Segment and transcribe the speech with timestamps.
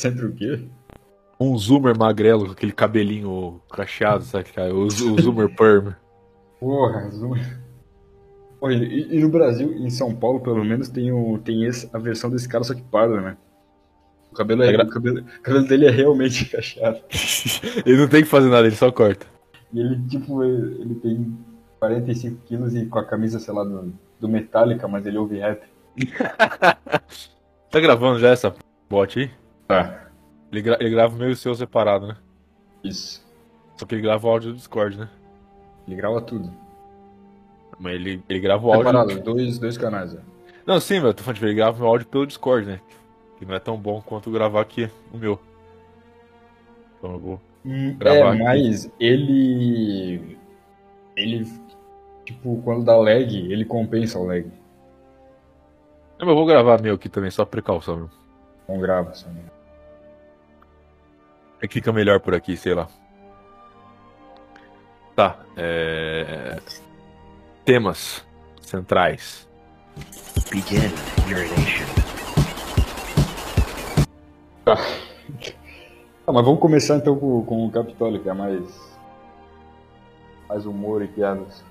[0.00, 0.66] Sempre o quê?
[1.38, 4.46] Um zoomer magrelo com aquele cabelinho cacheado, sabe?
[4.72, 4.90] O, o
[5.20, 5.92] zoomer perm.
[6.58, 7.60] Porra, zoomer.
[8.58, 11.98] Porra, e, e no Brasil, em São Paulo, pelo menos, tem, o, tem esse, a
[11.98, 13.36] versão desse cara, só que parda, né?
[14.32, 17.00] O cabelo, é, É gra- o cabelo, o cabelo dele é realmente cacheado.
[17.84, 19.26] ele não tem que fazer nada, ele só corta.
[19.70, 21.38] E ele, tipo, ele ele tem
[21.78, 25.60] 45 quilos e com a camisa, sei lá, do, do Metallica, mas ele ouve rap.
[27.70, 28.52] Tá gravando já essa
[28.88, 29.30] bot aí?
[29.70, 30.06] Tá.
[30.52, 32.16] Ele, gra- ele grava o meu e o seu separado, né?
[32.82, 33.24] Isso.
[33.76, 35.08] Só que ele grava o áudio do Discord, né?
[35.86, 36.50] Ele grava tudo.
[37.78, 38.86] Mas ele, ele grava o áudio.
[38.86, 40.18] Separado, dois, dois canais, ó.
[40.66, 42.80] Não, sim, meu, eu tô falando, tipo, ele grava o áudio pelo Discord, né?
[43.38, 45.40] Que não é tão bom quanto gravar aqui o meu.
[46.98, 47.40] Então eu vou.
[47.64, 48.42] Gravar É, aqui.
[48.42, 50.36] mas ele.
[51.16, 51.50] Ele.
[52.24, 54.46] Tipo, quando dá lag, ele compensa o lag.
[56.18, 58.10] Eu vou gravar meu aqui também, só precaução, meu.
[58.68, 59.59] Não grava, só não.
[61.62, 62.88] É que fica melhor por aqui, sei lá.
[65.14, 66.58] Tá, é...
[67.64, 68.24] Temas
[68.62, 69.48] centrais.
[70.50, 70.90] Begin
[71.26, 71.86] urination.
[76.26, 78.62] Ah, mas vamos começar então com, com o Capitólio, que é mais.
[80.48, 81.62] Mais humor e piadas.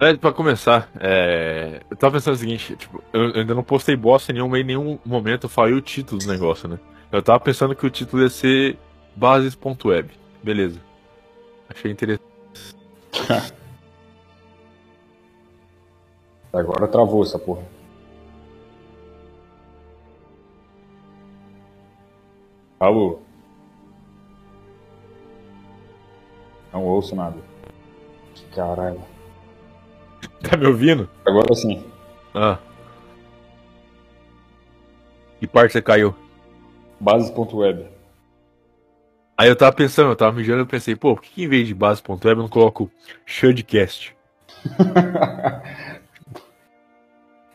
[0.00, 1.82] É, pra começar, é...
[1.90, 4.98] eu tava pensando o seguinte, tipo, eu eu ainda não postei bosta nenhuma em nenhum
[5.04, 6.78] momento eu falei o título do negócio, né?
[7.12, 8.78] Eu tava pensando que o título ia ser
[9.14, 10.10] bases.web.
[10.42, 10.80] Beleza.
[11.68, 12.24] Achei interessante.
[16.52, 17.62] Agora travou essa porra.
[22.78, 23.18] Alô?
[26.72, 27.36] Não ouço nada.
[28.54, 29.00] Caralho.
[30.42, 31.08] Tá me ouvindo?
[31.24, 31.82] Agora sim.
[32.34, 32.58] Ah.
[35.40, 36.14] Que parte você caiu?
[37.00, 37.86] Bases.web.
[39.36, 41.74] Aí eu tava pensando, eu tava mijando eu pensei, pô, por que, em vez de
[41.74, 42.90] base.web eu não coloco
[43.26, 44.16] Shudcast?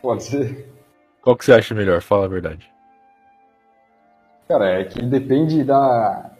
[0.01, 0.69] Pode ser.
[1.21, 2.01] Qual que você acha melhor?
[2.01, 2.69] Fala a verdade.
[4.47, 6.31] Cara, é que depende da.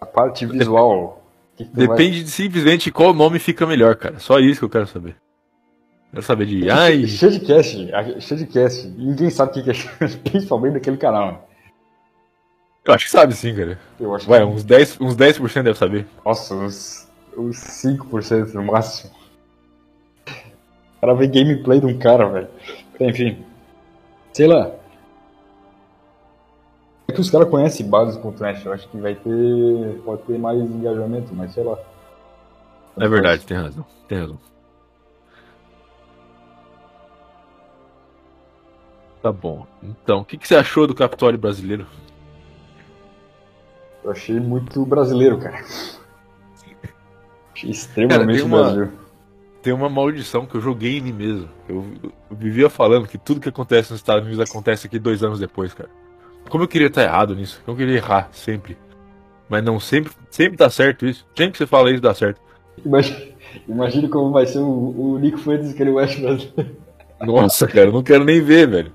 [0.00, 1.22] da parte visual.
[1.56, 4.18] Que que tu vai- Depende de simplesmente qual nome fica melhor, cara.
[4.18, 5.16] Só isso que eu quero saber.
[6.10, 6.68] Quero saber de.
[6.70, 8.88] Ai, Shadcast, a- Shadcast.
[8.88, 11.48] Ninguém sabe o que é Shad- principalmente daquele canal.
[12.86, 13.78] Eu acho que sabe sim, cara.
[13.98, 14.46] Eu acho Vai, que.
[14.46, 16.06] uns 10%, uns 10 deve saber.
[16.24, 19.12] Nossa, uns, uns 5% no máximo.
[20.26, 22.48] O cara vê gameplay de um cara, velho.
[23.00, 23.44] Enfim.
[24.32, 24.70] Sei lá.
[27.08, 30.00] É que os caras conhecem bases.net, eu acho que vai ter.
[30.04, 31.78] pode ter mais engajamento, mas sei lá.
[32.98, 33.84] É verdade, tem razão.
[34.08, 34.38] Tem razão.
[39.22, 39.66] Tá bom.
[39.82, 41.86] Então, o que, que você achou do Capitólio brasileiro?
[44.06, 45.60] Eu achei muito brasileiro, cara.
[47.52, 48.88] Achei extremamente tem uma- Brasil.
[49.60, 51.48] Tem uma maldição que eu joguei em mim mesmo.
[51.68, 51.84] Eu,
[52.30, 55.74] eu vivia falando que tudo que acontece nos Estados Unidos acontece aqui dois anos depois,
[55.74, 55.90] cara.
[56.48, 57.60] Como eu queria estar errado nisso.
[57.66, 58.78] Eu queria errar sempre.
[59.48, 61.26] Mas não, sempre, sempre dá certo isso.
[61.36, 62.40] Sempre que você fala isso, dá certo.
[62.84, 63.18] Imagina,
[63.68, 66.76] imagina como vai ser o, o Nico Fuentes que ele West brasileiro.
[67.20, 68.92] Nossa, cara, eu não quero nem ver, velho.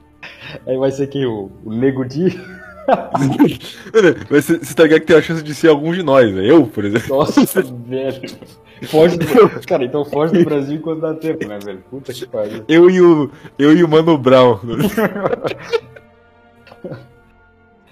[0.66, 1.26] Aí vai ser quem?
[1.26, 2.40] O, o Nego Di?
[4.30, 6.46] Mas você, tá ligado que tem a chance de ser algum de nós, velho.
[6.48, 7.16] Eu, por exemplo.
[7.18, 8.22] Nossa, velho.
[8.88, 9.26] Foge do...
[9.68, 11.84] Cara, então foge do Brasil enquanto dá tempo, né, velho?
[11.90, 12.64] Puta que pariu.
[12.68, 14.60] Eu e o, eu e o Mano Brown.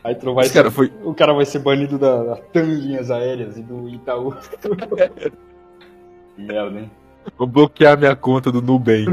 [0.04, 3.12] Aí tu vai cara ser- foi- O cara vai ser banido da, da TAM Linhas
[3.12, 4.34] Aéreas e do Itaú.
[6.38, 6.90] Merda, hein?
[7.38, 9.06] Vou bloquear minha conta do Nubank.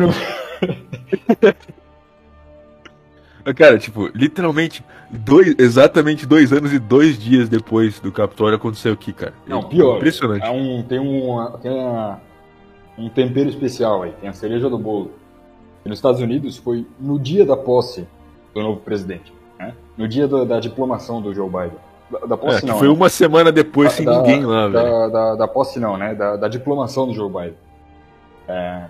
[3.56, 9.12] Cara, tipo, literalmente, dois, exatamente dois anos e dois dias depois do Capitólio aconteceu aqui,
[9.12, 9.34] cara.
[9.46, 9.96] Não, pior.
[9.96, 10.44] Impressionante.
[10.44, 12.20] É um, tem um, tem uma-
[12.98, 15.10] um tempero especial aí, tem a cereja do bolo.
[15.84, 18.06] E nos Estados Unidos foi no dia da posse
[18.54, 19.74] do novo presidente, né?
[19.96, 21.78] No dia da, da diplomação do Joe Biden.
[22.10, 22.94] Da, da É, posse que não, foi né?
[22.94, 25.10] uma semana depois sem Da- ninguém lá, da, velho.
[25.12, 26.14] Da, da posse não, né?
[26.14, 27.54] Da, da diplomação do Joe Biden.
[28.48, 28.84] É,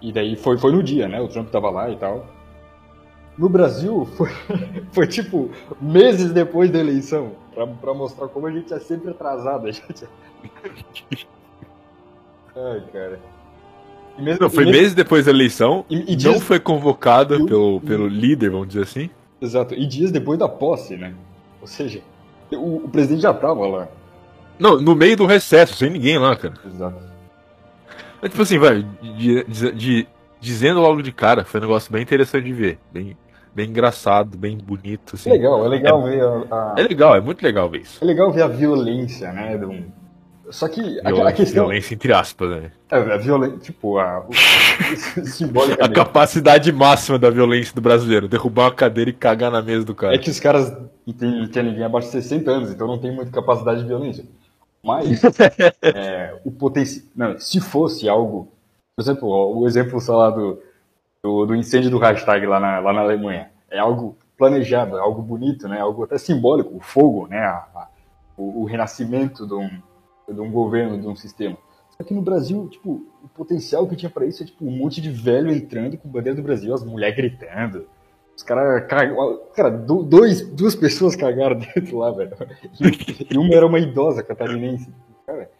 [0.00, 1.20] e daí foi, foi no dia, né?
[1.20, 2.26] O Trump tava lá e tal.
[3.40, 4.30] No Brasil, foi,
[4.92, 5.50] foi tipo
[5.80, 7.32] meses depois da eleição.
[7.54, 9.66] Pra, pra mostrar como a gente é sempre atrasado.
[9.66, 10.06] A gente...
[12.56, 13.20] Ai, cara.
[14.18, 15.84] Mesmo, Não, foi mesmo- meses depois da eleição.
[15.88, 19.08] E, e não dias, foi convocada pelo, pelo líder, vamos dizer assim.
[19.40, 19.74] Exato.
[19.74, 21.14] E dias depois da posse, né?
[21.60, 22.02] Ou seja,
[22.52, 23.88] o, o presidente já tava lá.
[24.58, 26.54] Não, no meio do recesso, sem ninguém lá, cara.
[26.66, 26.98] Exato.
[28.20, 28.82] Mas, tipo assim, vai,
[29.16, 30.08] de- de- de-
[30.38, 32.78] dizendo logo de cara, foi um negócio bem interessante de ver.
[32.92, 33.16] Bem,
[33.54, 35.14] bem engraçado, bem bonito.
[35.14, 35.30] Assim.
[35.30, 38.02] É legal, é legal ver a, a- É legal, é muito legal ver isso.
[38.02, 39.58] é legal ver a violência, né?
[40.50, 42.72] Só que a, a Violência, questão violência entre aspas, né?
[42.90, 44.26] é a violência, tipo, a,
[45.80, 49.94] A capacidade máxima da violência do brasileiro, derrubar uma cadeira e cagar na mesa do
[49.94, 50.14] cara.
[50.14, 50.76] É que os caras
[51.18, 54.24] tem, não tem ninguém abaixo de 60 anos, então não tem muita capacidade de violência.
[54.82, 55.20] Mas
[55.82, 57.38] é, o potencial.
[57.38, 58.52] Se fosse algo.
[58.96, 60.58] Por exemplo, ó, o exemplo sei lá, do,
[61.22, 63.50] do, do incêndio do hashtag lá na, lá na Alemanha.
[63.70, 65.80] É algo planejado, é algo bonito, né?
[65.80, 67.38] Algo até simbólico, o fogo, né?
[67.38, 67.88] A- a-
[68.36, 69.68] o, o renascimento de um,
[70.32, 71.56] de um governo, de um sistema.
[71.96, 75.00] Só que no Brasil, tipo, o potencial que tinha pra isso é tipo um monte
[75.02, 77.86] de velho entrando com bandeira do Brasil, as mulheres gritando.
[78.34, 79.40] Os caras cagaram.
[79.54, 82.32] Cara, do- dois, duas pessoas cagaram dentro lá, velho.
[82.80, 84.90] E, e uma era uma idosa catarinense.
[85.26, 85.50] Cara,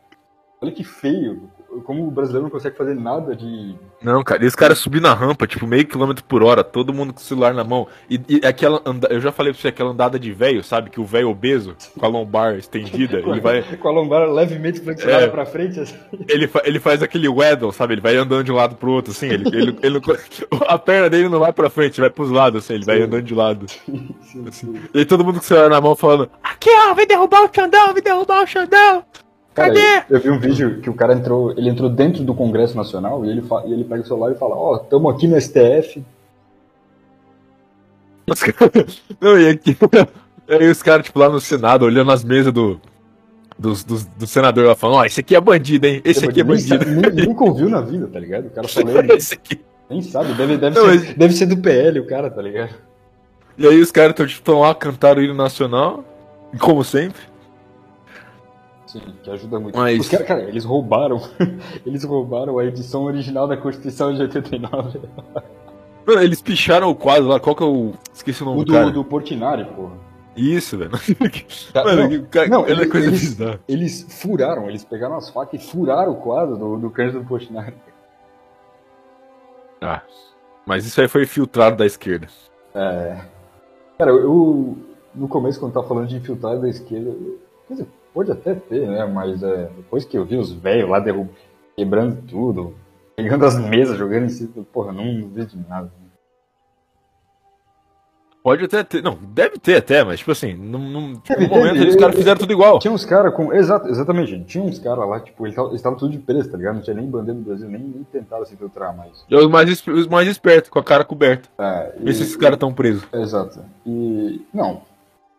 [0.63, 1.51] olha que feio.
[1.81, 3.75] Como o brasileiro não consegue fazer nada de.
[4.03, 7.13] Não, cara, e os caras subindo na rampa, tipo, meio quilômetro por hora, todo mundo
[7.13, 7.87] com o celular na mão.
[8.09, 9.09] E, e aquela anda...
[9.11, 10.89] eu já falei pra você, aquela andada de velho, sabe?
[10.91, 13.63] Que o velho obeso, com a lombar estendida, ele vai.
[13.63, 15.29] Com a lombar levemente flexionada É.
[15.29, 15.97] pra frente, assim.
[16.29, 17.95] Ele, fa- ele faz aquele waddle, sabe?
[17.95, 19.27] Ele vai andando de um lado pro outro, assim.
[19.29, 20.01] Ele, ele, ele
[20.67, 22.75] a perna dele não vai pra frente, vai pros lados, assim.
[22.75, 23.03] Ele vai Sim.
[23.05, 23.67] andando de lado.
[24.23, 24.81] Sim, sim.
[24.95, 27.51] E aí todo mundo com o celular na mão falando: Aqui, ó, vem derrubar o
[27.55, 29.05] Xandão, vem derrubar o Xandão.
[29.55, 30.05] Cara, Cadê?
[30.09, 33.31] eu vi um vídeo que o cara entrou, ele entrou dentro do Congresso Nacional e
[33.31, 36.03] ele, fa- e ele pega o celular e fala, ó, tamo aqui no STF.
[39.21, 39.77] Não, e aqui.
[40.49, 42.81] Aí os caras, tipo, lá no Senado, olhando as mesas do.
[43.59, 46.01] Dos, dos, do senador lá falando, ó, esse aqui é bandido, hein?
[46.03, 46.83] Esse aqui é bandido.
[47.13, 48.47] nem- nunca ouviu na vida, tá ligado?
[48.47, 49.61] O cara falou, Esse aqui.
[49.91, 52.71] nem sabe, deve, deve, Não, ser, mas- deve ser do PL o cara, tá ligado?
[53.59, 56.03] E aí os caras estão tipo, lá, cantaram o hino nacional,
[56.59, 57.21] como sempre.
[58.91, 59.77] Sim, que ajuda muito.
[59.79, 61.21] Mas- Os cara, eles roubaram,
[61.87, 65.01] eles roubaram a edição original da Constituição de 89.
[66.07, 67.93] Mano, eles picharam o quadro lá, qual que é o.
[68.13, 69.93] Esqueci o nome O do, do, do Portinari, porra.
[70.37, 70.91] Isso, velho.
[71.73, 73.61] Ca- Mano, não, cara, não, cada eles- coisa eles- bizarra.
[73.69, 77.75] Eles furaram, eles pegaram as facas e furaram o quadro do, do Cândido Portinari.
[79.81, 80.03] Ah,
[80.67, 82.27] mas isso aí foi filtrado da esquerda.
[82.75, 83.19] É.
[83.99, 84.77] Cara, eu.
[85.15, 87.11] No começo, quando tava falando de infiltrado da esquerda.
[87.11, 89.05] eu- Quer dizer, pode até ter, né?
[89.07, 91.29] Mas é, depois que eu vi os velhos lá derrub...
[91.77, 92.75] quebrando tudo,
[93.17, 95.91] pegando as mesas, jogando em cima, porra, não vi de nada.
[98.43, 99.03] Pode até ter.
[99.03, 102.51] Não, deve ter até, mas tipo assim, num, num tipo, momento eu- caras fizeram tudo
[102.55, 102.79] igual.
[102.79, 103.53] Tinha uns caras com.
[103.53, 104.47] Exato, exatamente, gente.
[104.47, 106.77] Tinha uns caras lá, tipo, eles tavam- eles estavam tudo de preço, tá ligado?
[106.77, 109.27] Não tinha nem bandeira do Brasil, nem, nem tentaram se infiltrar mais.
[109.29, 111.51] E os mais, os mais espertos, com a cara coberta.
[111.59, 113.05] É, Vê se e- esses caras estão presos.
[113.13, 113.63] Exato.
[113.85, 114.41] E.
[114.55, 114.81] Não.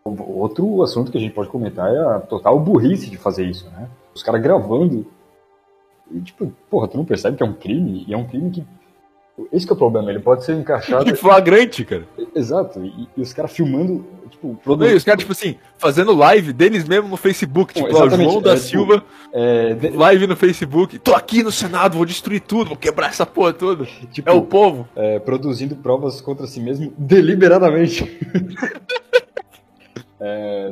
[0.03, 3.87] Outro assunto que a gente pode comentar é a total burrice de fazer isso, né?
[4.15, 5.05] Os caras gravando.
[6.11, 8.03] E, tipo, porra, tu não percebe que é um crime?
[8.07, 8.63] E é um crime que.
[9.51, 11.05] Esse que é o problema, ele pode ser encaixado.
[11.09, 12.03] Que flagrante, cara.
[12.35, 12.83] Exato.
[12.83, 14.97] E, e os caras filmando, tipo, Não, e produzindo.
[14.97, 17.73] os caras, tipo assim, fazendo live deles mesmo no Facebook.
[17.73, 20.99] Tipo, João da é, tipo, Silva, É, de- live no Facebook.
[20.99, 23.85] Tô aqui no Senado, vou destruir tudo, vou quebrar essa porra toda.
[24.11, 24.87] tipo, É o povo.
[24.95, 28.03] é, produzindo provas contra si mesmo deliberadamente.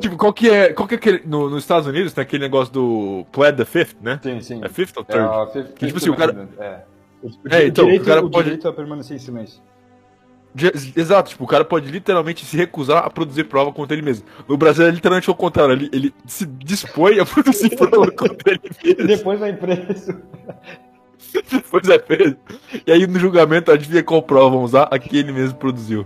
[0.00, 0.72] Tipo, qual que é.
[0.72, 1.22] Qual que é aquele.
[1.26, 4.20] No, nos Estados Unidos tem aquele negócio do Plead the Fifth, né?
[4.22, 4.60] Sim, sim.
[4.64, 5.24] É Fifth ou É, Third?
[5.28, 6.80] a fifth- tipo assim, o cara- É.
[7.22, 9.60] O, o É, então, direito, o cara o pode- direito a permanecer em silêncio.
[10.96, 14.26] Exato, tipo, o cara pode literalmente se recusar a produzir prova contra ele mesmo.
[14.48, 18.60] No Brasil é literalmente o contrário, ele, ele se dispõe a produzir prova contra ele
[18.84, 19.06] mesmo.
[19.06, 20.16] depois vai preso.
[21.52, 22.36] Depois é preso.
[22.84, 24.88] E aí no julgamento, adivinha qual prova vão usar?
[24.90, 26.04] A que ele mesmo produziu.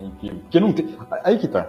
[0.00, 0.38] Incrível.
[0.38, 0.96] Porque não tem.
[1.22, 1.68] Aí que tá.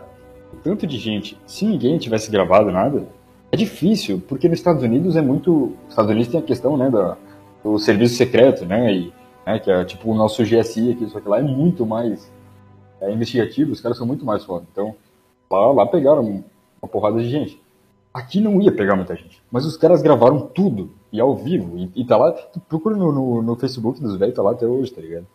[0.63, 3.07] Tanto de gente, se ninguém tivesse gravado nada,
[3.51, 5.73] é difícil, porque nos Estados Unidos é muito.
[5.85, 7.17] Os Estados Unidos tem a questão, né, da,
[7.63, 8.93] do serviço secreto, né?
[8.93, 9.13] E,
[9.45, 12.31] né, que é tipo o nosso GSI aqui, só que lá é muito mais
[13.01, 14.65] é, investigativo, os caras são muito mais foda.
[14.71, 14.95] Então,
[15.49, 16.43] lá, lá pegaram
[16.81, 17.61] uma porrada de gente.
[18.13, 19.41] Aqui não ia pegar muita gente.
[19.51, 22.31] Mas os caras gravaram tudo, e ao vivo, e, e tá lá.
[22.67, 25.27] Procura no, no, no Facebook dos velhos, tá lá até hoje, tá ligado?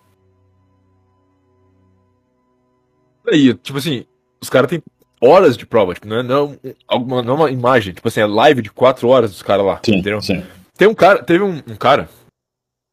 [3.27, 4.05] Aí, tipo assim,
[4.41, 4.83] os caras têm
[5.21, 8.07] horas de prova, tipo, não é, não, é um- alguma, não é uma imagem, tipo
[8.09, 9.81] assim, é live de quatro horas dos caras lá.
[9.89, 10.21] entendeu?
[10.21, 10.43] sim.
[10.77, 12.09] Tem um cara, teve um, um cara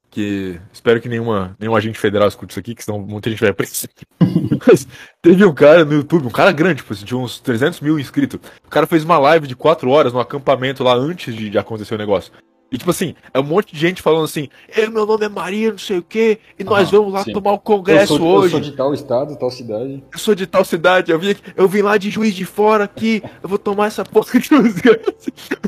[0.10, 3.54] que espero que nenhuma, nenhum agente federal escute isso aqui, que senão muita gente vai
[3.54, 3.88] preso.
[4.68, 4.86] Mas
[5.22, 8.40] teve um cara no YouTube, um cara grande, tipo, assim, tinha uns 300 mil inscritos.
[8.66, 11.96] O cara fez uma live de 4 horas no acampamento lá antes de, de acontecer
[11.96, 12.32] o negócio.
[12.72, 15.72] E tipo assim, é um monte de gente falando assim, eu, meu nome é Maria,
[15.72, 17.34] não sei o quê, e nós Aham, vamos lá sim.
[17.34, 18.46] tomar o Eu congresso sou, hoje.
[18.46, 20.04] eu sou de tal estado, tal cidade.
[20.14, 23.22] Eu sou de tal cidade, eu vim, eu vim lá de Juiz de Fora aqui,
[23.44, 24.56] eu vou tomar essa porra aqui.
[24.56, 25.02] Os caras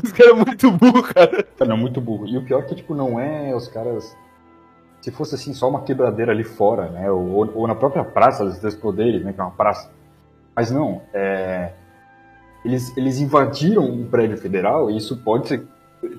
[0.02, 1.42] os caras muito burros, cara.
[1.42, 2.26] Cara, não, muito burro.
[2.26, 4.16] E o pior é que, tipo, não é os caras
[5.02, 7.10] se fosse assim só uma quebradeira ali fora, né?
[7.10, 9.34] Ou, ou na própria praça dos Três Poderes, né?
[9.34, 9.90] Que é uma praça.
[10.56, 11.72] Mas não, é,
[12.64, 15.66] eles, eles invadiram um prédio federal e isso pode ser,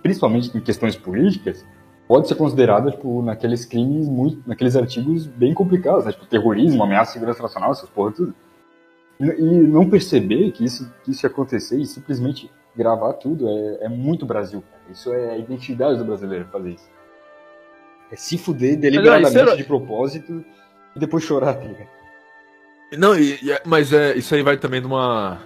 [0.01, 1.65] principalmente em questões políticas,
[2.07, 6.11] pode ser considerado tipo, naqueles crimes, muito, naqueles artigos bem complicados, né?
[6.11, 8.33] Tipo terrorismo, ameaça à segurança nacional, essas porra tudo.
[9.19, 13.85] E, e não perceber que isso, que isso ia acontecer e simplesmente gravar tudo é,
[13.85, 14.61] é muito Brasil.
[14.69, 14.83] Cara.
[14.91, 16.89] Isso é a identidade do brasileiro fazer isso.
[18.11, 20.43] É se fuder deliberadamente era- de propósito
[20.95, 21.87] e depois chorar, tá ligado?
[22.97, 25.39] Não, e- e- mas é, isso aí vai também numa.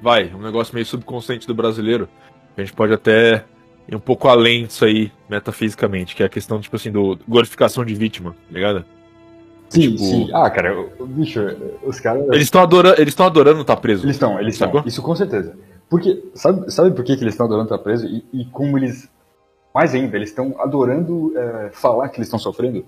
[0.00, 2.08] Vai, um negócio meio subconsciente do brasileiro.
[2.56, 3.44] A gente pode até
[3.88, 7.84] ir um pouco além disso aí, metafisicamente, que é a questão, tipo assim, do glorificação
[7.84, 8.84] de vítima, tá ligado?
[9.68, 10.30] Sim, Tipo- sim.
[10.32, 11.40] Ah, cara, bicho,
[11.84, 12.24] os caras.
[12.28, 14.04] Eles estão adorando, eles estão adorando estar preso.
[14.04, 14.82] Eles estão, eles estão.
[14.86, 15.56] Isso com certeza.
[15.90, 18.06] Porque, sabe, sabe por que, que eles estão adorando estar preso?
[18.06, 19.10] E, e como eles.
[19.74, 22.86] Mais ainda, eles estão adorando é, falar que eles estão sofrendo.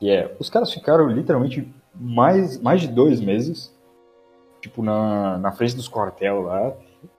[0.00, 3.74] E é, os caras ficaram literalmente mais, mais de dois meses,
[4.60, 6.72] tipo, na, na frente dos quartel lá,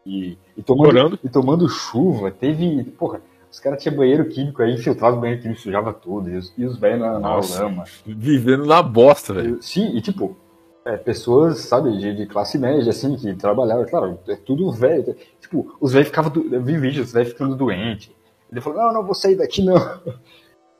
[0.06, 2.32] e, e, tomando, e tomando chuva.
[2.32, 2.84] Teve.
[2.84, 6.54] Porra, os caras tinham banheiro químico aí, infiltrado no banheiro químico, sujava tudo, e os,
[6.58, 7.30] e os velhos na, na
[7.64, 7.84] lama.
[8.06, 9.62] Vivendo na bosta, velho.
[9.62, 10.38] Sim, e tipo,
[10.86, 15.16] é, pessoas, sabe, de, de classe média, assim, que trabalhavam, claro, é tudo velho.
[15.42, 18.10] Tipo, os velhos ficavam, do- eu vi vídeos, os velhos ficando doentes.
[18.52, 19.76] Ele falou, não, não vou sair daqui, não.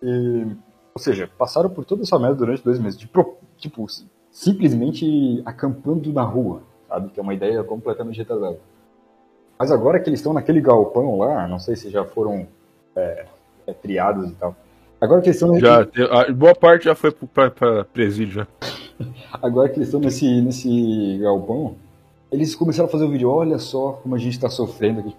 [0.04, 0.48] E,
[0.96, 3.08] ou seja, passaram por toda essa merda durante dois meses, de,
[3.58, 8.58] tipo, si- simplesmente acampando na rua, sabe, que é uma ideia completamente retardada.
[9.62, 12.48] Mas agora que eles estão naquele galpão lá, não sei se já foram
[12.96, 13.26] é,
[13.68, 14.56] é, triados e tal,
[15.00, 18.48] agora que eles estão Já, a boa parte já foi pra presídio, já.
[19.40, 21.76] Agora que eles estão nesse, nesse galpão,
[22.32, 25.16] eles começaram a fazer o vídeo, olha só como a gente tá sofrendo aqui.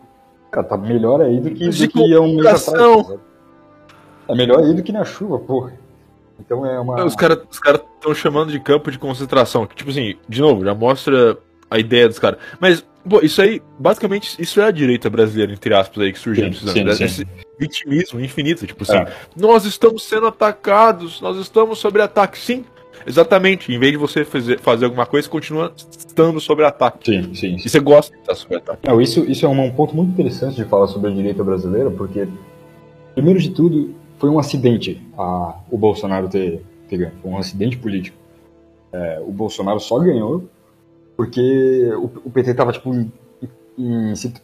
[0.51, 3.07] Cara, tá melhor aí do que, do que há um mês atrás.
[3.07, 3.21] Sabe?
[4.29, 5.73] É melhor aí do que na chuva, porra.
[6.41, 7.05] Então é uma.
[7.05, 9.67] Os caras os cara estão chamando de campo de concentração.
[9.69, 11.39] Que, tipo assim, de novo, já mostra
[11.71, 12.39] a ideia dos caras.
[12.61, 16.52] Mas, pô, isso aí, basicamente, isso é a direita brasileira, entre aspas, aí, que surgiu.
[16.52, 17.04] Sim, sim, sim.
[17.04, 17.26] Esse
[17.59, 18.66] vitimismo infinito.
[18.66, 19.12] Tipo assim, É.
[19.37, 22.38] nós estamos sendo atacados, nós estamos sob ataque.
[22.38, 22.64] Sim,
[23.06, 23.73] exatamente.
[23.73, 27.11] Em vez de você fazer, fazer alguma coisa, continua estando sob ataque.
[27.11, 27.56] Sim, sim.
[27.56, 28.87] E você gosta de estar sob ataque.
[28.88, 32.26] Não, isso, isso é um ponto muito interessante de falar sobre a direita brasileira, porque,
[33.14, 37.12] primeiro de tudo, foi um acidente a, o Bolsonaro ter, ter ganho.
[37.23, 38.16] Foi um acidente político.
[38.92, 40.44] É, o Bolsonaro só ganhou
[41.23, 43.12] porque o, o PT estava tipo, em,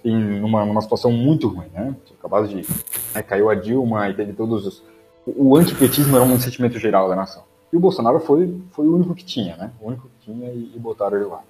[0.04, 1.66] em, uma, numa situação muito ruim.
[1.72, 1.92] Né?
[2.20, 2.64] Acabado de.
[3.12, 4.84] né, caiu a Dilma e teve todos os.
[5.26, 7.42] O, antipetismo era um sentimento geral da nação.
[7.72, 9.72] E o Bolsonaro foi, foi o único que tinha, né?
[9.80, 11.42] O único que tinha e, e botaram ele lá.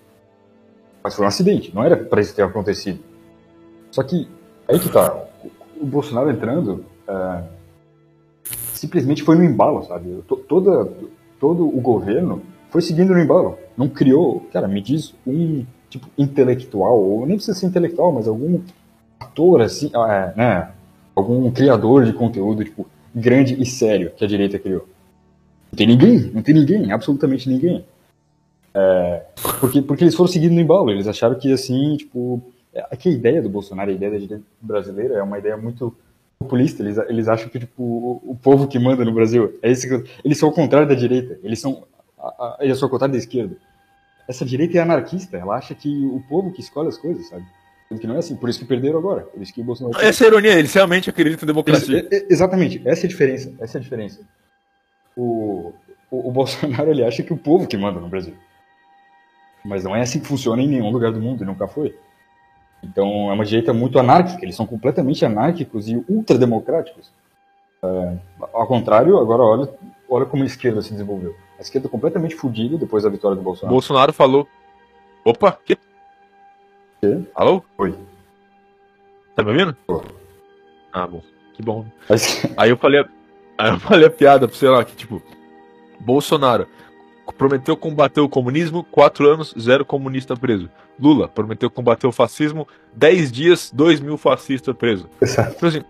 [1.04, 3.00] Mas foi um acidente, não era para isso ter acontecido.
[3.90, 4.26] Só que,
[4.66, 7.42] aí que tá, o, o Bolsonaro entrando, é,
[8.72, 10.22] simplesmente foi no embalo, sabe?
[10.26, 10.90] To- Toda,
[11.38, 13.58] todo o governo foi seguindo no embalo.
[13.76, 18.60] Não criou, cara, me diz um, tipo, intelectual, ou nem precisa ser intelectual, mas algum
[19.20, 20.70] ator, assim, é, né?
[21.14, 24.86] Algum criador de conteúdo, tipo, grande e sério que a direita criou.
[25.72, 27.84] Não tem ninguém, não tem ninguém, absolutamente ninguém.
[29.60, 32.40] Porque, porque eles foram seguindo no embalo, eles acharam que assim, tipo.
[32.74, 35.56] É é que a ideia do Bolsonaro, a ideia da direita brasileira é uma ideia
[35.56, 35.94] muito
[36.38, 36.82] populista.
[36.82, 39.58] Eles, eles acham que tipo, o, o povo que manda no Brasil.
[39.62, 41.38] É eu- eles são o contrário da direita.
[41.42, 41.84] Eles são.
[42.38, 43.56] A, a, eles são o contrário da esquerda.
[44.28, 45.36] Essa direita é anarquista.
[45.36, 47.44] Ela acha que o povo que escolhe as coisas, sabe?
[47.98, 48.36] Que não é assim.
[48.36, 49.22] Por isso que perderam agora.
[49.22, 49.98] Por isso que o Bolsonaro.
[50.04, 52.06] Essa é a ironia, eles realmente acreditam em democracia.
[52.10, 53.54] é- é- exatamente, essa é a diferença.
[53.58, 54.20] Essa é a diferença.
[55.16, 55.72] O,
[56.10, 58.34] o, o Bolsonaro ele acha que o povo que manda no Brasil.
[59.64, 61.96] Mas não é assim que funciona em nenhum lugar do mundo, e nunca foi.
[62.82, 67.10] Então é uma direita muito anárquica, eles são completamente anárquicos e ultrademocráticos.
[67.82, 68.16] É,
[68.52, 69.68] ao contrário, agora olha,
[70.08, 71.34] olha como a esquerda se desenvolveu.
[71.58, 73.72] A esquerda completamente fodida depois da vitória do Bolsonaro.
[73.72, 74.48] Bolsonaro falou.
[75.24, 75.76] Opa, que?
[77.00, 77.20] Quê?
[77.34, 77.62] Alô?
[77.78, 77.94] Oi.
[79.34, 79.76] Tá me ouvindo?
[79.86, 80.02] Tô.
[80.92, 81.22] Ah, bom.
[81.54, 81.84] Que bom.
[82.56, 83.08] Aí eu falei, a-
[83.58, 85.20] aí eu falei a piada, sei lá, que tipo,
[85.98, 86.66] Bolsonaro
[87.36, 90.70] prometeu combater o comunismo, quatro anos, zero comunista preso.
[90.98, 95.06] Lula prometeu combater o fascismo, 10 dias, 2 mil fascistas presos.
[95.20, 95.54] Exato.
[95.56, 95.82] Então assim,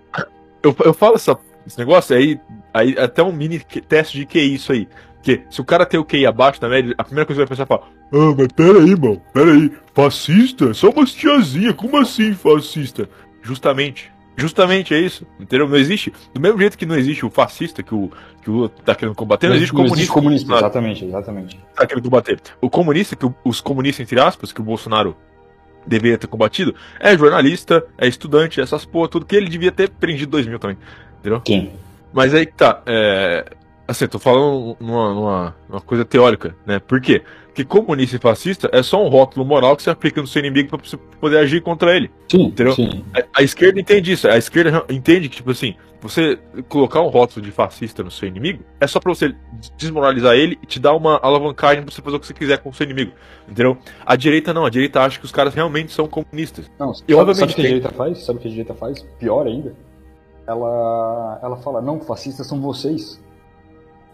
[0.62, 2.40] eu, eu falo essa, esse negócio, aí,
[2.74, 4.88] aí até um mini que- teste de QI isso aí.
[5.18, 7.56] Porque se o cara tem o QI abaixo da média, a primeira coisa que vai
[7.56, 10.72] pensar é falar, ah, mas peraí, mano, peraí, fascista?
[10.72, 13.08] Só umas tiazinha, como assim fascista?
[13.42, 14.10] Justamente.
[14.36, 15.68] Justamente é isso, entendeu?
[15.68, 16.12] Não existe.
[16.32, 18.08] Do mesmo jeito que não existe o fascista que o,
[18.40, 19.98] que o Lula tá querendo combater, não, existe não comunista.
[19.98, 21.60] existe comunista, o exatamente, exatamente.
[21.74, 22.40] tá querendo combater.
[22.60, 25.16] O comunista, que o- os comunistas, entre aspas, que o Bolsonaro
[25.84, 30.30] deveria ter combatido, é jornalista, é estudante, essas porra, tudo que ele devia ter prendido
[30.30, 30.78] 2000 também.
[31.44, 31.72] Quem?
[32.12, 32.80] Mas aí que tá.
[32.86, 33.44] é,
[33.88, 36.78] Assim, eu tô falando numa, numa, numa coisa teórica, né?
[36.78, 37.22] Por quê?
[37.46, 40.68] Porque comunista e fascista é só um rótulo moral que você aplica no seu inimigo
[40.68, 42.10] pra você poder agir contra ele.
[42.30, 42.74] Sim, Entendeu?
[42.74, 43.02] sim.
[43.16, 44.28] A, a esquerda entende isso.
[44.28, 48.62] A esquerda entende que, tipo assim, você colocar um rótulo de fascista no seu inimigo
[48.78, 49.34] é só pra você
[49.78, 52.68] desmoralizar ele e te dar uma alavancagem pra você fazer o que você quiser com
[52.68, 53.12] o seu inimigo.
[53.48, 53.78] Entendeu?
[54.04, 54.66] A direita não.
[54.66, 56.70] A direita acha que os caras realmente são comunistas.
[56.78, 58.24] Não, E, sabe, obviamente, sabe o que a direita faz?
[58.24, 59.02] Sabe o que a direita faz?
[59.18, 59.74] Pior ainda.
[60.46, 63.18] Ela, ela fala, não, fascistas são vocês.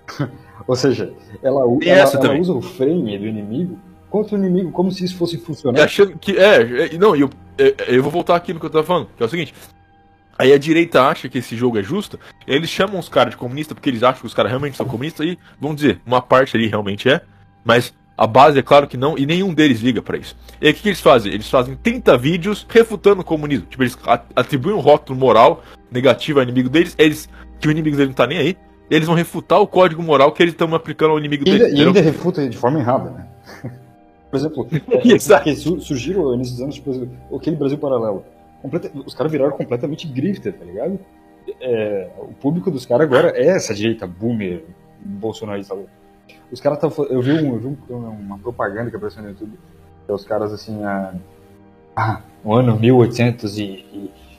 [0.66, 5.04] Ou seja, ela, ela, ela usa o frame do inimigo contra o inimigo como se
[5.04, 5.82] isso fosse funcionar.
[5.82, 6.38] achando que.
[6.38, 9.08] É, é, não, e eu, é, eu vou voltar aqui no que eu tava falando,
[9.16, 9.52] que é o seguinte.
[10.38, 13.74] Aí a direita acha que esse jogo é justo, eles chamam os caras de comunista
[13.74, 16.66] porque eles acham que os caras realmente são comunistas e, vamos dizer, uma parte ali
[16.66, 17.20] realmente é,
[17.64, 20.36] mas a base é claro que não, e nenhum deles liga pra isso.
[20.60, 21.32] E aí o que, que eles fazem?
[21.32, 23.66] Eles fazem 30 vídeos refutando o comunismo.
[23.66, 23.98] Tipo, eles
[24.34, 27.28] atribuem um rótulo moral negativo ao inimigo deles, eles
[27.60, 28.56] que o inimigo deles não tá nem aí,
[28.90, 31.72] eles vão refutar o código moral que eles estão aplicando ao inimigo deles.
[31.72, 33.26] e ainda refuta de forma errada, né?
[34.30, 34.66] Por exemplo,
[35.46, 36.90] é, su- surgiram nesses anos, tipo,
[37.36, 38.24] aquele Brasil Paralelo.
[38.60, 40.98] Completa- os caras viraram completamente grifter, tá ligado?
[41.60, 44.64] É, o público dos caras agora é essa direita boomer,
[45.04, 45.76] bolsonarista.
[46.50, 46.78] Os caras.
[47.10, 49.52] Eu vi, um, eu vi um- uma propaganda que apareceu no YouTube.
[50.06, 50.82] Que é os caras assim.
[50.82, 51.14] ah,
[51.96, 52.76] Ah, no ano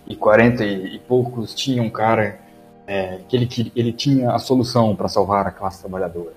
[0.08, 2.40] 1840 e, e poucos tinha um cara
[2.88, 6.34] é, que ele, ele tinha a solução para salvar a classe trabalhadora.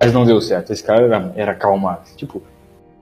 [0.00, 0.72] Mas não deu certo.
[0.72, 2.14] Esse cara era, era Karl Marx.
[2.16, 2.42] Tipo,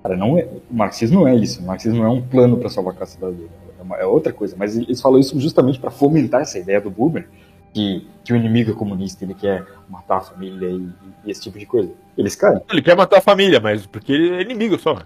[0.02, 1.60] cara, não é, o marxismo não é isso.
[1.60, 3.50] O marxismo não é um plano para salvar a classe trabalhadora.
[3.78, 4.54] É, uma- é outra coisa.
[4.58, 7.28] Mas eles falam isso justamente para fomentar essa ideia do Buber
[7.74, 10.88] que, que o inimigo é comunista, ele quer matar a família e,
[11.26, 11.90] e esse tipo de coisa.
[12.16, 12.60] Eles caem.
[12.72, 14.96] Ele quer matar a família, mas porque ele é inimigo só.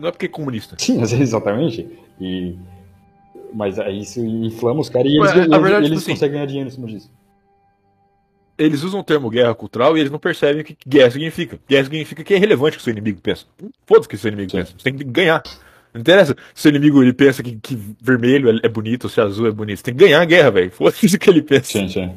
[0.00, 0.74] Não é porque é comunista.
[0.78, 1.86] Sim, mas é exatamente.
[2.18, 2.56] E,
[3.52, 6.10] mas aí isso inflama os caras e eles, Ué, a eles- verdade, eles tipo assim,
[6.12, 7.10] conseguem ganhar dinheiro em cima disso.
[8.56, 11.58] Eles usam o termo guerra cultural e eles não percebem o que guerra significa.
[11.68, 13.44] Guerra significa que é relevante o que o seu inimigo pensa.
[13.86, 14.58] Foda-se o que o seu inimigo Sim.
[14.58, 14.72] pensa.
[14.78, 15.42] Você tem que ganhar.
[15.92, 19.10] Não interessa se o seu inimigo ele pensa que, que vermelho é- é bonito ou
[19.10, 19.78] se azul é bonito.
[19.78, 20.70] Você tem que ganhar a guerra, velho.
[20.70, 21.64] Foda-se o que ele pensa.
[21.72, 22.12] Sim, sim.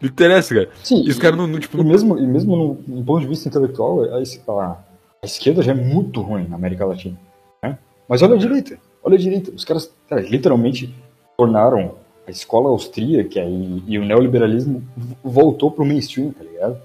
[0.00, 0.68] Não interessa, cara.
[0.82, 3.26] Sim, E os caras não, não, tipo, E mesmo, e mesmo no, no ponto de
[3.26, 4.78] vista intelectual, a, a-
[5.22, 7.18] a esquerda já é muito ruim na América Latina.
[7.62, 7.76] Né?
[8.08, 9.50] Mas olha a direita, olha a direita.
[9.50, 10.94] Os caras cara, literalmente
[11.36, 11.94] tornaram
[12.28, 14.82] a escola austríaca e, e o neoliberalismo
[15.24, 16.78] voltou pro mainstream, tá ligado?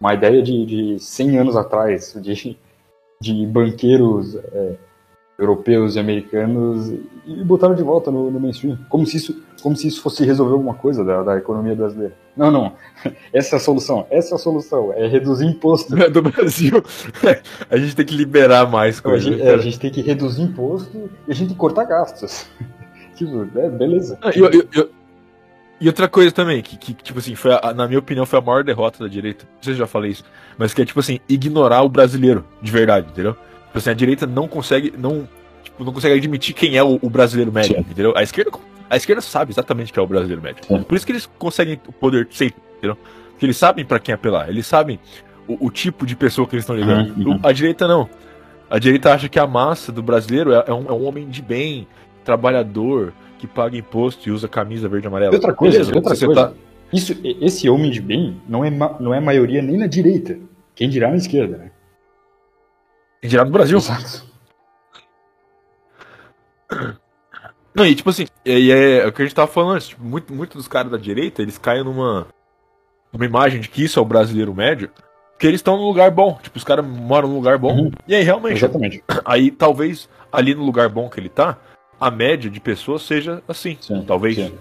[0.00, 2.56] Uma ideia de, de 100 anos atrás, de,
[3.20, 4.76] de banqueiros é,
[5.38, 6.90] europeus e americanos,
[7.26, 8.78] e botaram de volta no, no mainstream.
[8.88, 12.14] Como se, isso, como se isso fosse resolver alguma coisa da, da economia brasileira.
[12.34, 12.72] Não, não.
[13.30, 14.06] Essa é a solução.
[14.10, 14.90] Essa é a solução.
[14.94, 15.94] É reduzir imposto.
[16.10, 16.82] do Brasil.
[17.68, 19.24] a gente tem que liberar mais A coisas.
[19.24, 22.46] gente, é, a gente tem que reduzir imposto e a gente tem que cortar gastos.
[23.18, 24.18] Tipo, é, beleza.
[24.22, 24.88] Ah, E, e- e-
[25.80, 28.42] e outra coisa também, que, que, tipo assim, foi a- na minha opinião, foi a
[28.42, 29.44] maior derrota da direita.
[29.56, 30.24] Não sei se eu já falei isso,
[30.56, 33.34] mas que é, tipo assim, ignorar o brasileiro, de verdade, entendeu?
[33.66, 35.28] Tipo assim, a direita não consegue, não,
[35.62, 37.80] tipo, não consegue admitir quem é o, o brasileiro médio, Sim.
[37.80, 38.12] entendeu?
[38.16, 38.50] A esquerda,
[38.90, 40.64] a esquerda sabe exatamente quem é o brasileiro médio.
[40.66, 40.82] Sim.
[40.82, 42.96] Por isso que eles conseguem o poder sempre, entendeu?
[43.30, 44.98] Porque eles sabem pra quem apelar, eles sabem
[45.46, 47.14] o, o tipo de pessoa que eles estão ligando.
[47.16, 48.08] Uhum, A direita não.
[48.68, 51.40] A direita acha que a massa do brasileiro é, é um, é um homem de
[51.40, 51.86] bem,
[52.28, 55.32] trabalhador, que paga imposto e usa camisa verde e amarela.
[55.32, 56.48] E outra coisa, Beleza, outra coisa.
[56.48, 56.52] tá-
[56.92, 60.38] Isso, esse homem de bem não é, não é maioria nem na direita.
[60.74, 61.70] Quem dirá na esquerda, né?
[63.22, 63.78] Em geral no Brasil.
[63.78, 64.28] Exato.
[67.74, 70.34] Não, e tipo assim, e é, o que a gente tava falando antes, tipo, muito,
[70.34, 72.26] muito dos caras da direita, eles caem numa,
[73.10, 74.90] numa imagem de que isso é o brasileiro médio,
[75.32, 76.38] porque eles estão num lugar bom.
[76.42, 77.74] Tipo, os caras moram num lugar bom.
[77.84, 77.90] Uhum.
[78.06, 79.02] E aí, realmente, Exatamente.
[79.24, 81.56] aí talvez ali no lugar bom que ele tá,
[82.00, 83.76] a média de pessoas seja assim.
[83.80, 84.36] Sim, talvez.
[84.36, 84.54] sim.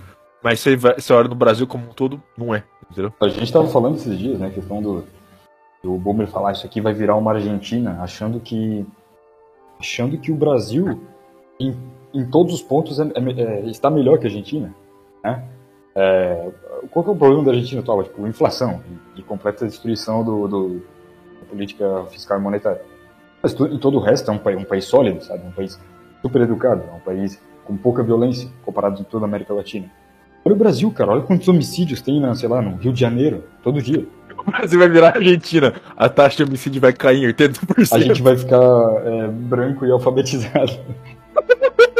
[0.44, 2.64] Mas você, vai, você olha no Brasil como um todo, não é.
[2.90, 3.12] Entendeu?
[3.20, 4.50] A gente tava falando esses dias, né?
[4.50, 5.04] Questão do,
[5.84, 8.86] do Boomer falar isso aqui vai virar uma Argentina, achando que.
[9.80, 11.02] achando que o Brasil,
[11.60, 11.76] em,
[12.14, 14.74] em todos os pontos, é- é- é- está melhor que a Argentina.
[15.24, 15.44] Né?
[15.96, 16.50] É,
[16.92, 18.04] qual que é o problema da Argentina atual?
[18.04, 18.82] Tipo, inflação
[19.16, 20.80] e, e completa destruição do, do-
[21.42, 22.82] da política fiscal e monetária.
[23.42, 25.46] Mas tu- em todo o resto é um, país- um país sólido, sabe?
[25.46, 25.78] Um país
[26.22, 29.86] super educado, é um país com pouca violência comparado com toda a América Latina.
[30.46, 33.44] Olha o Brasil, cara, olha quantos homicídios tem, na, sei lá, no Rio de Janeiro,
[33.64, 34.06] todo dia.
[34.38, 35.74] O Brasil vai virar Argentina.
[35.98, 37.92] A taxa de homicídio vai cair em 80%.
[37.92, 38.62] A gente vai ficar
[39.04, 40.72] é, branco e alfabetizado.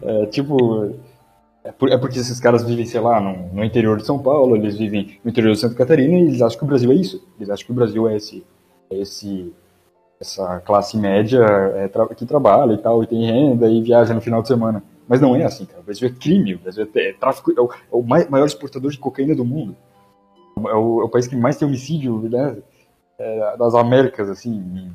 [0.00, 0.94] É, tipo,
[1.64, 4.54] é, por- é porque esses caras vivem, sei lá, no, no interior de São Paulo,
[4.56, 7.26] eles vivem no interior de Santa Catarina e eles acham que o Brasil é isso.
[7.38, 8.44] Eles acham que o Brasil é esse,
[8.90, 9.52] é esse
[10.22, 11.40] essa classe média
[11.76, 14.82] é, tra- que trabalha e tal, e tem renda e viaja no final de semana.
[15.06, 15.80] Mas não é assim, cara.
[15.80, 18.46] O Brasil é crime, o Brasil é, é tráfico, é o, é o mai- maior
[18.46, 19.76] exportador de cocaína do mundo.
[20.56, 22.56] É o, é o país que mais tem homicídio né,
[23.18, 24.90] é, das Américas, assim,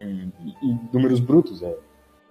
[0.00, 1.62] em, em- em números brutos.
[1.62, 1.74] É,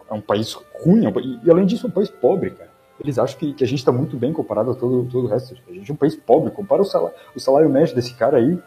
[0.10, 2.70] é um país ruim, um e, e além disso é um país pobre, cara.
[3.00, 5.56] Eles acham que, que a gente está muito bem comparado a todo, todo o resto.
[5.70, 6.50] A gente é um país pobre.
[6.52, 8.58] Compara o salário, o salário médio desse cara aí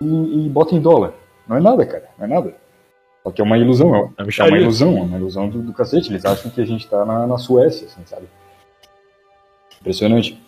[0.00, 1.12] e, e bota em dólar.
[1.46, 2.08] Não é nada, cara.
[2.18, 2.54] Não é nada.
[3.26, 3.92] Só que é uma ilusão.
[3.96, 4.96] É, É é uma ilusão.
[4.98, 6.12] É uma ilusão do, do cacete.
[6.12, 8.28] Eles acham que a gente tá na, na Suécia, assim, sabe?
[9.80, 10.40] Impressionante.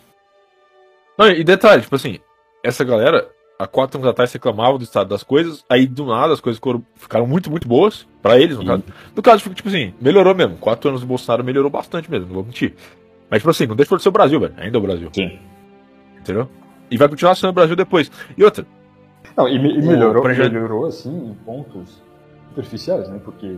[1.17, 2.19] Não, e detalhe, tipo assim,
[2.63, 6.39] essa galera, há quatro anos atrás reclamava do estado das coisas, aí do nada as
[6.39, 8.83] coisas foram- ficaram muito, muito boas, pra eles, no caso.
[9.13, 10.55] No caso, tipo assim, melhorou mesmo.
[10.55, 12.73] Quatro anos do Bolsonaro melhorou bastante mesmo, não vou mentir.
[13.29, 14.53] Mas, tipo assim, não deixa de ser o Brasil, velho.
[14.57, 15.37] Ainda é o Brasil, Sim.
[16.17, 16.47] entendeu?
[16.89, 18.09] E vai continuar sendo o Brasil depois.
[18.37, 18.65] E outra,
[19.35, 22.01] Não, e, me- e melhorou, melhorou, assim, em pontos
[22.63, 23.19] superficiais, né?
[23.23, 23.57] Porque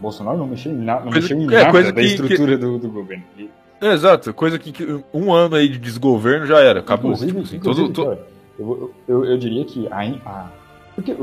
[0.00, 2.78] Bolsonaro não mexeu em, na, não Coisa- mexeu em é, nada da que- estrutura Do,
[2.78, 3.24] do governo.
[3.38, 3.48] E,
[3.80, 7.12] é, exato, coisa que, que um ano aí de desgoverno já era, acabou.
[7.12, 10.50] Inclusive, tipo assim, inclusive, todo- todo- cara, eu, eu, eu diria que a, a-
[10.94, 11.16] porque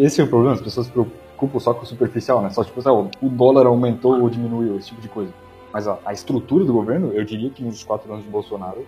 [0.00, 2.50] esse é o problema, as pessoas se preocupam só com o superficial, né?
[2.50, 5.32] Só tipo, ah, o dólar aumentou ou diminuiu, esse tipo de coisa.
[5.72, 8.84] Mas a, a estrutura do governo, eu diria que nos quatro anos de Bolsonaro,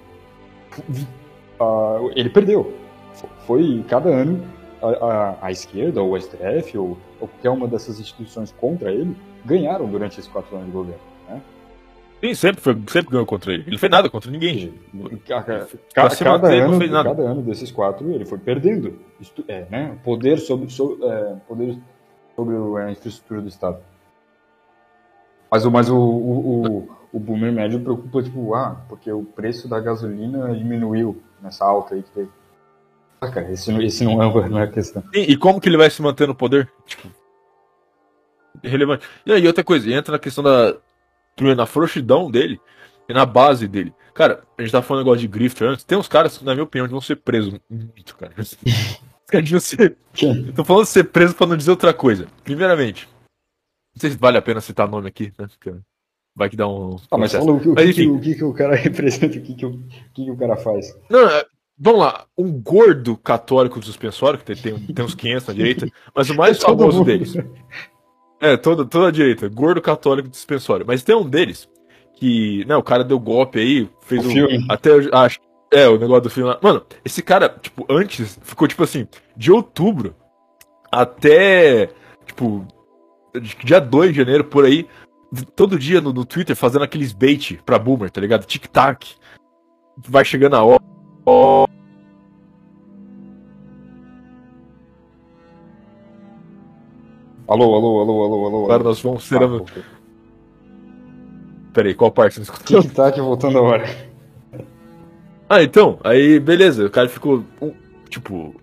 [1.60, 2.72] ah, ele perdeu.
[3.14, 4.40] Fo- Foi cada ano
[4.82, 6.96] a, a, a esquerda, ou o STF, ou
[7.28, 11.00] qualquer uma dessas instituições contra ele, ganharam durante esses quatro anos de governo.
[11.28, 11.40] Né?
[12.20, 13.62] Sim, sempre, foi, sempre ganhou contra ele.
[13.64, 14.74] Ele não fez nada contra ninguém.
[15.26, 15.42] Ca-
[15.94, 18.98] ca- cada, ano, cada ano desses quatro ele foi perdendo
[19.48, 21.76] é, né, poder sobre, so- é, poder
[22.34, 23.78] sobre a infraestrutura do Estado.
[25.50, 29.68] Mas, o, mas o, o, o, o boomer médio preocupa, tipo, ah, porque o preço
[29.68, 32.30] da gasolina diminuiu nessa alta aí que teve.
[33.24, 33.70] Ah, cara, esse,
[34.04, 35.02] não- é, não é a questão.
[35.12, 36.70] E, e como que ele vai se manter no poder?
[36.86, 37.08] Tipo,
[38.62, 39.06] irrelevante.
[39.26, 40.76] E aí, outra coisa, entra na questão da.
[41.56, 42.60] Na frouxidão dele
[43.08, 43.92] e na base dele.
[44.14, 45.84] Cara, a gente tava falando negócio de grifter antes.
[45.84, 48.32] Tem uns caras que, na minha opinião, deviam ser presos muito, cara.
[48.38, 48.56] Os
[49.26, 49.96] caras deviam ser.
[50.54, 52.28] Tô falando de ser preso pra não dizer outra coisa.
[52.44, 53.08] Primeiramente,
[53.96, 55.48] não sei se vale a pena citar nome aqui, né?
[55.48, 55.74] Porque
[56.36, 56.96] vai que dá um.
[57.10, 59.26] Ah, mas fala o que, o, Mas, que, que- o que, que o cara representa,
[59.38, 59.78] o que, que, o, o
[60.14, 60.96] que, que o cara faz.
[61.10, 61.44] Não, é,
[61.78, 62.26] vamos lá.
[62.36, 66.78] Um gordo católico suspensório, que tem, tem, uns 500 na direita, mas o mais Todo
[66.78, 67.06] famoso mundo.
[67.06, 67.34] deles.
[68.40, 69.48] É, toda, toda a direita.
[69.48, 70.84] Gordo católico suspensório.
[70.86, 71.68] Mas tem um deles
[72.16, 74.32] que, né, o cara deu golpe aí, fez O um.
[74.32, 74.66] filme.
[74.68, 75.40] Até, acho.
[75.72, 76.58] É, o negócio do filme lá.
[76.62, 80.14] Mano, esse cara, tipo, antes, ficou tipo assim, de outubro
[80.92, 81.90] até,
[82.26, 82.64] tipo,
[83.64, 84.86] dia 2 de janeiro, por aí,
[85.56, 88.46] todo dia no, no Twitter fazendo aqueles bait pra boomer, tá ligado?
[88.46, 89.16] Tic-tac.
[90.06, 90.82] Vai chegando a hora.
[91.26, 91.66] Alô,
[97.74, 98.64] alô, alô, alô, alô.
[98.64, 98.84] Agora alô.
[98.84, 99.42] nós vamos ser.
[99.42, 99.64] Ah.
[101.72, 102.82] Peraí, qual parte você não escutou?
[102.82, 104.14] Tic-tac voltando a hora.
[105.48, 107.72] Ah, então, aí beleza, o cara ficou, um,
[108.08, 108.54] tipo,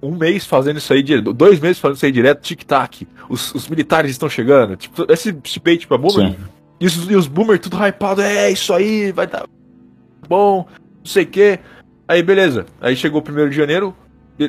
[0.00, 3.68] um mês fazendo isso aí direto, dois meses fazendo isso aí direto, tic-tac, os, os
[3.68, 6.36] militares estão chegando, tipo, esse bait pra boomer, Sim.
[6.80, 9.46] e os, e os boomer tudo hypado, é isso aí, vai dar
[10.28, 11.58] bom, não sei o que.
[12.08, 13.94] Aí beleza, aí chegou o primeiro de janeiro,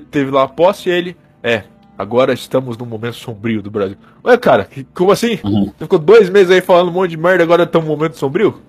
[0.09, 1.63] teve lá a posse e ele, é,
[1.97, 3.97] agora estamos num momento sombrio do Brasil.
[4.23, 5.37] Ué, cara, que- como assim?
[5.43, 5.65] Uhum.
[5.65, 8.61] Você ficou dois meses aí falando um monte de merda, agora tá um momento sombrio?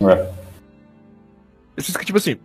[0.00, 0.30] É.
[1.76, 2.36] Esses que, tipo assim,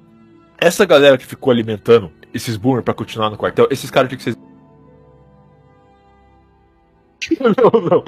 [0.58, 4.24] essa galera que ficou alimentando esses boomer pra continuar no quartel, esses caras tinham que
[4.24, 4.36] ser.
[7.40, 8.04] não, não.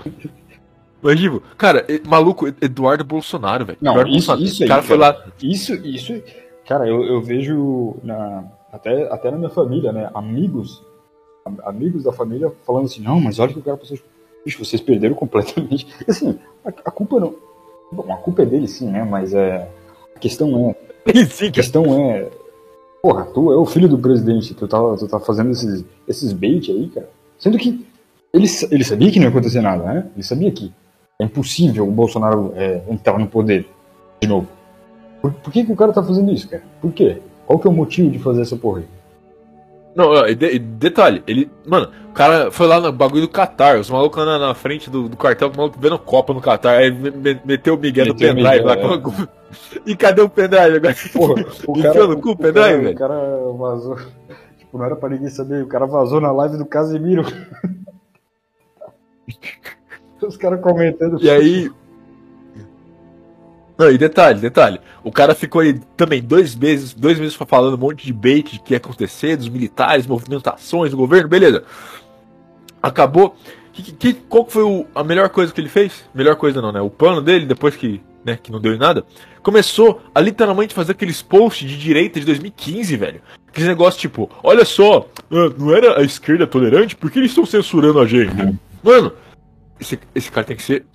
[1.02, 3.78] Mas, Givo, cara, maluco, Eduardo Bolsonaro, velho.
[3.80, 4.44] Não, Eduardo isso, Bolsonaro.
[4.44, 4.70] isso aí.
[4.70, 5.24] cara foi lá.
[5.42, 6.14] Isso, isso.
[6.68, 10.10] Cara, eu, eu vejo na, até, até na minha família, né?
[10.14, 10.82] Amigos,
[11.46, 13.98] am- amigos da família falando assim, não, mas olha que o cara passou.
[14.44, 15.88] Bicho, vocês perderam completamente.
[16.08, 17.34] Assim, a, a culpa não.
[17.92, 19.04] Bom, a culpa é dele sim, né?
[19.04, 19.68] Mas é.
[20.16, 20.76] A questão é.
[21.48, 22.30] A questão é.
[23.02, 26.72] Porra, tu é o filho do presidente, tu tá, tu tá fazendo esses, esses bait
[26.72, 27.10] aí, cara.
[27.40, 27.86] Sendo que
[28.34, 30.08] ele, ele sabia que não ia acontecer nada, né?
[30.16, 30.72] Ele sabia que
[31.20, 33.68] é impossível o Bolsonaro é, entrar no poder
[34.22, 34.48] de novo.
[35.26, 36.62] Por, por que, que o cara tá fazendo isso, cara?
[36.80, 37.20] Por quê?
[37.48, 38.86] Qual que é o motivo de fazer essa porra aí?
[39.96, 41.50] Não, e, de- detalhe, ele.
[41.66, 44.88] Mano, o cara foi lá no bagulho do Qatar, os malucos lá na, na frente
[44.88, 48.06] do, do quartel, os malucos vendo Copa no Qatar, aí me- me- meteu o Miguel
[48.08, 48.74] no Meteu o pendrive lá.
[48.74, 48.98] é.
[49.00, 49.28] com-
[49.86, 50.96] E cadê o pendrive agora?
[51.12, 51.34] Porra,
[51.68, 52.92] o cara, no cu o pendrive, velho?
[52.92, 53.16] o cara
[53.58, 53.96] vazou.
[54.60, 57.24] Tipo, não era pra ninguém saber, o cara vazou na live do Casemiro.
[60.22, 61.18] Os caras comentando.
[61.22, 61.72] E aí.
[63.78, 64.80] Não, e detalhe, detalhe.
[65.04, 68.60] O cara ficou aí também dois meses, dois meses falando um monte de bait de
[68.60, 71.64] que ia acontecer, dos militares, movimentações do governo, beleza.
[72.82, 73.36] Acabou.
[73.74, 76.06] Que, que, qual foi o- a melhor coisa que ele fez?
[76.14, 76.80] Melhor coisa não, né?
[76.80, 79.06] O plano dele, depois que né, que não deu em nada,
[79.44, 83.22] começou a literalmente fazer aqueles posts de direita de 2015, velho.
[83.48, 87.46] Aqueles negócios tipo, olha só, ah, não era a esquerda tolerante, por que eles estão
[87.46, 88.34] censurando a gente?
[88.82, 89.12] Mano,
[89.80, 90.86] esse, esse cara tem que ser.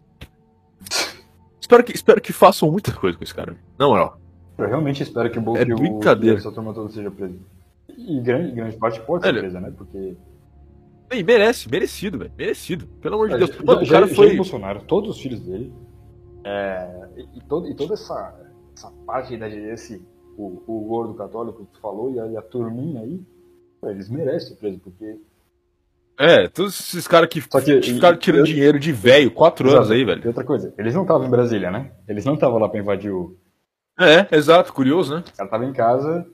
[1.71, 3.57] Espero, que, espero que façam muita coisa com esse cara.
[3.79, 4.13] Não, é, ó.
[4.59, 6.37] Eu realmente espero que o Bo- É brincadeira.
[6.37, 7.35] essa turma toda seja presa.
[7.97, 9.73] E grande, grande parte pode ser presa, né?
[9.77, 10.17] Porque.
[11.13, 12.33] E merece, merecido, velho.
[12.37, 12.87] Merecido.
[13.01, 13.51] Pelo amor de Deus.
[13.51, 14.33] Já- Mano, o já- cara já foi.
[14.33, 15.73] o Bolsonaro, todos os filhos dele.
[16.45, 18.35] é, e, e todo- e toda essa,
[18.77, 20.03] essa parte da esse
[20.39, 23.21] o, o gordo católico que tu falou e a, e a turminha aí,
[23.81, 25.19] pô, eles merecem ser presos, porque.
[26.23, 30.03] É, todos esses caras que, que- ficaram tirando eu- dinheiro de velho, quatro anos aí,
[30.03, 30.23] E velho.
[30.27, 31.93] outra coisa, eles não estavam em Brasília, né?
[32.07, 33.35] Eles não estavam lá pra invadir o.
[33.99, 35.25] É, exato, curioso, né?
[35.33, 36.27] O cara tava em casa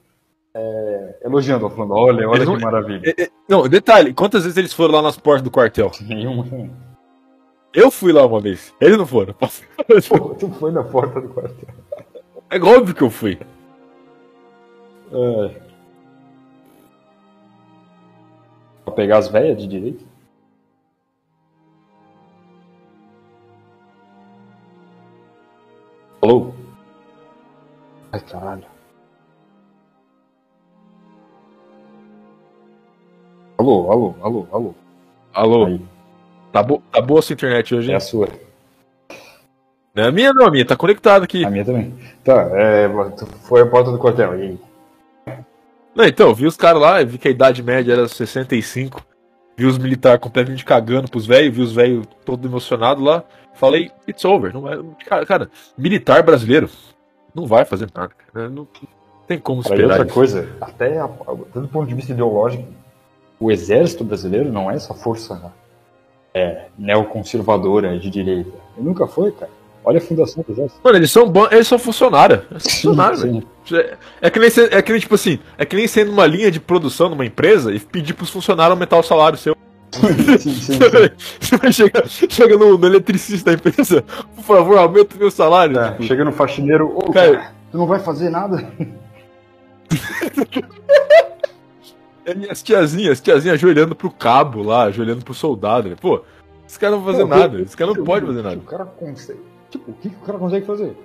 [0.55, 3.15] é, elogiando, falando, olha, olha Eles que não- maravilha.
[3.17, 5.93] É, é, Não, detalhe, quantas vezes eles foram lá nas portas do quartel?
[6.03, 6.45] Nenhuma.
[7.73, 9.35] Eu fui lá uma vez, eles não foram.
[10.09, 11.69] Pô, tu foi na porta do quartel.
[12.51, 13.39] É óbvio que eu fui.
[15.13, 15.66] É.
[18.87, 20.07] Pra pegar as velhas de direito?
[26.23, 26.53] Alô?
[28.13, 28.65] Ai, caralho.
[33.59, 34.75] Alô, alô, alô, alô.
[35.35, 35.81] Alô, Aí,
[36.53, 37.97] tá, bo tá boa essa internet hoje, é hein?
[37.97, 38.29] a sua.
[39.95, 41.45] Não é a minha, não, a minha, tá conectado aqui.
[41.45, 41.93] A minha também.
[42.23, 42.89] Tá, é,
[43.49, 44.39] foi a porta do quartel.
[44.39, 44.59] E aí?
[45.97, 49.03] Não, então, vi os caras lá, vi que a idade média era 65.
[49.57, 53.25] Vi os militares completamente cagando pros velhos, vi os velhos todo emocionado lá.
[53.55, 54.53] Falei, it's over.
[54.53, 56.69] Não vai, cara, cara, militar brasileiro
[57.35, 58.13] não vai fazer nada.
[58.31, 58.51] Cara.
[58.51, 58.69] Não
[59.27, 59.89] tem como e esperar.
[59.89, 60.15] outra isso.
[60.15, 62.69] coisa, até a, do ponto de vista ideológico,
[63.41, 65.51] o exército brasileiro não é essa força
[66.35, 68.53] é, neoconservadora de direita.
[68.77, 69.51] Ele nunca foi, cara.
[69.89, 70.81] Olha a fundação do exército.
[70.83, 72.41] Mano, eles são bons, eles são funcionários.
[72.51, 73.21] Eles são funcionários.
[73.21, 73.43] Sim.
[73.73, 76.27] É, é que nem ser- é que nem, tipo assim, é que nem sendo uma
[76.27, 79.57] linha de produção numa empresa e pedir pros funcionários aumentar o salário seu.
[80.41, 80.79] sim, sim.
[81.41, 84.03] Você vai chegar, chega no, no eletricista da empresa,
[84.35, 85.79] por favor, aumenta o meu salário.
[85.79, 88.69] É, Tipo, chega no faxineiro, ô, Cara- tu não vai fazer nada?
[92.27, 95.89] E as tiazinhas, as tiazinhas ajoelhando pro cabo lá, ajoelhando pro soldado.
[95.91, 95.95] né?
[96.01, 96.23] Pô,
[96.69, 98.57] esse cara não vai fazer Pô, nada, esse cara não pode fazer nada.
[98.57, 99.39] O cara consegue.
[99.79, 100.97] Tipo, o que, que o cara consegue fazer?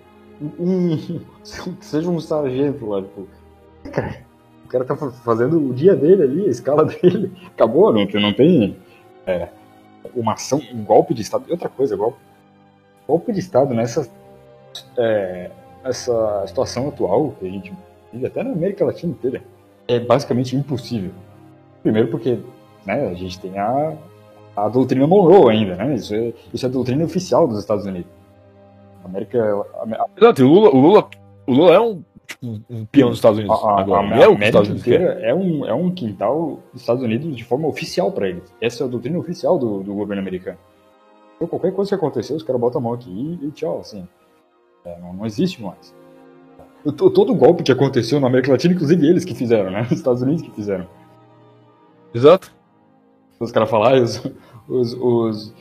[0.59, 0.97] Um,
[1.79, 3.27] que seja um sargento lá, tipo.
[3.91, 4.17] Cara,
[4.65, 7.31] o cara tá fa- fazendo o dia dele ali, a escala dele.
[7.47, 8.77] Acabou, não, tem- não tem
[9.27, 9.49] é,
[10.15, 11.45] uma ação, um golpe de Estado.
[11.47, 12.17] E outra coisa, golpe,
[13.07, 14.09] golpe de Estado nessa
[14.97, 15.51] é,
[15.83, 17.73] essa situação atual que a gente
[18.13, 19.41] vive, até na América Latina inteira,
[19.87, 21.11] é basicamente impossível.
[21.83, 22.39] Primeiro porque
[22.85, 23.93] né, a gente tem a,
[24.55, 25.95] a doutrina Monroe ainda, né?
[25.95, 28.09] Isso é, isso é a doutrina oficial dos Estados Unidos.
[29.03, 31.09] A América, a, a, Exato, o Lula, o Lula,
[31.47, 33.63] o Lula é um, tipo, um, peão dos Estados Unidos.
[33.63, 34.01] a- agora.
[34.01, 37.03] a Ele é o que América Estados Unidos é um, é um quintal dos Estados
[37.03, 38.43] Unidos de forma oficial para eles.
[38.61, 40.57] Essa é a doutrina oficial do, do governo americano.
[41.35, 44.07] Então, qualquer coisa que acontecer, os caras botam a mão aqui e, tchau, assim.
[44.85, 45.93] É, não, não existe mais.
[46.85, 49.81] O- Todo golpe que aconteceu na América Latina, inclusive eles que fizeram, né?
[49.89, 50.85] Os Estados Unidos que fizeram.
[52.13, 52.51] Exato.
[53.39, 54.21] Os caras falam, ah, os,
[54.67, 55.53] os, os,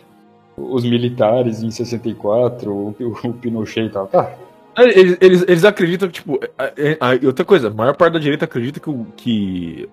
[0.72, 2.94] os militares em 64, o,
[3.24, 4.06] o Pinochet e tal.
[4.08, 4.32] Tá,
[4.78, 6.38] Eles, eles, eles acreditam que, tipo.
[6.58, 9.88] é- é- é- outra coisa, a maior parte da direita acredita que o, que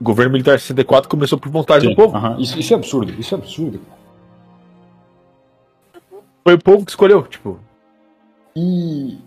[0.00, 2.16] o governo militar de 64 começou por vontade do povo.
[2.40, 3.80] Isso, isso é absurdo, isso é absurdo.
[6.44, 7.58] Foi o povo que escolheu, tipo.
[8.56, 9.18] E,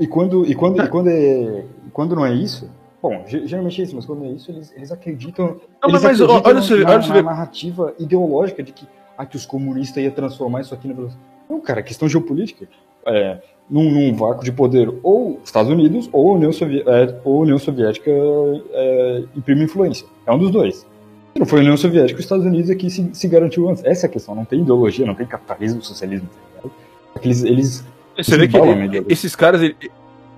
[0.00, 2.68] e, quando, e, quando, e, quando é, quando não é isso,
[3.00, 5.46] bom, ge- geralmente é isso, mas quando é isso, eles, eles acreditam,
[5.82, 7.22] Não, eles mas, acreditam olha na, olha na ver.
[7.22, 10.94] narrativa ideológica de que, ah, que os comunistas iam transformar isso aqui na
[11.48, 12.66] Não, cara, é questão geopolítica.
[13.06, 17.58] É, num, num vácuo de poder, ou Estados Unidos ou União, Sovi- é, ou União
[17.58, 18.10] Soviética
[18.72, 20.06] é, imprime influência.
[20.26, 20.76] É um dos dois.
[21.32, 23.82] Se não foi a União Soviética, os Estados Unidos aqui se, se garantiu antes.
[23.84, 24.34] Essa é a questão.
[24.34, 26.28] Não tem ideologia, não tem capitalismo, socialismo.
[26.62, 26.68] tá?
[27.14, 27.84] É que Eles, eles
[28.16, 29.04] Você vê que ideologia.
[29.08, 29.62] esses caras.
[29.62, 29.76] ele-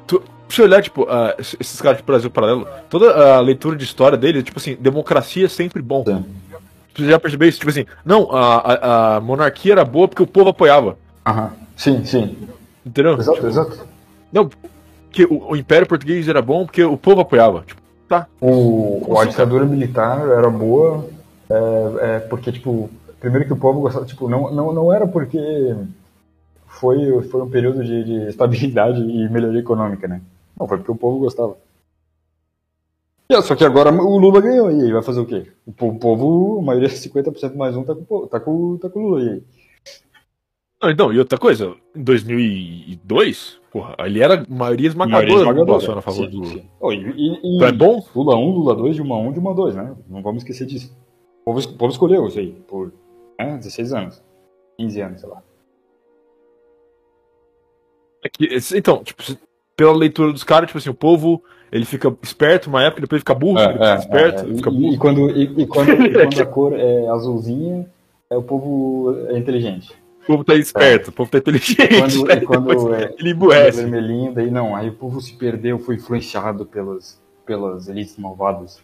[0.07, 3.83] tu- se você olhar, tipo, ah, esses caras de Brasil Paralelo, toda a leitura de
[3.85, 6.05] história deles, tipo assim, democracia é sempre bom.
[6.07, 6.25] Sim.
[6.95, 7.59] Você já percebeu isso?
[7.59, 10.97] Tipo assim, não, a, a, a monarquia era boa porque o povo apoiava.
[11.27, 11.51] Aham.
[11.77, 12.37] Sim, sim.
[12.87, 13.19] Entendeu?
[13.19, 13.87] Exato, Tipo, exato.
[14.33, 14.49] Não,
[15.11, 17.65] que o, o Império Português era bom porque o povo apoiava.
[17.67, 18.27] Tipo, tá.
[18.41, 21.09] O, a ditadura militar era boa
[21.51, 25.39] é, é, porque, tipo, primeiro que o povo gostava, tipo, não, não, não era porque
[26.67, 30.21] foi, foi um período de, de estabilidade e melhoria econômica, né?
[30.59, 31.57] Não, foi porque o povo gostava.
[33.33, 35.51] Ó, só que agora o Lula ganhou, e aí vai fazer o quê?
[35.67, 39.01] O po- o povo, a maioria, 50% mais um, tá com, tá com, tá com
[39.01, 39.43] o Lula, e aí?
[40.83, 45.99] Não, então, e outra coisa, em 2002, porra, ali era maioria esmagadora Maioria esmagadora.
[45.99, 46.69] a favor Sim, do sim.
[46.79, 48.05] Oh, e, e- Então é bom?
[48.15, 49.97] Lula 1, Lula 2, Dilma 1, Dilma 2, né?
[50.09, 50.95] Não vamos esquecer disso.
[51.41, 52.93] O povo, o povo escolheu isso aí por
[53.39, 54.23] né, 16 anos,
[54.79, 55.43] 15 anos, sei lá.
[58.23, 59.23] É que, então, tipo,
[59.77, 63.35] pela leitura dos caras, tipo assim, o povo, ele fica esperto uma época, depois fica
[63.35, 64.47] burro, ele fica esperto, é.
[64.47, 64.95] ele fica E- burro.
[64.95, 67.87] E, quando, e, e quando, e quando a cor é azulzinha,
[68.31, 69.93] é, o povo é inteligente.
[70.23, 71.99] O povo tá esperto, o povo tá inteligente.
[71.99, 73.83] Quando, e quando é, ele é emburrece.
[73.83, 78.81] vermelhinho, daí não, aí o povo se perdeu, foi influenciado pelas, pelas elites malvadas.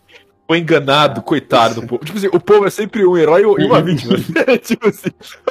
[0.47, 2.05] Foi enganado, coitado do povo.
[2.05, 4.17] Tipo assim, o povo é sempre um herói e uma vítima.
[4.61, 5.11] tipo assim,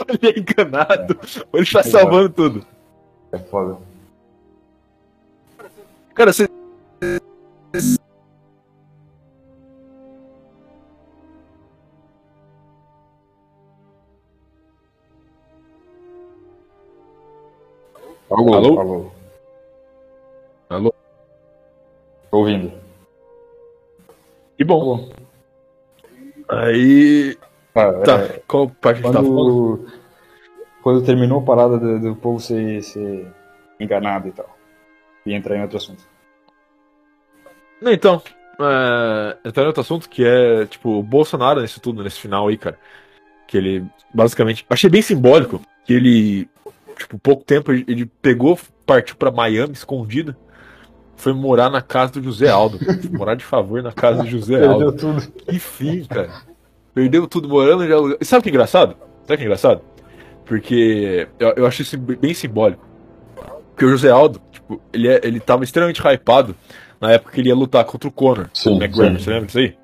[0.10, 1.18] ele é enganado,
[1.54, 2.66] ele tá salvando tudo.
[3.32, 3.78] É foda.
[6.20, 6.50] Cara, você.
[18.30, 18.54] Alô?
[18.54, 18.80] Alô?
[18.80, 19.12] Alô?
[20.70, 20.94] Alô?
[22.30, 22.74] Tô ouvindo.
[24.58, 25.10] Que bom.
[26.50, 27.38] Aí.
[27.74, 29.78] Ah, Tá, é, qual parte a gente tá falando?
[29.78, 29.92] quando,
[30.84, 33.26] quando terminou a parada do, do povo ser, ser
[33.80, 34.59] enganado e tal.
[35.26, 36.04] E entrar em outro assunto.
[37.82, 38.22] Não, então.
[38.60, 42.58] É, entrar em outro assunto que é, tipo, o Bolsonaro nesse tudo, nesse final aí,
[42.58, 42.78] cara.
[43.48, 44.66] Que ele, basicamente.
[44.70, 46.50] Achei bem simbólico que ele,
[46.98, 50.36] tipo, pouco tempo, ele, pegou, partiu pra Miami escondido.
[51.16, 52.80] Foi morar na casa do José Aldo.
[53.12, 54.94] morar de favor na casa do José Aldo.
[54.94, 55.32] Perdeu tudo.
[55.32, 56.30] Que fim, cara.
[56.94, 57.96] Perdeu tudo morando já.
[58.22, 58.96] E sabe o que é engraçado?
[59.24, 59.82] Sabe o que é engraçado?
[60.46, 62.89] Porque eu, eu acho isso bem simbólico.
[63.80, 66.54] Porque o José Aldo, tipo, ele, é, ele tava extremamente hypado
[67.00, 68.50] na época que ele ia lutar contra o Conor.
[68.54, 69.24] Sim, McGregor, sim.
[69.24, 69.78] você lembra disso aí?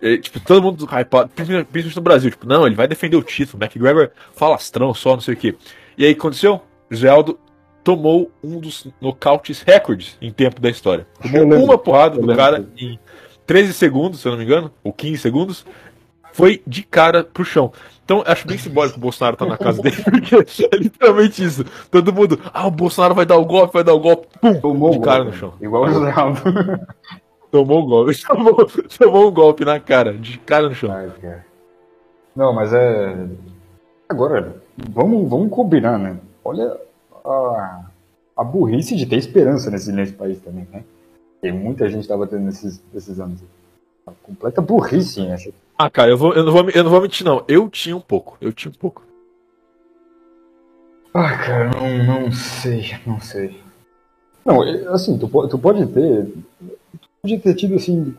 [0.00, 3.62] E, tipo, todo mundo hypado, principalmente no Brasil, tipo, não, ele vai defender o título,
[3.62, 5.54] McGregor falastrão só, não sei o quê.
[5.98, 6.62] E aí aconteceu?
[6.90, 7.38] José Aldo
[7.84, 11.06] tomou um dos nocautes recordes em tempo da história.
[11.20, 12.98] Tomou uma porrada do cara em
[13.46, 15.66] 13 segundos, se eu não me engano, ou 15 segundos,
[16.38, 17.72] foi de cara pro chão.
[18.04, 21.64] Então, acho bem simbólico que o Bolsonaro tá na casa dele, porque é literalmente isso.
[21.90, 24.92] Todo mundo, ah, o Bolsonaro vai dar o golpe, vai dar o golpe, pum, Tomou
[24.92, 25.54] de cara golpe, no chão.
[25.60, 26.40] Igual o José Aldo.
[27.50, 28.66] Tomou o golpe, tomou,
[28.98, 30.92] tomou um golpe na cara, de cara no chão.
[30.92, 31.44] Ai, cara.
[32.36, 33.26] Não, mas é.
[34.08, 36.18] Agora, vamos, vamos combinar, né?
[36.44, 36.76] Olha
[37.24, 37.80] a,
[38.36, 40.84] a burrice de ter esperança nesse, nesse país também, né?
[41.40, 43.40] Tem muita gente que tava tendo nesses, nesses anos.
[43.40, 43.57] Uma
[44.22, 45.36] completa burrice, né?
[45.78, 47.44] Ah, cara, eu, vou, eu, não vou, eu não vou mentir, não.
[47.46, 49.02] Eu tinha um pouco, eu tinha um pouco.
[51.14, 53.60] Ah, cara, não, não sei, não sei.
[54.44, 56.26] Não, é, assim, tu, tu pode ter.
[56.26, 58.14] Tu pode ter tido assim.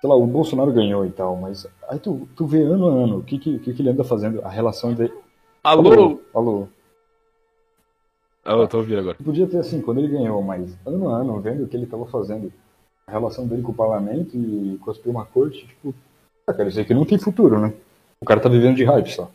[0.00, 3.18] Sei lá, o Bolsonaro ganhou e tal, mas aí tu, tu vê ano a ano
[3.18, 5.14] o que, que, que, ele anda fazendo, a relação dele.
[5.64, 6.20] Alô?
[6.34, 6.68] Alô?
[8.44, 9.16] Alô, eu tô ouvindo agora.
[9.22, 12.06] Podia ter assim, quando ele ganhou, mas ano a ano, vendo o que ele estava
[12.06, 12.52] fazendo,
[13.06, 15.94] a relação dele com o parlamento e com a Suprema Corte, tipo,
[16.46, 17.72] ah, cara, isso aqui não tem futuro, né?
[18.20, 19.30] O cara tá vivendo de hype só.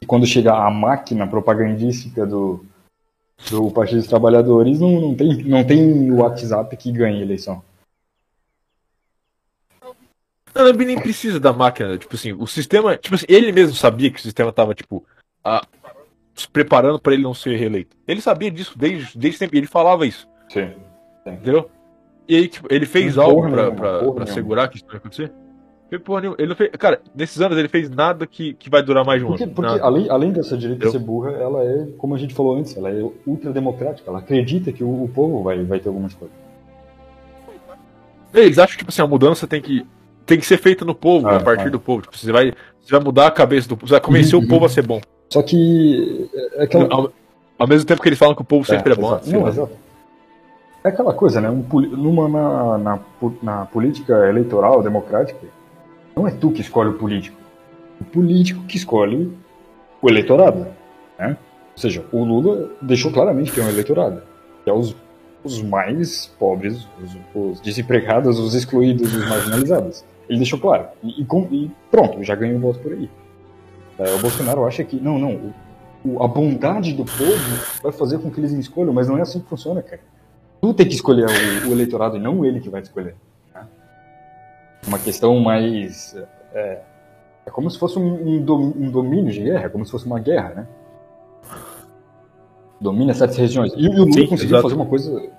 [0.00, 2.64] E quando chega a máquina propagandística do,
[3.48, 7.62] do Partido dos Trabalhadores, não, não, tem, não tem o WhatsApp que ganha a eleição.
[10.54, 11.96] Não, ele nem precisa da máquina.
[11.96, 12.98] Tipo assim, o sistema.
[12.98, 15.02] Tipo assim, ele mesmo sabia que o sistema tava, tipo,
[15.42, 15.66] a-
[16.34, 17.96] se preparando pra ele não ser reeleito.
[18.06, 19.56] Ele sabia disso desde, desde sempre.
[19.58, 20.74] Ele falava isso, Sim.
[21.24, 21.70] entendeu?
[22.28, 24.94] E aí, tipo, ele fez Não, algo porra pra, porra pra assegurar que isso não
[24.94, 25.32] ia acontecer?
[26.04, 26.22] Porra.
[26.38, 26.70] Ele não fez.
[26.78, 29.52] Cara, nesses anos ele fez nada que, que vai durar mais de um Porque, ano.
[29.52, 29.84] porque Nada.
[29.84, 32.88] além, além dessa direita Eu- ser burra, ela é, como a gente falou antes, ela
[32.90, 34.08] é ultrademocrática.
[34.08, 36.30] Ela acredita que o, o povo vai, vai ter alguma escolha.
[38.32, 39.86] Eles acham que, tipo assim, a mudança tem que,
[40.24, 41.70] tem que ser feita no povo, Ah, a partir ah.
[41.70, 42.02] do povo.
[42.02, 44.48] Tipo, você vai, você vai mudar a cabeça do povo, você vai convencer Uhum, o
[44.48, 45.00] povo a ser bom.
[45.28, 47.12] Só que é aquela, Ao,
[47.58, 49.08] ao mesmo tempo que eles falam que o povo sempre é, bom.
[49.08, 49.26] exato.
[49.26, 49.72] sei Não, exato.
[50.84, 51.48] É aquela coisa, né?
[51.48, 53.00] Um, numa, na, na,
[53.42, 55.46] na política eleitoral democrática,
[56.16, 57.36] não é tu que escolhe o político.
[58.00, 59.32] O político que escolhe
[60.00, 60.66] o eleitorado.
[61.18, 61.36] Né?
[61.74, 64.22] Ou seja, o Lula deixou claramente que é um eleitorado.
[64.64, 64.96] Que é os,
[65.44, 70.04] os mais pobres, os, os desempregados, os excluídos, os marginalizados.
[70.28, 70.86] Ele deixou claro.
[71.02, 73.08] E, e e pronto, já ganhou voto por aí.
[73.98, 75.52] É, o Bolsonaro acha que, não, não,
[76.04, 79.38] o- a bondade do povo vai fazer com que eles escolham, mas não é assim
[79.40, 80.00] que funciona, cara.
[80.62, 83.16] Tu tem que escolher o, o eleitorado e não ele que vai te escolher.
[83.52, 83.66] né?
[84.86, 86.16] Uma questão mais.
[86.54, 86.80] É,
[87.44, 90.50] é como se fosse um, um domínio de guerra, é como se fosse uma guerra,
[90.50, 90.68] né?
[92.80, 93.72] Domina certas regiões.
[93.76, 94.62] E, e o Lula Sim, conseguiu exato.
[94.62, 95.30] fazer uma coisa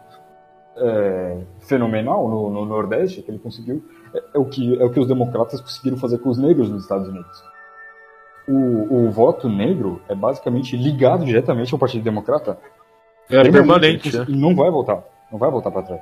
[0.76, 3.82] é, fenomenal no, no Nordeste, que ele conseguiu.
[4.14, 6.84] É, é o que, é o que os democratas conseguiram fazer com os negros nos
[6.84, 7.44] Estados Unidos.
[8.46, 12.58] o, o voto negro é basicamente ligado diretamente ao Partido Democrata.
[13.30, 14.26] É permanente, né?
[14.28, 15.04] E não vai voltar.
[15.32, 16.02] Não vai voltar para trás.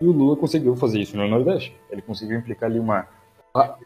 [0.00, 1.74] E o Lula conseguiu fazer isso no Nordeste.
[1.90, 3.06] Ele conseguiu implicar ali uma.
[3.54, 3.76] Ah,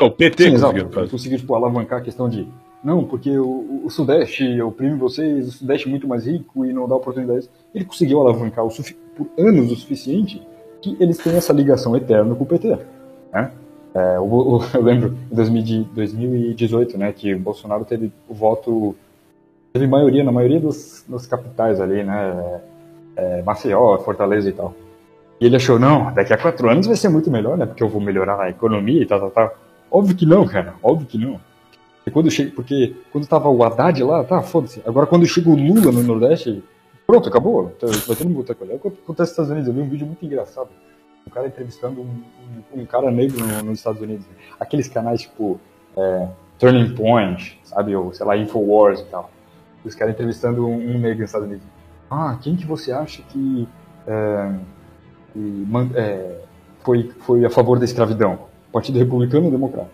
[0.00, 0.88] O PT sim, conseguiu.
[0.96, 2.46] Ele conseguiu tipo, alavancar a questão de.
[2.84, 6.88] Não, porque o, o Sudeste oprime vocês, o Sudeste é muito mais rico e não
[6.88, 7.48] dá oportunidades.
[7.74, 10.42] Ele conseguiu alavancar o sufi- por anos o suficiente
[10.80, 12.76] que eles têm essa ligação eterna com o PT.
[13.32, 13.52] Né?
[13.94, 18.96] É, o- eu lembro em 2000 de- 2018, né, que o Bolsonaro teve o voto,
[19.72, 22.60] teve maioria na maioria dos, das capitais ali, né,
[23.16, 24.74] é, Maceió, Fortaleza e tal.
[25.40, 27.88] E ele achou, não, daqui a quatro anos vai ser muito melhor, né, porque eu
[27.88, 29.54] vou melhorar a economia e tal, tal, tal.
[29.90, 31.40] Óbvio que não, cara, óbvio que não.
[32.06, 34.82] E quando chega, porque quando tava o Haddad lá, tá, foda-se.
[34.84, 36.62] Agora quando chega o Lula no Nordeste,
[37.06, 37.68] pronto, acabou.
[37.78, 38.72] Tá- Vai mundo outra coisa.
[38.72, 39.68] É o que acontece nos Estados Unidos.
[39.68, 40.68] Eu vi um vídeo muito engraçado.
[41.24, 42.22] Um cara entrevistando um,
[42.74, 44.26] um- um cara negro no- nos Estados Unidos.
[44.58, 45.60] Aqueles canais tipo
[45.96, 46.26] é,
[46.58, 47.94] Turning Point, sabe?
[47.94, 49.30] Ou sei lá, Infowars e tal.
[49.84, 51.66] Os caras entrevistando um, um negro nos Estados Unidos.
[52.10, 53.68] Ah, quem que você acha que,
[54.06, 54.52] é,
[55.32, 56.40] que é,
[56.82, 58.40] foi, foi a favor da escravidão?
[58.72, 59.90] Partido Republicano ou Democrata?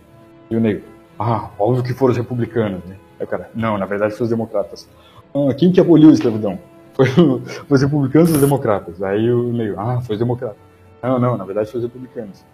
[0.51, 0.85] E o negro?
[1.19, 2.97] Ah, óbvio que foram os republicanos, né?
[3.19, 4.89] Aí o cara, não, na verdade foram os democratas.
[5.35, 6.59] Ah, quem que aboliu a escravidão?
[6.99, 9.01] Foi, foi os republicanos ou os democratas?
[9.01, 10.59] Aí o negro, ah, foi os democratas.
[11.01, 12.45] Não, não, na verdade foi os republicanos.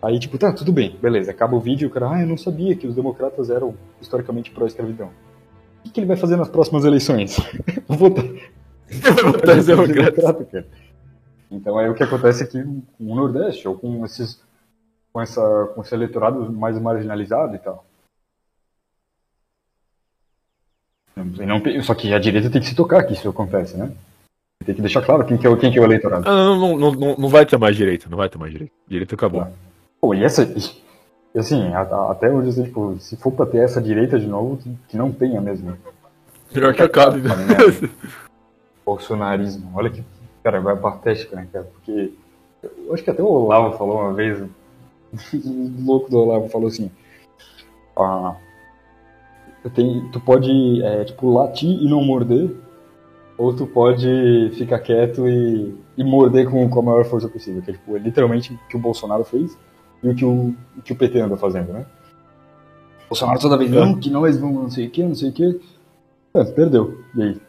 [0.00, 1.32] Aí, tipo, tá, tudo bem, beleza.
[1.32, 4.52] Acaba o vídeo e o cara, ah, eu não sabia que os democratas eram historicamente
[4.52, 5.10] pró-escravidão.
[5.84, 7.36] O que, ele vai fazer nas próximas eleições?
[7.88, 8.24] Vou votar.
[9.24, 10.44] Votar em democrata.
[10.44, 10.66] cara.
[11.50, 14.40] Então é o que acontece aqui com o Nordeste, ou com esses
[15.12, 17.84] com, essa, com esse eleitorado mais marginalizado e tal.
[21.16, 23.92] E não só que a direita tem que se tocar que isso acontece, né?
[24.64, 26.28] Tem que deixar claro quem que é, o- quem que é o eleitorado.
[26.28, 28.72] Ah, não, não, não, não, não vai ter mais direita, não vai ter mais direita.
[28.86, 29.42] Direita acabou.
[29.42, 29.50] Tá.
[30.00, 30.46] Pô, e essa.
[31.34, 34.26] E assim, a- a- até hoje, assim, tipo, se for pra ter essa direita de
[34.26, 35.76] novo, que, que não tenha mesmo.
[36.54, 37.18] Melhor que acabe.
[37.20, 37.90] Ligado?
[38.84, 39.70] Bolsonarismo.
[39.74, 40.02] Olha que.
[40.42, 41.66] Cara, vai patético, né, cara?
[41.72, 42.12] Porque.
[42.86, 44.38] Eu acho que até o Olavo falou uma vez.
[45.32, 46.88] O louco do Olavo falou assim.
[47.96, 48.36] Ah,
[49.74, 52.50] tem, tu pode, é, tipo, latir e não morder.
[53.36, 57.60] Ou tu pode ficar quieto e, e morder com, com a maior força possível.
[57.62, 59.56] Que é, tipo, é literalmente o que o Bolsonaro fez
[60.02, 61.84] e o que o, o que o PT anda fazendo, né?
[63.08, 65.60] Bolsonaro toda vez, não, que nós vamos não sei o que, não sei o que.
[66.34, 67.00] É, perdeu.
[67.16, 67.40] E aí?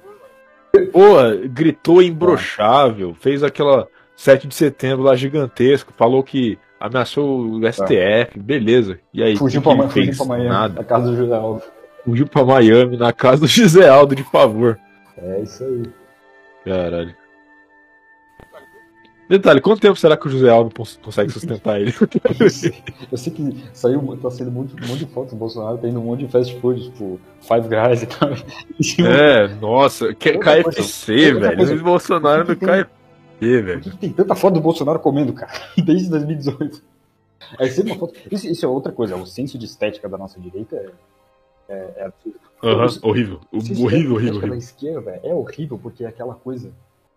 [0.92, 1.16] Pô,
[1.50, 9.00] gritou imbrochável, fez aquela 7 de setembro lá gigantesco, falou que ameaçou o STF, beleza.
[9.14, 9.38] E aí?
[9.38, 10.74] Fugiu pra, fugiu pra Miami, Nada.
[10.76, 11.62] na casa do José Aldo.
[12.04, 14.80] Fugiu pra Miami, na casa do José Aldo, de favor.
[15.18, 15.84] É isso aí.
[16.66, 17.21] Caralho.
[19.32, 21.94] Detalhe, quanto tempo será que o José Aldo cons- consegue sustentar ele?
[22.40, 22.74] Eu sei,
[23.12, 26.02] eu sei que saiu, tá saindo muito, um monte de fotos do Bolsonaro, tem um
[26.04, 28.30] monte de fast food, tipo, Five Guys e tal.
[29.08, 31.58] É, nossa, que, coisa, KFC, outra velho.
[31.58, 31.76] coisa.
[31.76, 33.98] O Bolsonaro no KFC, velho.
[33.98, 35.52] tem tanta foto do Bolsonaro comendo, cara?
[35.82, 36.84] Desde 2018.
[37.58, 38.14] Aí sempre uma foto.
[38.30, 40.90] Isso, isso é outra coisa, o senso de estética da nossa direita é,
[41.74, 42.40] é, é absurdo.
[43.02, 43.40] Horrível.
[43.52, 44.58] O Horrível, horrível, estética da horrível.
[44.58, 46.70] esquerda é horrível porque é aquela coisa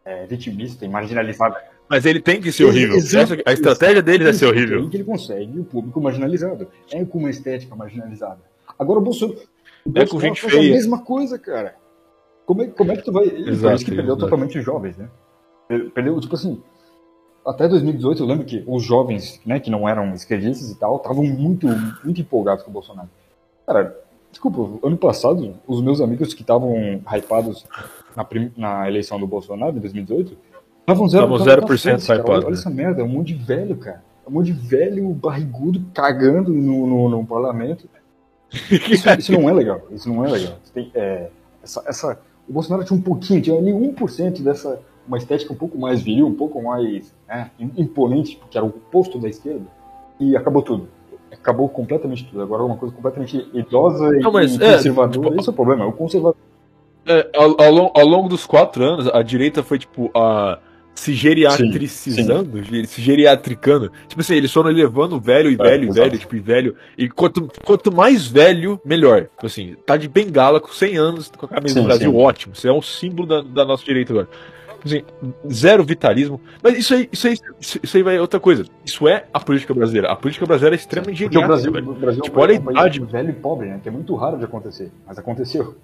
[0.04, 1.56] é, vitimista e marginalizada.
[1.88, 2.96] Mas ele tem que ser horrível.
[2.96, 3.34] Exato.
[3.44, 4.88] A estratégia dele é ser É horrível.
[4.88, 6.66] que ele consegue o público marginalizado.
[6.90, 8.40] É com uma estética marginalizada.
[8.78, 9.38] Agora o Bolsonaro.
[9.84, 10.72] O É com Bolsonaro gente faz feia.
[10.72, 11.74] a mesma coisa, cara.
[12.46, 13.28] Como é, como é que tu vai.
[13.28, 14.20] Por Exato, isso que perdeu exato.
[14.20, 15.08] totalmente os jovens, né?
[15.68, 16.60] Per- Perdeu, tipo assim.
[17.46, 21.24] Até 2018, eu lembro que os jovens, né, que não eram esquerdistas e tal, estavam
[21.24, 21.66] muito,
[22.02, 23.08] muito empolgados com o Bolsonaro.
[23.66, 23.94] Cara,
[24.30, 26.74] desculpa, ano passado, os meus amigos que estavam
[27.14, 27.66] hypados
[28.16, 30.36] na, na eleição do Bolsonaro, em 2018,
[30.80, 32.20] estavam zero, Estavam estavam- 0% foda-se, cara.
[32.20, 32.60] hypados, Olha, olha né?
[32.60, 34.02] essa merda, é um monte de velho, cara.
[34.26, 37.88] É um monte de velho barrigudo cagando no, no, no parlamento.
[38.70, 39.80] Isso, isso não é legal.
[39.90, 40.54] Isso não é legal.
[40.72, 41.28] Tem, é,
[41.62, 45.76] essa, essa, o Bolsonaro tinha um pouquinho, tinha ali 1% dessa uma estética um pouco
[45.76, 49.66] mais viril, um pouco mais né, imponente, porque era o oposto da esquerda,
[50.18, 50.88] e acabou tudo.
[51.30, 52.40] Acabou completamente tudo.
[52.40, 55.28] Agora é uma coisa completamente idosa e, Não, mas, e é, conservadora.
[55.28, 55.86] tipo, Esse é o problema.
[55.86, 56.36] O conservador.
[57.06, 60.58] É, ao, ao ao longo dos quatro anos, a direita foi, tipo, a,
[60.94, 63.90] se geriatricizando, se geriatricando.
[64.08, 66.08] Tipo assim, eles foram elevando velho e É, velho e exato.
[66.08, 66.76] velho, tipo, e velho.
[66.96, 69.22] E quanto, quanto mais velho, melhor.
[69.22, 72.16] Tipo assim, tá de bengala com 100 anos, com a camisa Sim, do Brasil, sim.
[72.16, 72.54] ótimo.
[72.54, 74.28] Isso é um símbolo da, da nossa direita agora.
[74.82, 75.02] Tipo assim,
[75.50, 76.40] zero vitalismo.
[76.62, 78.64] Mas isso aí, isso aí, isso, aí vai outra coisa.
[78.84, 80.10] Isso é a política brasileira.
[80.12, 82.60] A política brasileira é extremamente Porque o geriátrica, Brasil, o Brasil Tipo, é olha a
[82.60, 83.00] um idade.
[83.00, 83.80] velho e pobre, né?
[83.82, 84.92] Que é muito raro de acontecer.
[85.06, 85.74] Mas aconteceu.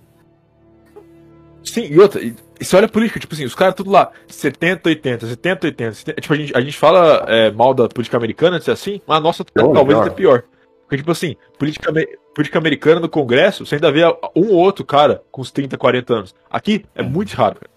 [1.64, 4.10] Sim, e outra, e, e você olha a política, tipo assim, os caras tudo lá,
[4.28, 8.16] 70, 80, 70, 80, 70, tipo, a gente, a gente fala é, mal da política
[8.16, 10.42] americana, se assim, mas a nossa Pior, talvez até pior.
[10.82, 11.92] Porque, tipo assim, política,
[12.34, 14.04] política americana no Congresso, você ainda vê
[14.34, 16.34] um ou outro cara com uns 30, 40 anos.
[16.50, 17.70] Aqui é muito raro, cara.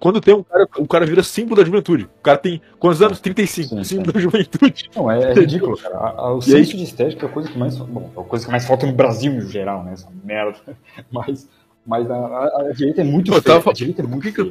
[0.00, 2.04] Quando tem um cara, o cara vira símbolo da juventude.
[2.04, 3.20] O cara tem quantos anos?
[3.20, 4.88] 35, Sim, símbolo da juventude.
[4.96, 5.94] Não, é, é ridículo, cara.
[5.98, 7.76] A- a- o E aí- senso de estética é a coisa que mais.
[7.76, 9.92] Bom, é a coisa que mais falta no Brasil em geral, né?
[9.92, 10.56] Essa merda.
[11.12, 11.46] Mas,
[11.86, 13.56] mas a, a- a direita é muito Eu feia.
[13.56, 14.50] tava- A direita é muito feia.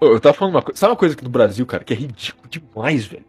[0.00, 0.78] Eu tava falando uma coisa.
[0.78, 3.24] Sabe uma coisa aqui no Brasil, cara, que é ridículo demais, velho?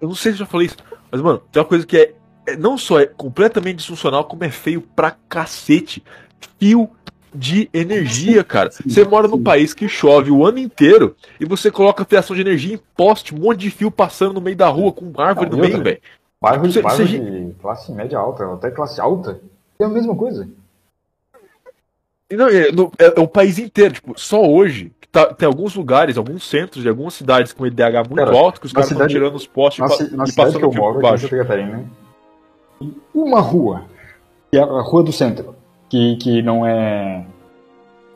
[0.00, 0.76] Eu não sei se eu já falei isso,
[1.10, 2.14] mas, mano, tem uma coisa que é,
[2.48, 6.02] é- não só é completamente disfuncional, como é feio pra cacete.
[6.58, 6.88] Fio
[7.32, 8.70] de energia, cara.
[8.72, 12.74] Você mora num país que chove o ano inteiro e você coloca fiação de energia
[12.74, 15.62] em poste, um monte de fio passando no meio da rua com árvore Não, no
[15.62, 16.00] meio, velho.
[16.40, 19.38] Bairro, Você- bairro você- de classe média alta, até classe alta,
[19.78, 20.48] é a mesma coisa.
[22.30, 26.16] Não, é, no- é- é o país inteiro, tipo, só hoje, tá- tem alguns lugares,
[26.16, 29.34] alguns centros de algumas cidades com IDH muito Cara, alto, que os caras estão tirando
[29.34, 31.28] os postes Na, e na e passando que eu fio moro, baixo.
[31.28, 31.84] Santa Catarina,
[32.78, 33.84] tem uma rua,
[34.50, 35.54] que é a rua do centro,
[35.88, 37.24] que, que não é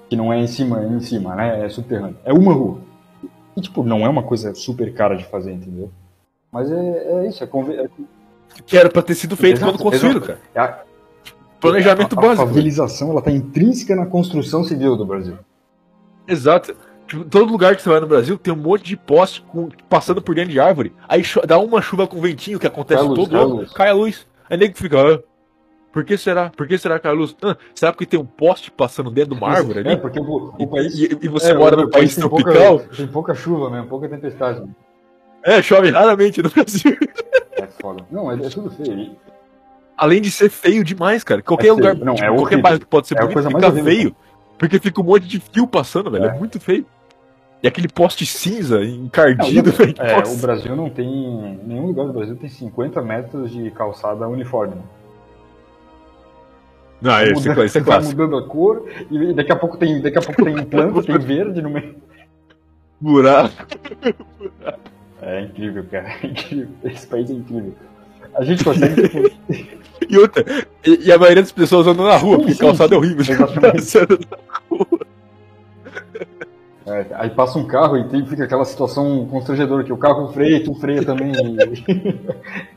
[0.08, 1.64] que não é em cima, em cima, né?
[1.64, 2.16] É subterrâneo.
[2.24, 2.78] É uma rua.
[3.56, 5.90] E, tipo, não é uma coisa super cara de fazer, entendeu?
[6.52, 6.76] Mas é,
[7.24, 7.88] é isso, é, é
[8.66, 10.38] Que era pra ter sido feito Exato, quando construíram, exato.
[10.38, 10.40] cara.
[10.54, 10.84] é a,
[11.70, 12.46] Planejamento a, a básico.
[12.46, 15.36] favelização, ela tá intrínseca na construção civil do Brasil.
[16.26, 16.74] Exato.
[17.06, 20.22] Tipo, todo lugar que você vai no Brasil tem um monte de poste com- passando
[20.22, 20.92] por dentro de árvore.
[21.08, 23.54] Aí dá uma chuva com ventinho, que acontece Cai a luz, todo cai a ano,
[23.56, 23.72] luz.
[23.72, 24.26] cai a luz.
[24.48, 25.20] Aí nego fica, ah,
[25.92, 26.50] por que será?
[26.56, 27.36] Por que será que cai a luz?
[27.42, 29.96] Ah, será porque tem um poste passando dentro de uma árvore É, ali?
[30.00, 30.94] porque o, o país...
[30.98, 32.78] e- e você é, mora num país tem tropical?
[32.78, 34.62] Pouca, tem pouca chuva mesmo, pouca tempestade.
[35.42, 36.96] É, chove raramente no Brasil.
[37.52, 38.02] É foda.
[38.10, 39.10] Não, é, é tudo feio.
[39.96, 41.40] Além de ser feio demais, cara.
[41.42, 43.66] Qualquer É lugar, Não, tipo, é qualquer bairro que pode ser É bonito coisa fica
[43.66, 43.84] horrível.
[43.84, 44.16] feio.
[44.58, 46.24] Porque fica um monte de fio passando, velho.
[46.26, 46.38] É, É.
[46.38, 46.84] muito feio.
[47.62, 49.94] E aquele poste cinza, encardido, Não, velho.
[49.98, 51.60] É, o Brasil não tem.
[51.64, 54.74] Nenhum lugar do Brasil tem 50 metros de calçada uniforme.
[57.00, 58.20] Não, esse, é mudando- esse é clássico.
[58.20, 61.60] mudando a cor e daqui a pouco tem, daqui a pouco tem planta, tem verde
[61.62, 61.94] no meio.
[63.00, 63.52] Buraco.
[65.20, 66.08] É incrível, cara.
[66.22, 66.68] É incrível.
[66.84, 67.74] Esse país é incrível.
[68.34, 69.32] A gente consegue.
[70.08, 70.44] E outra,
[70.84, 73.20] e, e a maioria das pessoas andam na rua, Sim, porque sim, calçado é horrível.
[73.20, 73.98] Exatamente.
[76.86, 80.58] É, aí passa um carro e tem, fica aquela situação constrangedora que o carro freia
[80.58, 81.32] e tu freia também.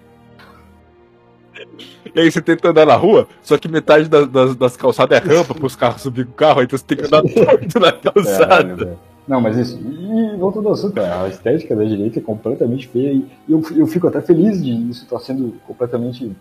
[2.15, 5.21] E aí você tenta andar na rua, só que metade das, das, das calçadas é
[5.21, 8.83] rampa pros carros subir com o carro, então você tem que andar torto na calçada.
[8.83, 8.95] É, é.
[9.27, 9.77] Não, mas isso.
[9.77, 14.07] E voltando ao assunto, a estética da direita é completamente feia e eu, eu fico
[14.07, 16.31] até feliz de isso estar sendo completamente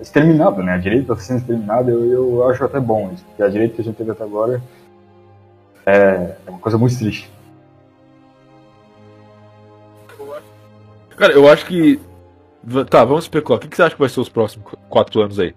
[0.00, 0.72] exterminado, né?
[0.74, 3.80] A direita está sendo exterminada, eu, eu acho até bom isso, porque a direita que
[3.80, 4.62] a gente teve até agora
[5.84, 7.30] é, é uma coisa muito triste.
[11.16, 11.98] Cara, eu acho que.
[12.90, 13.58] Tá, vamos especular.
[13.58, 15.54] O que que você acha que vai ser os próximos qu- quatro anos aí?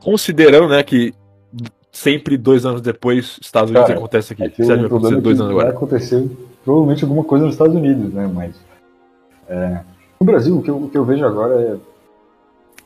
[0.00, 1.12] Considerando, né, que
[1.90, 4.44] sempre dois anos depois, Estados Unidos Cara, acontece aqui.
[4.44, 5.76] É que você acha que vai acontecer é dois anos vai agora?
[5.76, 6.30] acontecer
[6.64, 8.30] provavelmente alguma coisa nos Estados Unidos, né?
[8.32, 8.54] Mas
[9.48, 9.80] é,
[10.18, 11.76] no Brasil o que, eu, o que eu vejo agora é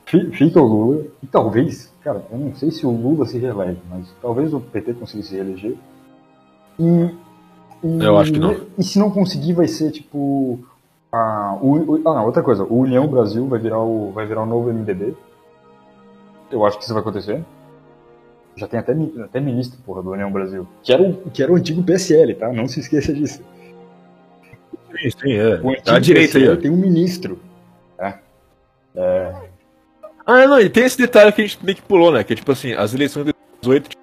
[0.06, 4.06] fica o Lula e talvez, cara, eu não sei se o Lula se reelege, mas
[4.22, 5.74] talvez o PT consiga se reeleger.
[6.78, 6.84] E,
[7.84, 8.56] e- Eu acho que não.
[8.78, 10.60] E se não conseguir, vai ser tipo
[11.12, 14.42] a, o, o- ah, não, outra coisa, o União Brasil vai virar o vai virar
[14.42, 15.14] o novo MDB.
[16.50, 17.42] Eu acho que isso vai acontecer.
[18.54, 18.92] Já tem até,
[19.22, 20.66] até ministro, porra, do União Brasil.
[20.82, 22.50] Que era, o, que era o antigo PSL, tá?
[22.52, 23.42] Não se esqueça disso.
[24.92, 25.60] Sim, sim, é.
[25.60, 26.62] O antigo Tá à direita aí, PSL ó.
[26.62, 27.38] tem um ministro.
[27.98, 28.18] Tá?
[28.94, 29.34] É,
[30.26, 32.24] Ah, não, e tem esse detalhe que a gente meio que pulou, né?
[32.24, 33.96] Que é tipo assim, as eleições de 2018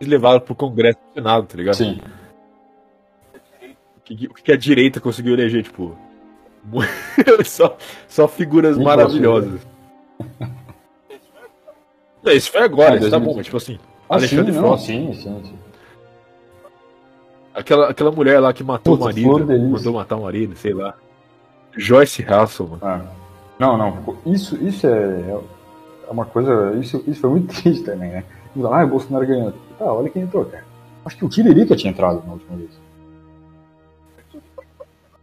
[0.00, 1.74] eles levaram pro Congresso e Senado, tá ligado?
[1.76, 2.00] sim.
[3.96, 5.96] O que, o que a direita conseguiu eleger, tipo.
[7.44, 7.76] só,
[8.08, 9.60] só figuras Muito maravilhosas.
[12.22, 13.36] Não, Isso foi agora, Ah, isso tá bom, 2018.
[13.36, 13.78] mas tipo assim.
[14.08, 14.86] Ah, Alexandre sim, não, Frost.
[14.86, 15.58] sim, sim, sim.
[17.54, 20.94] Aquela, aquela mulher lá que matou Puta, o marido, mandou matar o marido, sei lá.
[21.76, 22.78] Joyce Hasselman.
[22.82, 23.02] Ah,
[23.58, 24.18] não, não.
[24.26, 25.38] Isso, isso é,
[26.10, 26.74] é uma coisa.
[26.78, 28.24] Isso, isso foi muito triste também, né?
[28.64, 29.54] Ah, o Bolsonaro ganhando.
[29.78, 30.64] Tá, olha quem entrou, cara.
[31.04, 32.70] Acho que o Tiririca tinha entrado na última vez.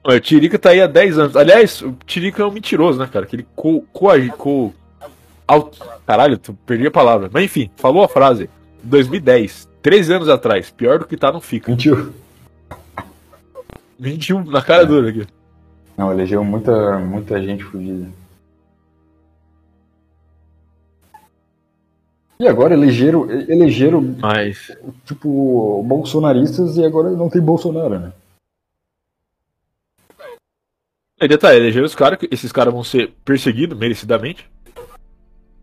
[0.04, 1.36] O Tirica tá aí há 10 anos.
[1.36, 3.26] Aliás, o Tirica é um mentiroso, né, cara?
[3.26, 3.82] Que ele co.
[3.92, 4.08] co,
[4.38, 4.74] co
[6.06, 7.30] caralho, tu perdi a palavra.
[7.32, 8.50] Mas enfim, falou a frase.
[8.82, 10.72] 2010, 13 anos atrás.
[10.72, 11.70] Pior do que tá, não fica.
[11.70, 12.14] Mentiu.
[14.00, 15.28] Mentiu na cara dura aqui.
[15.98, 18.08] Não, elegeu muita, muita gente fugida.
[22.40, 24.72] E agora elegeram, elegeram Mas.
[25.06, 28.14] tipo, bolsonaristas e agora não tem Bolsonaro, né?
[31.20, 34.48] Aí detalhe, elegeram os caras, esses caras vão ser perseguidos merecidamente.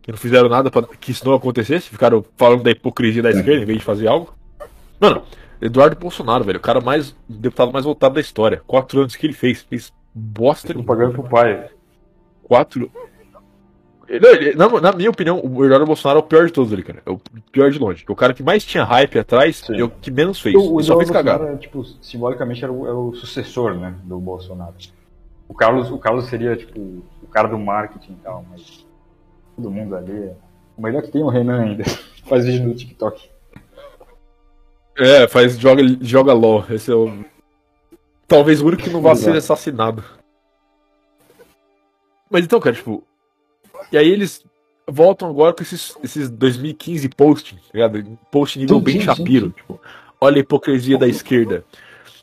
[0.02, 3.62] que não fizeram nada para que isso não acontecesse, ficaram falando da hipocrisia da esquerda
[3.62, 4.34] em vez de fazer algo.
[5.00, 5.22] Mano,
[5.60, 7.10] Eduardo Bolsonaro, velho, o cara mais.
[7.10, 8.62] o deputado mais votado da história.
[8.66, 9.62] Quatro anos que ele fez.
[9.62, 10.72] Fez bosta.
[10.72, 11.70] Propaganda pro pai.
[12.42, 12.90] Quatro.
[14.56, 17.02] Na, na minha opinião, o Eduardo Bolsonaro é o pior de todos ali, cara.
[17.04, 17.18] É o
[17.50, 18.04] pior de longe.
[18.08, 19.80] O cara que mais tinha hype atrás Sim.
[19.80, 20.54] é o que menos fez.
[20.54, 21.38] O, o Ele só fez cagar.
[21.38, 24.74] Bolsonaro, tipo, simbolicamente era o, era o sucessor, né, do Bolsonaro.
[25.48, 28.86] O Carlos, o Carlos seria, tipo, o cara do marketing e tal, mas
[29.56, 30.12] todo mundo ali...
[30.12, 30.34] é-
[30.76, 31.84] O melhor que tem é o Renan ainda.
[32.26, 33.28] Faz vídeo no TikTok.
[34.96, 35.58] É, faz.
[35.58, 36.64] Joga, joga LOL.
[36.70, 37.24] Esse é o.
[38.28, 40.02] Talvez o único que não vá ser assassinado.
[42.30, 43.02] Mas então, cara, tipo.
[43.92, 44.44] E aí eles
[44.86, 48.18] voltam agora com esses, esses 2015 posting, tá ligado?
[48.30, 49.50] Post nível bem Shapiro.
[49.50, 49.80] Tipo,
[50.20, 51.64] olha a hipocrisia da esquerda.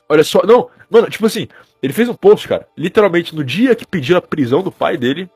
[0.07, 0.45] Olha só.
[0.45, 1.47] Não, mano, tipo assim,
[1.81, 2.67] ele fez um post, cara.
[2.77, 5.29] Literalmente no dia que pediram a prisão do pai dele.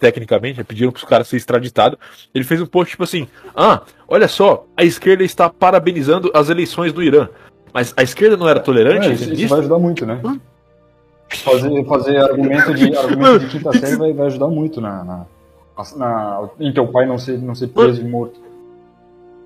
[0.00, 1.96] Tecnicamente, né, pediram pros caras ser extraditados.
[2.34, 6.92] Ele fez um post tipo assim: Ah, olha só, a esquerda está parabenizando as eleições
[6.92, 7.28] do Irã.
[7.72, 9.06] Mas a esquerda não era tolerante?
[9.06, 10.20] É, isso, isso vai ajudar muito, né?
[11.28, 15.26] Fazer, fazer argumento de, argumento de quinta série vai, vai ajudar muito na, na,
[15.96, 18.40] na- em teu pai não ser, não ser preso e morto.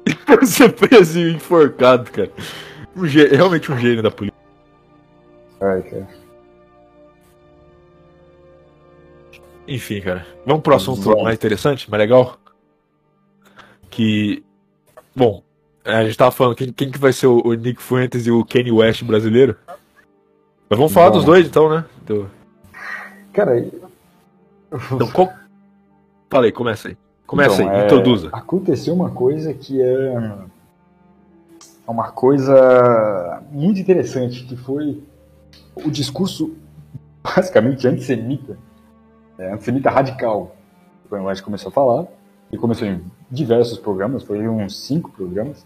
[0.47, 2.31] ser preso e enforcado, cara.
[2.97, 4.37] Um gê- realmente um gênio da polícia.
[5.61, 6.07] Ai, cara.
[9.69, 10.27] Enfim, cara.
[10.45, 11.23] Vamos pro assunto Vamos.
[11.25, 12.39] mais interessante, mais legal?
[13.91, 14.45] Que.
[15.15, 15.43] Bom,
[15.85, 18.45] a gente tava falando quem, quem que vai ser o, o Nick Fuentes e o
[18.45, 19.57] Kanye West brasileiro.
[20.69, 21.17] Mas vamos falar Bom.
[21.17, 21.85] dos dois então, né?
[22.05, 22.31] Do-
[23.33, 23.59] Cara,
[24.93, 25.33] Então, qual...
[26.29, 26.97] Falei, começa aí.
[27.27, 28.29] Começa Então, aí, é, introduza.
[28.33, 30.47] Aconteceu uma coisa que é
[31.87, 35.01] é uma coisa muito interessante, que foi
[35.77, 36.57] o discurso
[37.23, 38.59] basicamente antissemita,
[39.39, 40.57] é, antissemita radical.
[41.09, 42.07] Quando o West começou a falar,
[42.51, 43.01] ele começou em
[43.31, 45.65] diversos programas, foi uns cinco programas,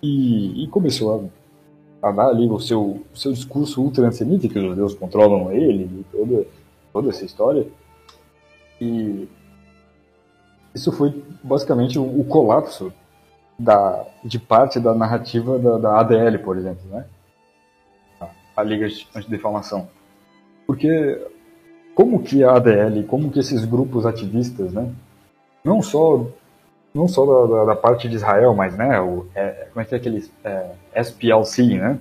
[0.00, 1.30] e, e começou
[2.02, 5.84] a, a dar ali o seu, o seu discurso ultra-antissemita, que os judeus controlam ele,
[5.84, 6.46] e toda,
[6.92, 7.66] toda essa história.
[8.82, 9.28] E
[10.74, 12.92] isso foi basicamente o, o colapso
[13.56, 17.04] da, de parte da narrativa da, da ADL, por exemplo, né?
[18.56, 19.88] A, Liga Antidefamação.
[20.66, 21.24] Porque
[21.94, 24.92] como que a ADL, como que esses grupos ativistas, né?
[25.64, 26.26] Não só
[26.92, 29.94] não só da, da, da parte de Israel, mas né, o, é, como é que
[29.94, 31.98] é aquele é, SPLC, né?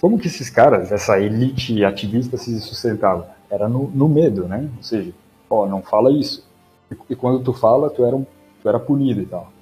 [0.00, 3.28] Como que esses caras, essa elite ativista se sustentava?
[3.50, 4.70] Era no, no medo, né?
[4.76, 5.12] Ou seja,
[5.48, 6.46] ó, não fala isso.
[6.90, 8.24] E, e quando tu fala, tu era, um,
[8.62, 9.52] tu era punido e tal.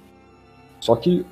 [0.79, 1.25] Só que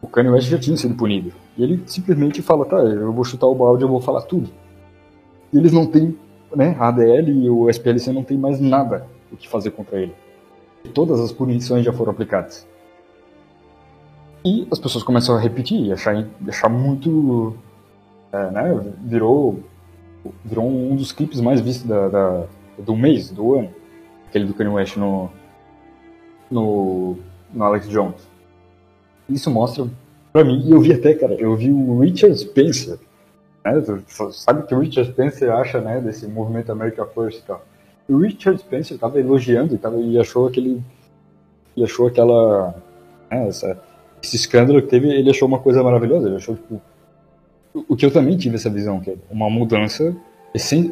[0.00, 1.32] o Kanye West já tinha sido punido.
[1.56, 4.50] E ele simplesmente fala, tá, eu vou chutar o balde, eu vou falar tudo.
[5.52, 6.18] E eles não têm,
[6.54, 10.14] né, a ADL e o SPLC não tem mais nada o que fazer contra ele.
[10.84, 12.66] E todas as punições já foram aplicadas.
[14.44, 17.54] E as pessoas começam a repetir achar, achar muito,
[18.32, 19.60] é, né, virou,
[20.44, 22.44] virou um dos clipes mais vistos da, da,
[22.78, 23.70] do mês, do ano.
[24.34, 25.30] Aquele do Kanye West no,
[26.50, 27.16] no,
[27.52, 28.16] no Alex Jones.
[29.28, 29.86] Isso mostra
[30.32, 32.98] pra mim, e eu vi até, cara, eu vi o Richard Spencer,
[33.64, 37.64] né, tu sabe que o Richard Spencer acha, né, desse movimento America First e tal.
[38.08, 40.82] O Richard Spencer tava elogiando e, tava, e achou aquele,
[41.76, 42.74] e achou aquela,
[43.30, 43.80] né, essa,
[44.20, 46.82] esse escândalo que teve, ele achou uma coisa maravilhosa, ele achou, tipo,
[47.88, 50.12] o- que eu também tive essa visão, que é uma mudança,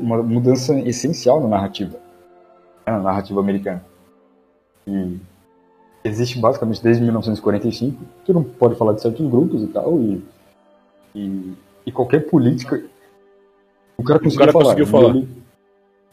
[0.00, 1.98] uma mudança essencial na narrativa,
[2.86, 3.84] né, na narrativa americana.
[4.86, 5.18] E
[6.04, 7.96] existe basicamente desde 1945.
[8.24, 10.22] Tu não pode falar de certos grupos e tal, e,
[11.14, 11.52] e,
[11.86, 12.82] e qualquer política.
[13.96, 14.64] O cara conseguiu cara falar.
[14.64, 15.08] conseguiu e falar.
[15.10, 15.28] ele-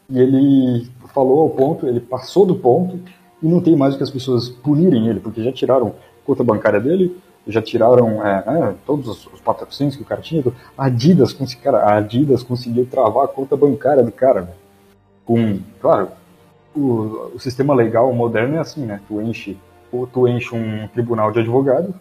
[0.08, 2.98] E ele, falou ao ponto, ele passou do ponto,
[3.42, 5.94] e não tem mais o que as pessoas punirem ele, porque já tiraram
[6.24, 7.16] conta bancária dele,
[7.46, 10.42] já tiraram é, né, todos os, os patrocínios que o cara tinha.
[10.76, 14.56] A Adidas, cara, a Adidas conseguiu travar a conta bancária do cara, velho.
[15.24, 16.08] Com, claro,
[16.74, 19.00] o, o sistema legal moderno é assim, né?
[19.08, 19.56] Tu enche,
[19.92, 21.94] ou tu enche um tribunal de advogado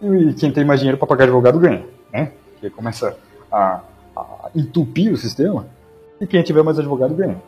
[0.00, 2.32] e quem tem mais dinheiro para pagar advogado ganha, né?
[2.52, 3.16] Porque começa
[3.50, 3.80] a,
[4.16, 5.66] a entupir o sistema
[6.20, 7.40] e quem tiver mais advogado ganha.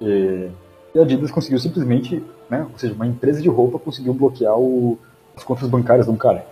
[0.00, 0.50] E,
[0.94, 2.66] e a Adidas conseguiu simplesmente, né?
[2.70, 4.98] Ou seja, uma empresa de roupa conseguiu bloquear o,
[5.36, 6.46] as contas bancárias de um cara.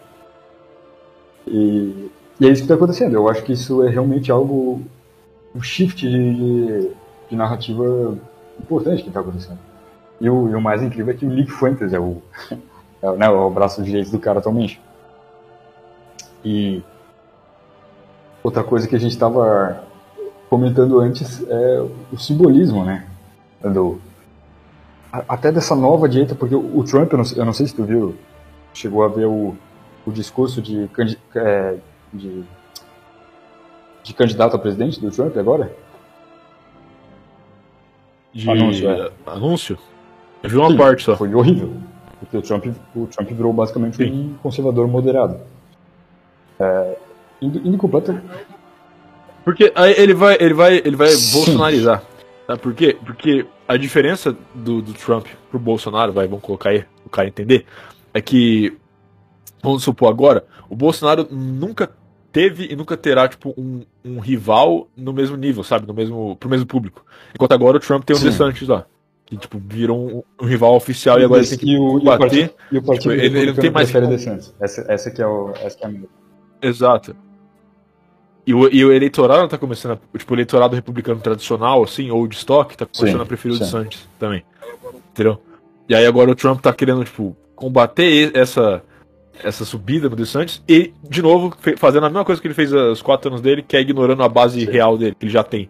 [1.47, 3.15] E, e é isso que está acontecendo.
[3.15, 4.83] Eu acho que isso é realmente algo,
[5.55, 6.91] um shift de, de,
[7.31, 8.19] de narrativa
[8.61, 9.59] importante que está acontecendo.
[10.21, 12.23] E o, e o mais incrível é que o Nick Fuentes é o,
[13.03, 14.81] é, né, o braço direito do cara atualmente.
[16.45, 16.83] E
[18.43, 19.83] outra coisa que a gente estava
[20.49, 23.07] comentando antes é o simbolismo, né?
[23.63, 23.99] Do,
[25.29, 27.85] até dessa nova direita, porque o, o Trump, eu não, eu não sei se tu
[27.85, 28.15] viu,
[28.73, 29.57] chegou a ver o,
[30.07, 30.91] o discurso de,
[31.35, 31.77] é,
[32.13, 32.45] de,
[34.03, 35.75] de candidato a presidente do Trump agora?
[38.35, 39.11] De Anúncio, é.
[39.27, 39.79] anúncio?
[40.43, 41.17] Eu vi uma Sim, parte só.
[41.17, 41.73] Foi horrível.
[42.19, 42.67] Porque o Trump,
[42.97, 45.39] o Trump virou basicamente um conservador moderado.
[46.59, 46.97] É,
[47.41, 48.23] indo, indo completa.
[49.45, 51.37] Porque aí ele vai, ele vai, ele vai Sim.
[51.37, 52.03] bolsonarizar.
[52.47, 52.97] Sabe por quê?
[53.05, 57.65] Porque a diferença do, do Trump pro Bolsonaro, vai, vamos colocar aí, o cara entender,
[58.13, 58.77] é que,
[59.63, 61.91] vamos supor agora, o Bolsonaro nunca
[62.35, 65.87] teve e nunca terá, tipo, um, um rival no mesmo nível, sabe?
[65.87, 67.03] No mesmo, pro mesmo público.
[67.35, 68.27] Enquanto agora o Trump tem o Sim.
[68.27, 68.85] DeSantis lá.
[69.25, 72.05] Que, tipo, virou um, um rival oficial e agora ele tem que e o, e
[72.05, 72.55] bater.
[72.71, 74.53] e o partido Tipo, ele- ele não tem mais como- DeSantis.
[74.61, 76.05] Essa, essa que é o, essa que é a minha.
[76.61, 77.17] Exato.
[78.47, 80.19] E o, e o eleitorado tá começando a.
[80.19, 83.59] Tipo, o eleitorado republicano tradicional, assim, ou de estoque, tá começando Sim, a preferir o
[83.59, 83.65] sim.
[83.65, 84.45] DeSantis também.
[85.13, 85.41] Entendeu?
[85.89, 88.83] E aí agora o Trump tá querendo, tipo, combater e- essa,
[89.43, 93.03] essa subida no DeSantis e, de novo, fazendo a mesma coisa que ele fez os
[93.03, 94.71] quatro anos dele, que é ignorando a base Sim.
[94.71, 95.69] real dele, que ele já tem.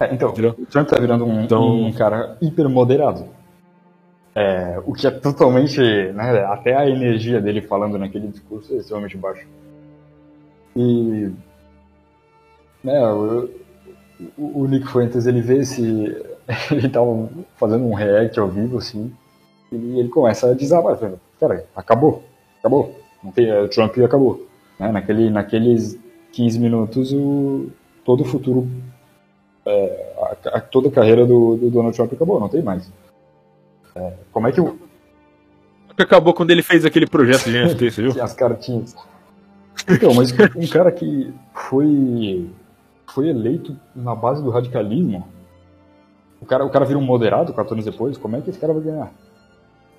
[0.00, 0.54] É, então, Entendeu?
[0.58, 3.26] o Trump tá virando um, Então- um cara hiper moderado.
[4.34, 5.80] É, o que é totalmente.
[5.80, 9.44] Né, até a energia dele falando naquele discurso é extremamente baixa.
[10.76, 11.30] E.
[12.84, 13.50] Né, o,
[14.36, 16.16] o, Nick Fuentes ele vê esse.
[16.70, 19.12] Ele tava fazendo um react ao vivo, assim,
[19.70, 20.96] e ele começa a desabar.
[21.38, 22.24] Cara, acabou.
[22.68, 23.00] Acabou.
[23.22, 24.46] Não tem, é, o Trump acabou.
[24.78, 25.98] Né, naquele, naqueles
[26.32, 27.70] 15 minutos, o,
[28.04, 28.68] todo o futuro
[29.66, 32.90] a, a- toda a carreira do, do Donald Trump acabou, não tem mais.
[33.94, 34.78] É, como é que, o,
[35.96, 38.12] Que acabou quando ele fez aquele projeto de NFT, você viu?
[38.22, 38.94] as cartinhas.
[39.88, 42.48] Então, mas um cara que foi
[43.06, 45.26] foi eleito na base do radicalismo,
[46.40, 48.72] o cara, o cara vira um moderado quatro anos depois, como é que esse cara
[48.72, 49.10] vai ganhar?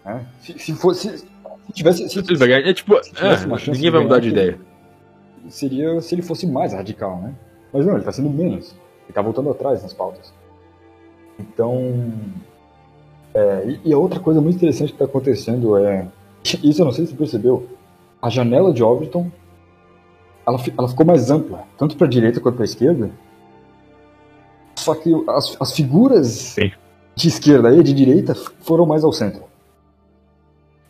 [0.05, 0.25] Né?
[0.41, 1.27] Se, se fosse.
[1.69, 2.09] Se tivesse.
[2.09, 2.67] Se, ganhar.
[2.67, 4.59] É tipo, se uma é, ninguém vai mudar de ideia.
[5.47, 7.33] Seria se ele fosse mais radical, né?
[7.71, 8.75] Mas não, ele tá sendo menos.
[9.05, 10.33] Ele tá voltando atrás nas pautas.
[11.39, 12.11] Então.
[13.33, 16.07] é, e, e a outra coisa muito interessante que tá acontecendo é.
[16.63, 17.67] Isso eu não sei se você percebeu.
[18.21, 19.31] A janela de Overton
[20.49, 23.11] ela, ela ficou mais ampla, tanto para direita quanto para esquerda.
[24.75, 26.71] Só que as, as figuras Sim.
[27.15, 29.43] de esquerda e de direita foram mais ao centro.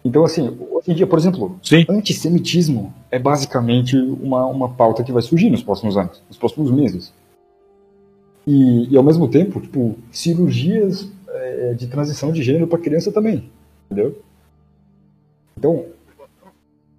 [0.09, 1.85] Então, assim, hoje em dia, por exemplo, Sim.
[1.87, 7.13] antissemitismo é basicamente uma, uma pauta que vai surgir nos próximos anos, nos próximos meses.
[8.47, 13.51] E, e ao mesmo tempo, tipo, cirurgias é, de transição de gênero para criança também,
[13.85, 14.19] entendeu?
[15.55, 15.85] Então,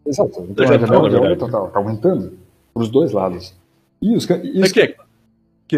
[0.07, 0.47] exato.
[0.49, 2.35] Então Já a tá, janela tá, tá aumentando
[2.73, 3.53] para os dois lados.
[4.01, 4.97] E os, e os é- que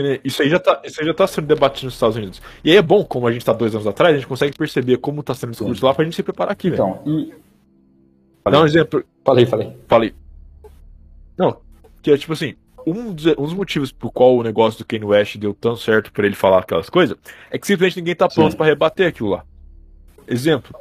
[0.01, 2.41] nem- isso, aí já tá, isso aí já tá sendo debatido nos Estados Unidos.
[2.65, 4.99] E aí é bom, como a gente tá dois anos atrás, a gente consegue perceber
[4.99, 6.83] como tá sendo o discurso lá pra gente se preparar aqui, velho.
[6.83, 7.35] então, e
[8.51, 9.05] Dá um exemplo.
[9.25, 9.77] falei, falei.
[9.87, 10.15] Falei.
[11.37, 11.57] Não,
[12.03, 12.55] que é tipo assim,
[12.87, 16.11] um dos, um dos motivos por qual o negócio do Kanye West deu tão certo
[16.13, 17.17] pra ele falar aquelas coisas
[17.51, 18.57] é que simplesmente ninguém tá pronto Sim.
[18.57, 19.45] pra rebater aquilo lá.
[20.27, 20.75] Exemplo,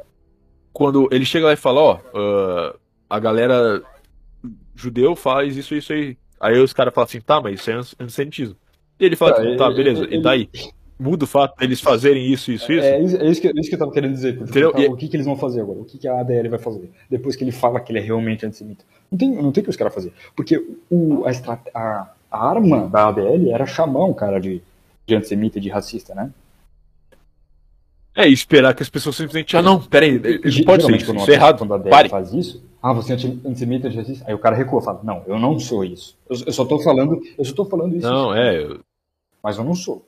[0.72, 2.74] quando ele chega lá e fala, ó, ah,
[3.10, 3.82] a galera
[4.74, 6.16] judeu faz isso, isso aí.
[6.40, 8.56] Aí os caras falam assim, tá, mas isso é antissemitismo.
[9.02, 10.48] E ele fala, Tá, tá, ele- beleza, ele- e daí?
[10.98, 12.86] Muda o fato deles fazerem isso, isso, isso?
[12.86, 14.34] É isso, é isso que, é isso que eu tava querendo dizer.
[14.40, 14.70] Entendeu?
[14.72, 15.80] tá, E- O que, que eles vão fazer agora?
[15.80, 16.88] O que, que a ADL vai fazer?
[17.10, 18.84] Depois que ele fala que ele é realmente antissemita.
[19.10, 20.12] Não tem, não tem o que os caras fazer.
[20.36, 21.30] Porque o, a,
[21.74, 24.62] a, a arma da ADL era chamar um cara de,
[25.04, 26.30] de antissemita e de racista, né?
[28.14, 31.14] É, e esperar que as pessoas simplesmente, ah não, peraí, ele não pode ser isso,
[31.16, 32.10] isso é errado, Quando a pare.
[32.10, 34.24] faz isso, ah, você é anti- antissemita e de racista?
[34.28, 36.14] Aí o cara recua, fala, não, eu não sou isso.
[36.28, 38.06] Eu, eu só tô falando, eu só tô falando isso.
[38.06, 38.80] Não, é, eu-
[39.42, 40.06] Mas eu não sou.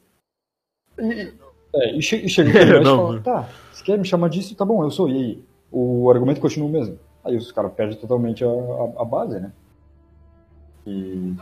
[0.98, 1.32] E,
[1.74, 4.54] é, e, che e chega aqui e fala, tá, você quer me chamar disso?
[4.54, 5.08] Tá bom, eu sou.
[5.08, 5.44] E aí?
[5.70, 6.98] O argumento continua o mesmo.
[7.24, 9.52] Aí os caras perdem totalmente a, a, a base, né?
[10.86, 11.34] E,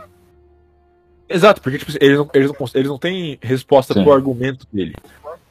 [1.29, 4.03] Exato, porque tipo, eles, não, eles, não, eles não têm resposta Sim.
[4.03, 4.95] pro argumento dele.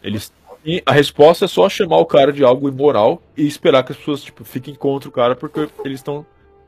[0.02, 0.32] Eles
[0.64, 3.98] e a resposta é só chamar o cara de algo imoral e esperar que as
[3.98, 6.24] pessoas tipo, fiquem contra o cara porque eles estão.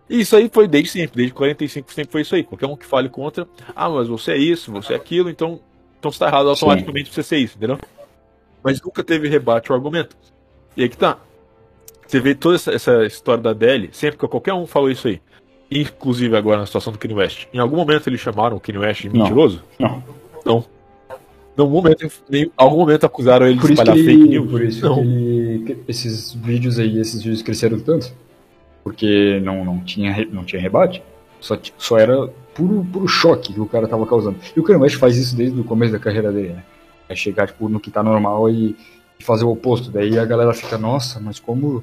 [0.09, 2.45] E Isso aí foi desde sempre, desde 45 sempre foi isso aí.
[2.45, 5.59] Qualquer um que fale contra, ah, mas você é isso, você é aquilo, então,
[5.99, 7.79] então você tá errado automaticamente pra você ser isso, entendeu?
[8.63, 10.17] Mas nunca teve rebate ao argumento.
[10.77, 11.19] E aí que tá.
[12.07, 15.21] Você vê toda essa, essa história da DL, sempre que qualquer um falou isso aí.
[15.71, 17.47] Inclusive agora na situação do Kanye West.
[17.53, 19.21] Em algum momento eles chamaram o Kanye West de Não.
[19.21, 19.63] mentiroso?
[19.79, 20.03] não.
[20.45, 20.65] Não.
[21.57, 24.51] Em algum momento, em algum momento acusaram ele de Por que espalhar ele, fake news?
[24.51, 24.95] por isso não.
[24.97, 28.13] que, ele, que esses vídeos aí, esses vídeos cresceram tanto.
[28.85, 31.03] Porque não, não, tinha, não tinha rebate.
[31.41, 34.39] Só, só era puro, puro choque que o cara tava causando.
[34.55, 36.63] E o Kanye West faz isso desde o começo da carreira dele, né?
[37.09, 38.77] É chegar tipo, no que tá normal e,
[39.21, 39.91] fazer o oposto.
[39.91, 41.83] Daí a galera fica, nossa, mas como.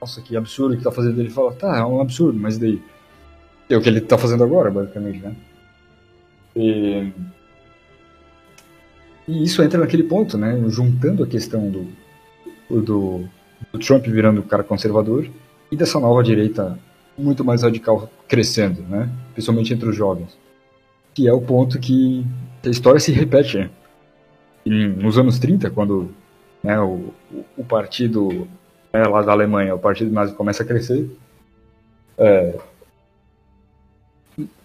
[0.00, 1.20] Nossa, que absurdo que tá fazendo.
[1.20, 2.82] Ele fala, tá, é um absurdo, mas daí.
[3.68, 5.34] É o que ele tá fazendo agora, basicamente, né?
[6.56, 7.12] E,
[9.26, 10.62] e isso entra naquele ponto, né?
[10.68, 11.86] Juntando a questão do,
[12.70, 13.24] do,
[13.72, 15.28] do Trump virando cara conservador
[15.74, 16.78] e dessa nova direita
[17.18, 19.10] muito mais radical crescendo, né?
[19.32, 20.38] Principalmente entre os jovens.
[21.12, 22.24] Que é o ponto que
[22.64, 23.70] a história se repete, né?
[24.64, 26.10] E nos anos 30, quando
[26.62, 27.12] né, o,
[27.56, 28.46] o partido
[28.92, 31.10] né, lá da Alemanha, o partido nazi começa a crescer,
[32.16, 32.56] é,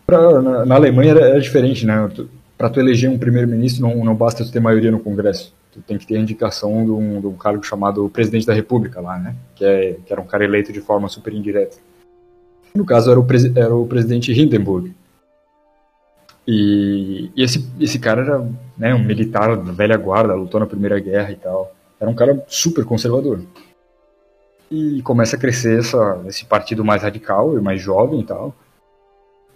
[0.06, 2.10] pra, na, na, Alemanha era, era diferente, né?
[2.56, 5.54] Para tu eleger um primeiro-ministro não, não basta tu ter maioria no Congresso.
[5.72, 9.00] Tu tem que ter a indicação de um, de um cargo chamado presidente da República
[9.00, 9.36] lá, né?
[9.56, 11.78] Que, é, que era um cara eleito de forma super indireta.
[12.74, 14.94] No caso, era o, era o presidente Hindenburg.
[16.48, 21.00] E, e, esse, esse cara era né, um militar da velha guarda, lutou na Primeira
[21.00, 21.72] Guerra e tal.
[22.00, 23.42] Era um cara super conservador.
[24.72, 28.56] E começa a crescer essa, esse partido mais radical e mais jovem e tal.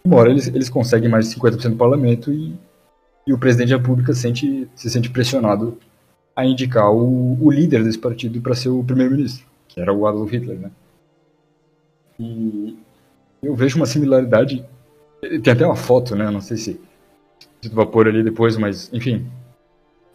[0.06, 2.56] Uma hora eles, eles conseguem mais de 50% do parlamento e,
[3.26, 5.78] e o presidente da República sente, se sente pressionado
[6.36, 10.32] a indicar o, o líder desse partido para ser o primeiro-ministro, que era o Adolf
[10.32, 10.72] Hitler, né?
[12.20, 12.78] E,
[13.42, 14.64] eu vejo uma similaridade.
[15.44, 16.30] Tem até uma foto, né?
[16.32, 16.80] Não sei se,
[17.62, 19.26] se tu vai pôr ali depois, mas enfim.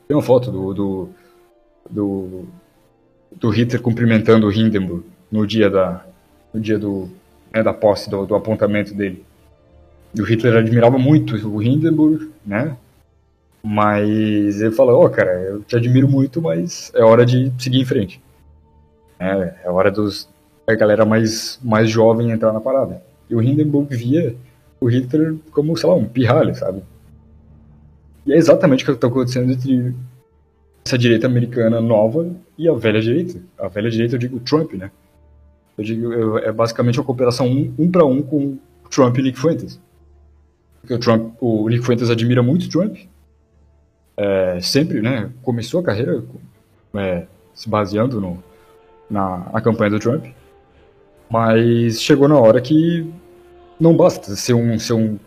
[0.07, 1.09] Tem uma foto do, do,
[1.91, 2.45] do,
[3.37, 6.05] do Hitler cumprimentando o Hindenburg no dia da,
[6.53, 7.11] no dia do,
[7.53, 9.25] né, da posse, do, do apontamento dele.
[10.14, 12.77] E o Hitler admirava muito o Hindenburg, né?
[13.63, 17.81] Mas ele falou, ó, oh, cara, eu te admiro muito, mas é hora de seguir
[17.81, 18.23] em frente.
[19.19, 20.29] É, é hora dos
[20.67, 23.03] a galera mais, mais jovem entrar na parada.
[23.29, 24.37] E o Hindenburg via
[24.79, 26.83] o Hitler como, sei lá, um pirralho, sabe?
[28.27, 29.95] E é exatamente o que está acontecendo entre
[30.85, 33.41] essa direita americana nova e a velha direita.
[33.59, 34.91] A velha direita, eu digo Trump, né?
[35.77, 38.59] Eu digo, eu, é basicamente uma cooperação um, um para um com
[38.91, 39.81] Trump e Nick Fuentes.
[40.81, 42.97] Porque o, Trump, o Nick Fuentes admira muito Trump.
[44.19, 45.31] É, sempre, né?
[45.43, 46.25] Começou a carreira
[46.97, 48.43] é, se baseando no,
[49.09, 50.25] na, na campanha do Trump.
[51.31, 53.09] Mas chegou na hora que
[53.79, 55.19] não basta ser um, ser um,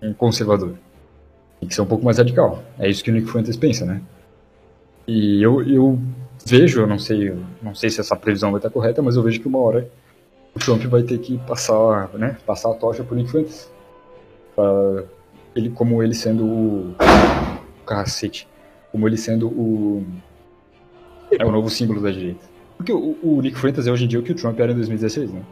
[0.00, 0.74] um conservador.
[1.58, 2.62] Tem que ser um pouco mais radical.
[2.78, 4.00] É isso que o Nick Fuentes pensa, né?
[5.06, 5.98] E eu, eu
[6.46, 9.40] vejo, eu não sei, não sei se essa previsão vai estar correta, mas eu vejo
[9.40, 9.90] que uma hora
[10.54, 13.70] o Trump vai ter que passar, né, passar a tocha pro Nick Fuentes.
[15.56, 16.94] Ele, como ele sendo o
[17.88, 18.48] cacete,
[18.92, 20.06] como ele sendo o
[21.30, 22.44] é o novo símbolo da direita.
[22.76, 24.74] Porque o, o Nick Fuentes é hoje em dia o que o Trump era em
[24.74, 25.42] 2016, né?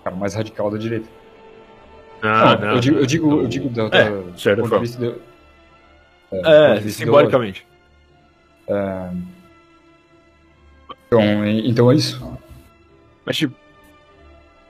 [0.00, 1.08] O cara mais radical da direita.
[2.22, 4.98] Não, não, eu digo, eu digo, eu digo da, é, da, certo, ponto de vista
[4.98, 5.14] de,
[6.32, 7.66] é, é simbolicamente.
[8.66, 9.10] É,
[11.06, 12.38] então, então é isso.
[13.24, 13.54] Mas, tipo,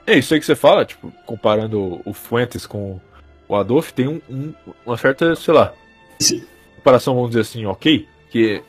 [0.05, 2.99] é isso aí que você fala, tipo, comparando o Fuentes com
[3.47, 4.53] o Adolf, tem um, um,
[4.85, 5.73] uma certa, sei lá,
[6.19, 6.45] Sim.
[6.85, 8.61] Comparação, vamos dizer assim, ok, que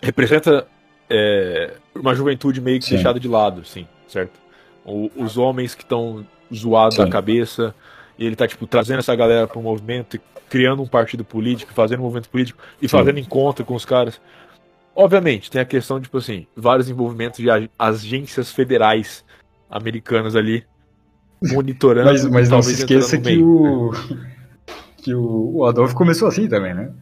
[0.00, 0.68] representa
[1.10, 2.94] é, uma juventude meio que Sim.
[2.94, 4.38] deixada de lado, sim, certo?
[4.84, 7.10] O, os homens que estão zoados da Sim.
[7.10, 7.74] cabeça,
[8.16, 11.98] e ele tá, tipo, trazendo essa galera para o movimento, criando um partido político, fazendo
[11.98, 12.96] um movimento político e Sim.
[12.96, 14.20] fazendo encontro com os caras.
[14.94, 19.24] Obviamente, tem a questão, tipo assim, vários envolvimentos de ag- agências federais
[19.68, 20.64] americanas ali,
[21.42, 22.10] monitorando.
[22.10, 23.90] Mas, mas não se esqueça que o
[25.02, 26.92] que o, o Adolf começou assim também, né?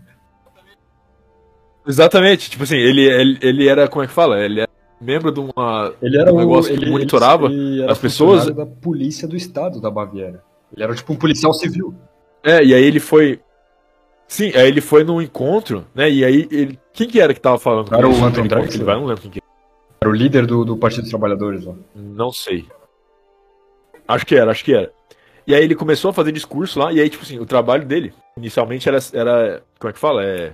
[1.86, 4.40] Exatamente, tipo assim, ele, ele, ele era, como é que fala?
[4.40, 4.70] Ele era
[5.00, 5.92] membro de uma.
[6.02, 8.46] Ele era Um o negócio que ele, monitorava ele era as pessoas.
[8.54, 10.42] da polícia do estado da Baviera.
[10.74, 11.94] Ele era tipo um policial civil.
[12.42, 13.40] É, e aí ele foi.
[14.26, 16.10] Sim, aí ele foi num encontro, né?
[16.10, 16.78] E aí ele.
[16.92, 17.94] Quem que era que tava falando?
[17.94, 18.24] Era com o ele?
[18.24, 18.74] Anton Ele- Drexler?
[18.76, 19.40] ele vai, não lembro quem que
[20.00, 21.74] Era o líder do, do Partido dos Trabalhadores lá.
[21.94, 22.64] Não sei.
[24.08, 24.90] Acho que era, acho que era.
[25.46, 28.12] E aí ele começou a fazer discurso lá, e aí, tipo assim, o trabalho dele,
[28.36, 28.98] inicialmente era.
[29.12, 30.24] era como é que fala?
[30.24, 30.52] É.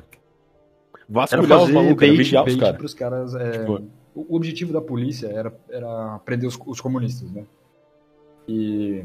[1.09, 2.77] Vasculhar os malucos, bait, vigiar os caras.
[2.77, 3.35] pros caras.
[3.35, 3.83] é, Tipo-
[4.15, 7.45] o objetivo da polícia era, era prender os, os comunistas, né?
[8.49, 9.03] E,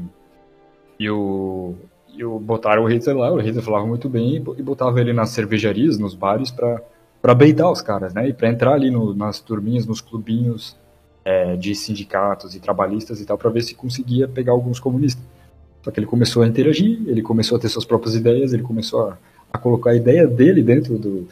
[0.98, 1.74] e o,
[2.14, 5.12] e o botaram o Hitler lá, o Hitler falava muito bem e e botava ele
[5.12, 6.82] nas cervejarias, nos bares, pra,
[7.22, 8.28] pra beitar os caras, né?
[8.28, 10.76] E pra entrar ali no- nas turminhas, nos clubinhos
[11.24, 15.22] é, de sindicatos e trabalhistas e tal, pra ver se conseguia pegar alguns comunistas.
[15.82, 19.08] Só que ele começou a interagir, ele começou a ter suas próprias ideias, ele começou
[19.08, 19.18] a,
[19.52, 21.28] a colocar a ideia dele dentro do,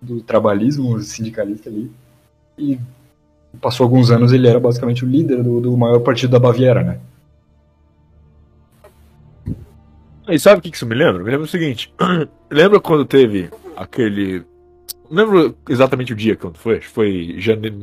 [0.00, 1.90] do trabalhismo sindicalista ali.
[2.58, 2.78] E
[3.60, 7.00] passou alguns anos ele era basicamente o líder do, do maior partido da Baviera, né?
[10.28, 11.24] E sabe o que que isso me lembra?
[11.24, 11.92] Me lembra o seguinte:
[12.50, 14.44] lembra quando teve aquele
[15.10, 17.76] Não lembro exatamente o dia quando foi, foi janeiro.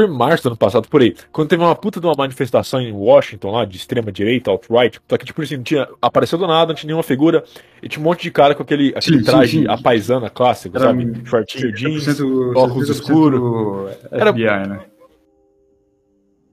[0.00, 1.14] Foi em março do ano passado, por aí.
[1.30, 4.98] Quando teve uma puta de uma manifestação em Washington lá, de extrema direita, alt-right.
[5.08, 5.86] Só que, tipo assim, não tinha.
[6.00, 7.44] Apareceu do nada, não tinha nenhuma figura.
[7.82, 9.66] E tinha um monte de cara com aquele, aquele Sim, sim, traje sim.
[9.68, 11.04] a paisana clássico, Era sabe?
[11.04, 13.90] um Shortinho jeans, 70% óculos 70% escuros.
[14.10, 14.80] Era- FBI, né?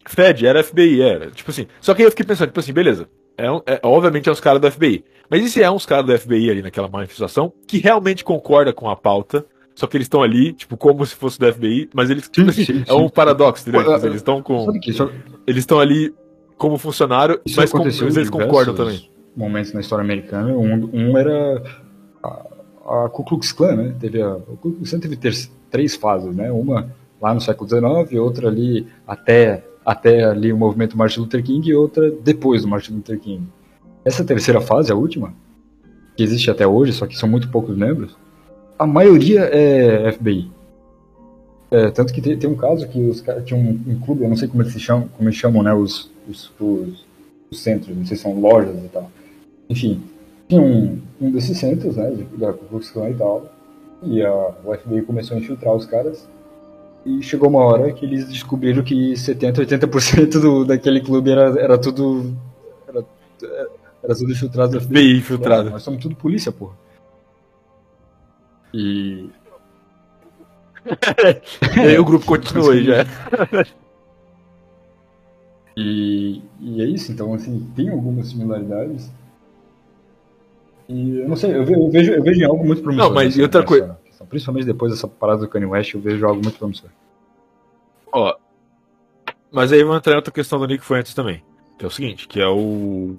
[0.08, 1.32] Fed, era FBI, era.
[1.32, 1.68] Tipo assim.
[1.82, 3.08] Só que aí eu fiquei pensando, tipo assim, beleza.
[3.38, 5.04] É, é- obviamente é uns caras do FBI.
[5.30, 8.90] Mas e se é uns caras do FBI ali naquela manifestação que realmente concorda com
[8.90, 9.46] a pauta?
[9.78, 12.28] Só que eles estão ali, tipo, como se fosse do FBI, mas eles.
[12.28, 13.10] tipo assim, sim, é um sim.
[13.10, 13.86] paradoxo, entendeu?
[13.86, 14.66] Pô, Tipo, eles estão com.
[14.66, 15.08] Sabe que isso,
[15.46, 16.12] Eles estão ali
[16.58, 19.08] como funcionário, isso mas, com, aconteceu mas eles concordam também.
[19.36, 20.52] momentos na história americana.
[20.52, 21.62] Um, um era
[22.24, 23.96] a, a Ku Klux Klan, né?
[24.00, 26.52] Teve a, o Ku Klux Klan teve ter- três fases, né?
[26.52, 26.90] Uma
[27.22, 31.76] lá no século XIX, outra ali até, até ali o movimento Martin Luther King e
[31.76, 33.48] outra depois do Martin Luther King.
[34.04, 35.36] Essa terceira fase, a última,
[36.16, 38.18] que existe até hoje, só que são muito poucos membros,
[38.78, 40.52] a maioria é FBI.
[41.70, 44.30] É, tanto que tem, tem um caso que os caras tinham um, um clube, eu
[44.30, 47.06] não sei como eles se chamam, como eles chamam, né, os, os, os,
[47.52, 49.12] os centros, não sei se são lojas e tal.
[49.70, 50.02] Enfim,
[50.48, 53.52] tinha um, um desses centros, né, da Ku Klux Klan e tal,
[54.04, 56.26] e a, o FBI começou a infiltrar os caras,
[57.06, 61.78] e chegou uma hora que eles descobriram que 70, 80% do, daquele clube era, era
[61.78, 62.34] tudo...
[62.88, 63.06] Era,
[64.04, 64.88] era tudo infiltrado do FBI.
[64.88, 65.70] FBI infiltrado.
[65.70, 66.74] Nós somos tudo polícia, porra.
[68.74, 69.30] E
[71.76, 73.06] E aí o grupo continua aí já.
[75.80, 79.12] E, e é isso, então, assim, tem algumas similaridades.
[80.90, 83.08] E eu não sei, eu ve- eu vejo, eu vejo algo muito promissor.
[83.10, 84.00] Não, mas e outra nessa coisa-.
[84.28, 86.90] Principalmente depois dessa parada do Kanye West, eu vejo algo muito promissor.
[88.12, 88.36] Ó.
[89.52, 91.44] Mas aí vamos entrar em outra questão do Nick Fuentes também.
[91.78, 93.16] Que é o seguinte, que é o.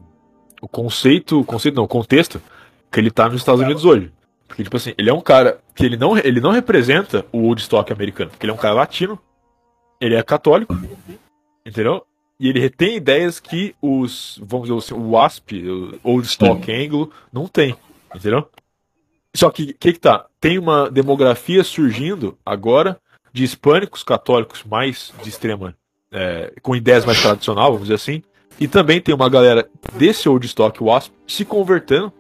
[0.61, 1.45] O conceito.
[1.45, 2.43] Conceito não, o contexto
[2.91, 4.11] que ele tá nos Estados Unidos hoje.
[4.49, 7.93] Porque, tipo assim, ele é um cara que ele não, ele não representa o Woodstock
[7.93, 8.31] americano.
[8.31, 9.21] Porque ele é um cara latino,
[10.01, 10.75] ele é católico,
[11.65, 12.05] entendeu?
[12.41, 15.69] E ele retém ideias que os, vamos dizer assim, o WASP,
[16.03, 17.77] o Woodstock Anglo, não tem,
[18.15, 18.49] entendeu?
[19.35, 20.27] Só que, o que que tá?
[20.41, 22.99] Tem uma demografia surgindo agora
[23.33, 25.77] de hispânicos católicos mais de extrema,
[26.11, 28.23] é, com ideias mais tradicional, vamos dizer assim,
[28.59, 32.13] e também tem uma galera desse old stock WASP se convertendo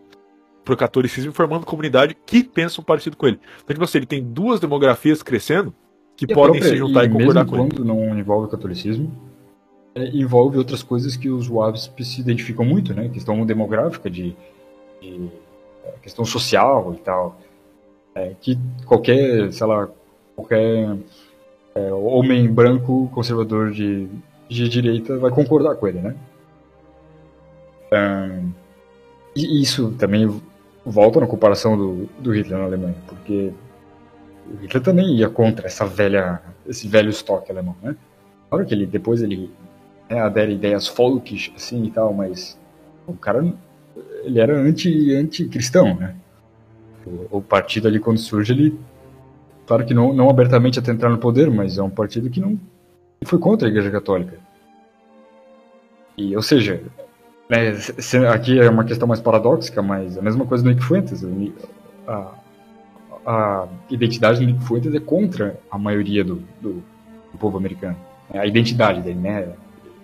[0.68, 3.40] pro catolicismo e formando comunidade que pensam parecido com ele.
[3.64, 5.72] Então, tipo assim, ele tem duas demografias crescendo
[6.14, 7.68] que E podem própria- se juntar e, mesmo concordar com ele.
[7.70, 9.10] quando não envolve o catolicismo,
[9.94, 13.08] é, envolve outras coisas que os WASP se identificam muito, né?
[13.08, 14.36] Questão demográfica, de,
[15.00, 15.30] de,
[15.86, 17.40] é, questão social e tal.
[18.14, 19.88] É, que qualquer, sei lá,
[20.36, 20.98] qualquer
[21.74, 24.06] é, homem branco conservador de,
[24.50, 26.14] de direita vai concordar com ele, né?
[27.90, 28.50] Ahn,
[29.34, 30.28] e isso também
[30.88, 33.52] volta na comparação do, do Hitler na Alemanha, porque
[34.46, 37.94] o Hitler também ia contra essa velha, esse velho estoque alemão, né?
[38.48, 39.50] Claro que ele depois ele
[40.08, 42.58] né, adere ideias folkish assim e tal, mas
[43.06, 43.44] o cara
[44.24, 46.14] ele era anti anticristão, né?
[47.06, 48.78] O, o partido ali quando surge ele
[49.66, 52.58] claro que não, não abertamente até entrar no poder, mas é um partido que não
[53.24, 54.38] foi contra a Igreja Católica.
[56.16, 57.07] E ou seja, se- se-
[58.32, 61.24] aqui é uma questão mais paradoxica, mas é a mesma coisa do Nick Fuentes.
[62.06, 62.32] A,
[63.26, 66.74] a identidade do Nick Fuentes é contra a maioria do, do,
[67.32, 67.96] do povo americano.
[68.32, 69.48] É a identidade dele, né?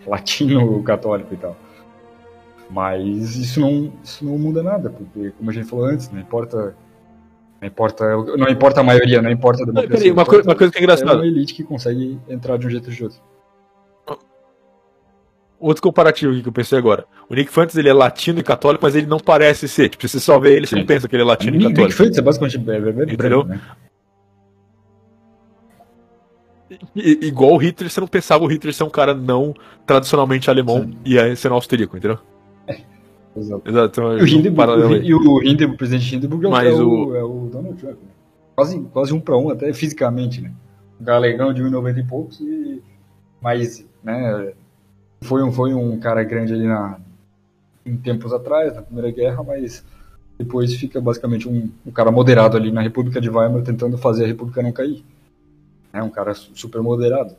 [0.06, 1.56] Latino, católico e tal.
[2.70, 6.74] Mas isso não, isso não muda nada, porque, como a gente falou antes, não importa.
[7.60, 9.96] Não importa, não importa a maioria, não importa a democracia.
[9.98, 11.14] Peraí, uma, importa- coi- uma coisa que é é engraçada.
[11.14, 13.18] uma elite que consegue entrar de um jeito ou de outro.
[15.60, 17.06] Outro comparativo aqui que eu pensei agora.
[17.28, 19.88] O Nick Fuentes ele é latino e católico, mas ele não parece ser.
[19.88, 21.70] Tipo, se você só vê ele, você não pensa que ele é latino e Nick
[21.72, 21.96] católico.
[21.96, 23.44] Fuentes é basicamente é, é, é Entendeu?
[23.44, 23.60] branco, né?
[26.96, 29.54] I- igual o Hitler, você não pensava o Hitler ser um cara não
[29.86, 30.96] tradicionalmente alemão Sim.
[31.04, 32.18] e aí sendo austríaco, entendeu?
[33.36, 33.62] Exato.
[33.68, 34.00] Exato.
[34.00, 36.88] Então, E o Hindenburg, e o Hindenburg, o presidente Hindenburg é, o- Mas é o,
[37.08, 37.94] o- é o Donald Trump.
[38.00, 38.08] Né?
[38.54, 40.52] Quase, quase um para um, até fisicamente, né?
[41.00, 42.80] Um galegão de 1,90 e poucos, e,
[43.42, 44.52] mas né,
[45.24, 46.98] foi, um, foi um cara grande ali na,
[47.84, 49.84] em tempos atrás, na Primeira Guerra, mas
[50.38, 54.26] depois fica basicamente um, um cara moderado ali na República de Weimar tentando fazer a
[54.26, 55.04] República não cair.
[55.92, 57.36] É um cara su- super moderado.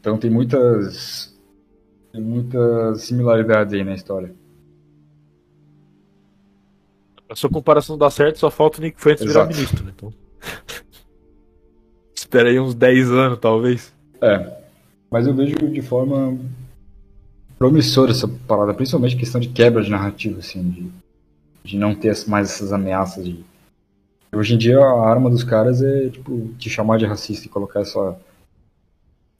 [0.00, 1.38] Então tem muitas,
[2.10, 4.34] tem muitas similaridades aí na história.
[7.28, 9.92] A sua comparação dá certo, só falta o Nick Fuentes virar ministro, né?
[9.96, 10.12] Então...
[12.14, 13.94] Espera aí uns 10 anos, talvez.
[14.20, 14.61] É,
[15.12, 16.36] mas eu vejo de forma
[17.58, 20.90] promissora essa parada, principalmente questão de quebra de narrativa, assim, de,
[21.62, 23.44] de não ter mais essas ameaças de,
[24.34, 27.80] Hoje em dia a arma dos caras é, tipo, te chamar de racista e colocar
[27.80, 28.18] essa.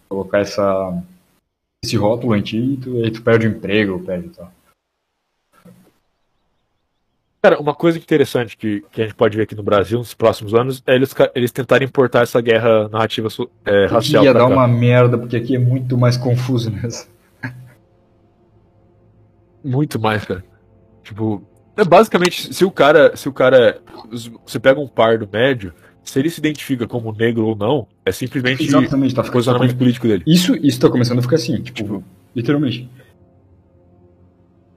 [0.07, 1.03] colocar essa.
[1.83, 4.53] esse rótulo em ti e tu, tu perde o emprego, perde tal.
[7.43, 10.55] Cara, uma coisa interessante que, que a gente pode ver aqui no Brasil nos próximos
[10.55, 13.27] anos é eles, eles tentarem importar essa guerra narrativa
[13.65, 14.47] é, racial Ia dar cá.
[14.47, 17.09] uma merda, porque aqui é muito mais confuso nessa.
[19.65, 20.45] Muito mais, cara.
[21.03, 21.43] Tipo,
[21.77, 23.81] é basicamente, se o cara, se o cara,
[24.47, 25.75] você pega um pardo médio,
[26.05, 30.23] se ele se identifica como negro ou não, é simplesmente Exatamente, tá posicionamento político dele.
[30.29, 32.05] Isso, isso tá começando a ficar assim, tipo,
[32.37, 32.89] literalmente.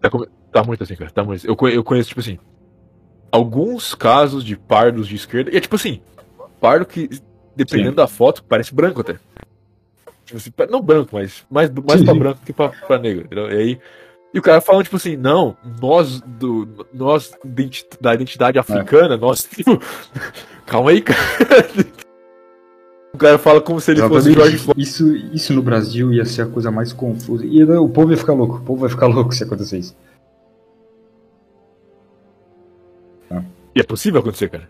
[0.01, 1.11] Tá, come- tá muito assim, cara.
[1.11, 1.47] Tá muito assim.
[1.47, 2.39] Eu, eu conheço, tipo assim,
[3.35, 6.01] alguns casos de pardos de esquerda, e é tipo assim,
[6.59, 7.09] pardo que,
[7.55, 7.95] dependendo Sim.
[7.95, 9.15] da foto, parece branco até.
[10.25, 13.25] Tipo assim, não branco, mas mais, mais Sim, pra branco que pra, pra negro.
[13.25, 13.51] entendeu?
[13.51, 13.79] E aí.
[14.33, 17.31] E o cara falando, tipo assim, não, nós, do, nós
[18.01, 18.15] da É.
[18.15, 19.43] identidade africana, nós.
[19.49, 19.79] Tipo,
[20.65, 21.17] calma aí, cara.
[23.13, 24.35] O cara fala como se ele fosse Exatamente.
[24.35, 24.81] George Floyd.
[24.81, 27.45] Isso, isso no Brasil ia ser a coisa mais confusa.
[27.45, 28.57] E o povo ia ficar louco.
[28.57, 29.95] O povo vai ficar louco se acontecer isso.
[33.75, 34.69] E é possível acontecer, cara.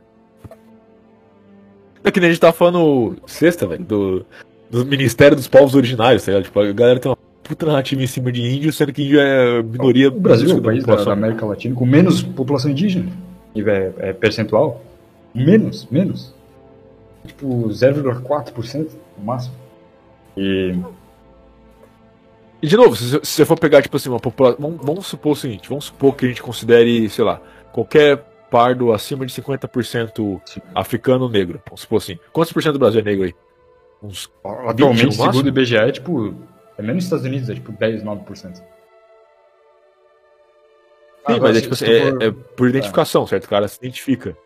[2.04, 4.26] É que nem a gente tava falando sexta, velho, do,
[4.70, 6.46] do Ministério dos Povos Originários, tá ligado?
[6.46, 9.62] Tipo, a galera tem uma puta narrativa em cima de índio, sendo que índio é
[9.62, 10.10] minoria.
[10.10, 13.12] O Brasil é o país da, da América Latina com menos população indígena.
[13.56, 14.82] É, é percentual.
[15.34, 16.34] Menos, menos.
[17.26, 19.56] Tipo 0,4% no máximo.
[20.38, 20.76] E
[22.62, 24.60] E de novo, se, se você for pegar, tipo assim, uma população.
[24.60, 27.42] Vamos, vamos supor o seguinte, vamos supor que a gente considere, sei lá,
[27.72, 30.62] qualquer pardo acima de 50% Sim.
[30.74, 31.62] africano negro.
[31.66, 32.18] Vamos supor assim.
[32.32, 33.36] Quantos por cento do Brasil é negro aí?
[34.02, 34.32] Uns.
[34.68, 35.26] atualmente, no máximo?
[35.32, 36.36] segundo o IBGE, é tipo.
[36.78, 38.56] É menos nos Estados Unidos, é tipo 10, 9%.
[38.56, 38.64] Sim,
[41.26, 43.46] Agora, mas é tipo assim, tu for- é, é por identificação, certo?
[43.46, 44.38] O cara se identifica.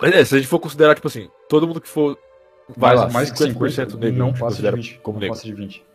[0.00, 2.16] Mas é, se a gente for considerar, tipo assim, todo mundo que for.
[2.76, 4.98] Vai mais, lá, mais que 50% negro, não passa de considera 20.
[5.02, 5.34] como não negro.
[5.36, 5.86] passa de 20.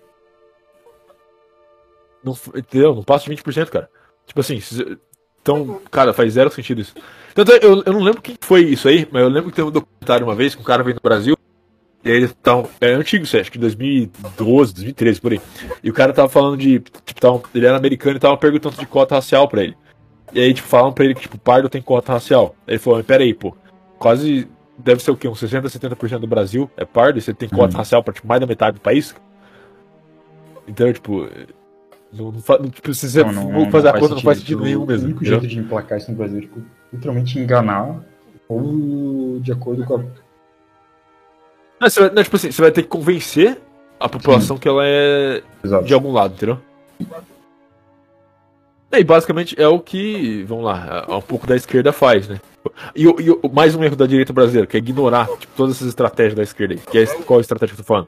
[2.23, 2.95] Não, entendeu?
[2.95, 3.89] Não passa de 20%, cara.
[4.25, 4.59] Tipo assim,
[5.43, 6.95] então, cara, faz zero sentido isso.
[7.35, 9.67] Tanto é, eu, eu não lembro quem foi isso aí, mas eu lembro que teve
[9.67, 11.37] um documentário uma vez que um cara veio no Brasil.
[12.03, 15.41] E aí eles tavam, É antigo isso, acho que 2012, 2013, por aí.
[15.83, 16.79] E o cara tava falando de.
[16.79, 19.75] Tipo, tava, ele era americano e tava perguntando de cota racial pra ele.
[20.33, 22.55] E aí, tipo, falavam pra ele que, tipo, pardo tem cota racial.
[22.67, 23.55] Aí ele falou, mas peraí, pô,
[23.99, 24.47] quase.
[24.77, 25.27] Deve ser o quê?
[25.27, 27.77] Uns 60, 70% do Brasil é pardo e você tem cota Uhum.
[27.77, 29.15] racial pra tipo, mais da metade do país?
[30.67, 31.27] Então, tipo.
[32.13, 34.63] Não, não, tipo, se você Não, não- fazer a conta, não faz sentido.
[34.63, 35.05] nenhum mesmo.
[35.07, 36.61] O único jeito de emplacar isso no Brasil é, tipo,
[36.91, 37.99] literalmente enganar
[38.47, 39.97] ou de acordo com a.
[41.81, 43.59] Não, você vai, não, tipo assim, você vai ter que convencer
[43.99, 45.85] a população que ela é Exato.
[45.85, 46.59] de algum lado, entendeu?
[48.91, 52.39] E basicamente é o que, vamos lá, é um pouco da esquerda faz, né?
[52.95, 56.35] E, e mais um erro da direita brasileira, que é ignorar tipo, todas essas estratégias
[56.35, 56.79] da esquerda aí.
[56.79, 58.07] Que é, qual a estratégia que eu tô falando?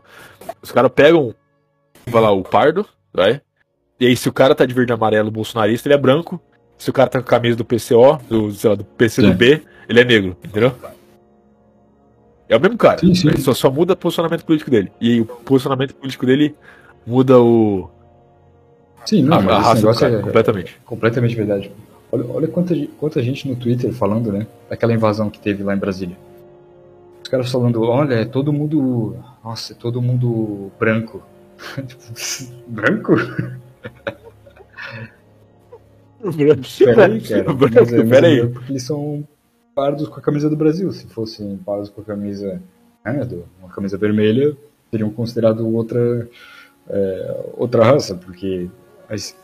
[0.61, 1.33] Os caras pegam,
[2.07, 3.41] vai lá, o pardo, vai?
[3.99, 6.41] E aí se o cara tá de verde e amarelo bolsonarista, ele é branco.
[6.77, 9.99] Se o cara tá com a camisa do PCO, do, sei lá, do PCdoB, ele
[9.99, 10.73] é negro, entendeu?
[12.49, 12.99] É o mesmo cara.
[12.99, 13.35] Sim, sim.
[13.37, 14.91] Só, só muda o posicionamento político dele.
[14.99, 16.53] E aí o posicionamento político dele
[17.07, 17.89] muda o,
[19.05, 20.81] Sim, não, a, a raça do cara, é completamente.
[20.83, 21.71] completamente verdade.
[22.11, 24.47] Olha, olha quanta, quanta gente no Twitter falando, né?
[24.69, 26.17] Daquela invasão que teve lá em Brasília.
[27.21, 29.15] Os caras falando, olha, é todo mundo.
[29.43, 31.23] Nossa, é todo mundo branco.
[31.85, 33.15] Tipo, branco?
[36.77, 37.53] Peraí, cara.
[37.53, 38.47] Mas é- mas é Peraí.
[38.49, 39.27] Porque eles são
[39.75, 40.91] pardos com a camisa do Brasil.
[40.91, 42.61] Se fossem pardos com a camisa.
[43.03, 44.57] Né, do- uma camisa vermelha,
[44.89, 46.27] seriam considerados outra.
[46.89, 48.69] é, outra raça, porque.
[49.09, 49.35] Mas,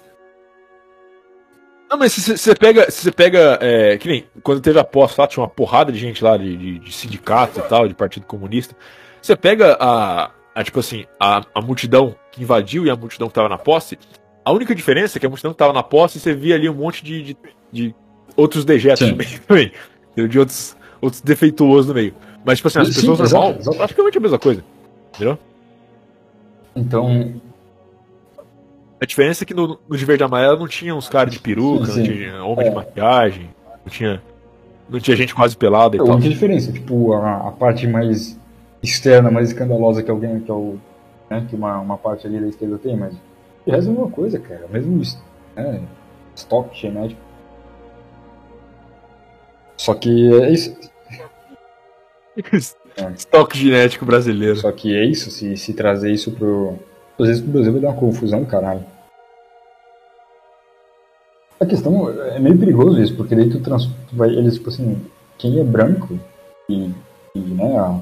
[1.90, 4.84] Não, mas se se você pega, se você pega, é, que nem quando teve a
[4.84, 7.94] posse lá, tinha uma porrada de gente lá de, de, de sindicato e tal, de
[7.94, 8.76] partido comunista.
[9.22, 13.34] Você pega a, a, tipo assim, a, a multidão que invadiu e a multidão que
[13.34, 13.98] tava na posse.
[14.44, 16.74] A única diferença é que a multidão que tava na posse, você via ali um
[16.74, 17.38] monte de, de,
[17.72, 17.96] de
[18.36, 19.12] outros dejetos Sim.
[19.12, 19.72] no meio também.
[20.28, 22.14] De outros, outros defeituosos no meio.
[22.44, 23.78] Mas, tipo assim, as Sim, pessoas exato, exato.
[23.78, 24.64] praticamente a mesma coisa.
[25.16, 25.38] Entendeu?
[26.76, 27.36] então,
[29.00, 31.40] A diferença é que no, no de verde e amarelo não tinha uns caras de
[31.40, 32.12] peruca, Sim, não sim.
[32.14, 32.70] tinha homem É.
[32.70, 33.50] de maquiagem,
[33.86, 34.22] não tinha,
[34.90, 36.14] não tinha gente quase pelada e a tal.
[36.16, 38.40] única diferença, tipo, a, a parte mais
[38.82, 40.78] externa, mais escandalosa que alguém, que é o.
[41.30, 43.14] Né, que uma, uma parte ali da esquerda tem, mas.
[43.68, 44.68] É a mesma coisa, cara.
[44.70, 45.22] Mesmo es-
[45.56, 45.82] né,
[46.36, 47.22] estoque genético.
[49.78, 50.76] Só que é isso.
[53.16, 54.58] Estoque genético brasileiro.
[54.58, 56.76] Só que é isso, se, se trazer isso pro.
[57.20, 58.84] Às vezes pro Brasil vai dar uma confusão, caralho.
[61.60, 64.30] A questão é meio perigoso isso, porque daí tu, trans, tu vai.
[64.30, 65.00] Eles, tipo assim,
[65.38, 66.20] quem é branco
[66.68, 66.90] e,
[67.36, 68.00] e né, a,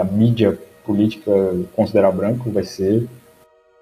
[0.00, 1.30] a mídia política
[1.74, 3.06] considerar branco vai ser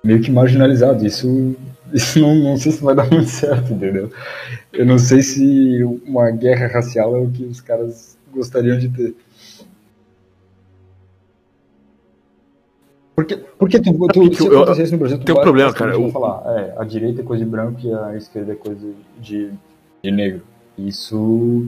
[0.04, 1.04] meio que marginalizado.
[1.06, 1.56] Isso,
[1.92, 4.10] isso não, não sei se vai dar muito certo, entendeu?
[4.72, 9.14] Eu não sei se uma guerra racial é o que os caras gostariam de ter.
[13.16, 16.04] Porque, porque tu, tu, se Eu- acontecesse no Brasil, tu tem um problema, cara, vai
[16.06, 19.50] eu- falar, é, a direita é coisa de branco e a esquerda é coisa de,
[20.00, 20.42] de negro.
[20.78, 21.66] Isso,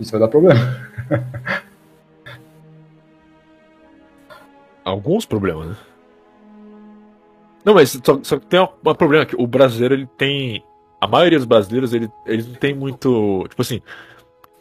[0.00, 0.58] isso vai dar problema.
[4.84, 5.76] Alguns problemas, né?
[7.64, 10.64] Não, mas só, só que tem um, um problema que o brasileiro ele tem.
[11.00, 13.44] A maioria dos brasileiros ele, eles não tem muito.
[13.48, 13.80] Tipo assim.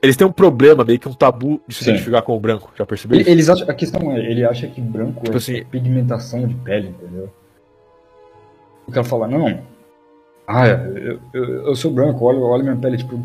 [0.02, 1.90] Eles têm um problema, meio que um tabu de se Sim.
[1.92, 2.72] identificar com o branco.
[2.74, 3.20] Já percebeu?
[3.20, 3.30] isso?
[3.30, 6.88] Eles acham, a questão é, ele acha que branco Tipo é assim- pigmentação de pele,
[6.90, 7.30] entendeu?
[8.88, 9.62] O cara fala, não,
[10.48, 13.18] ah, eu, eu, eu sou branco, olha, olha minha pele, tipo,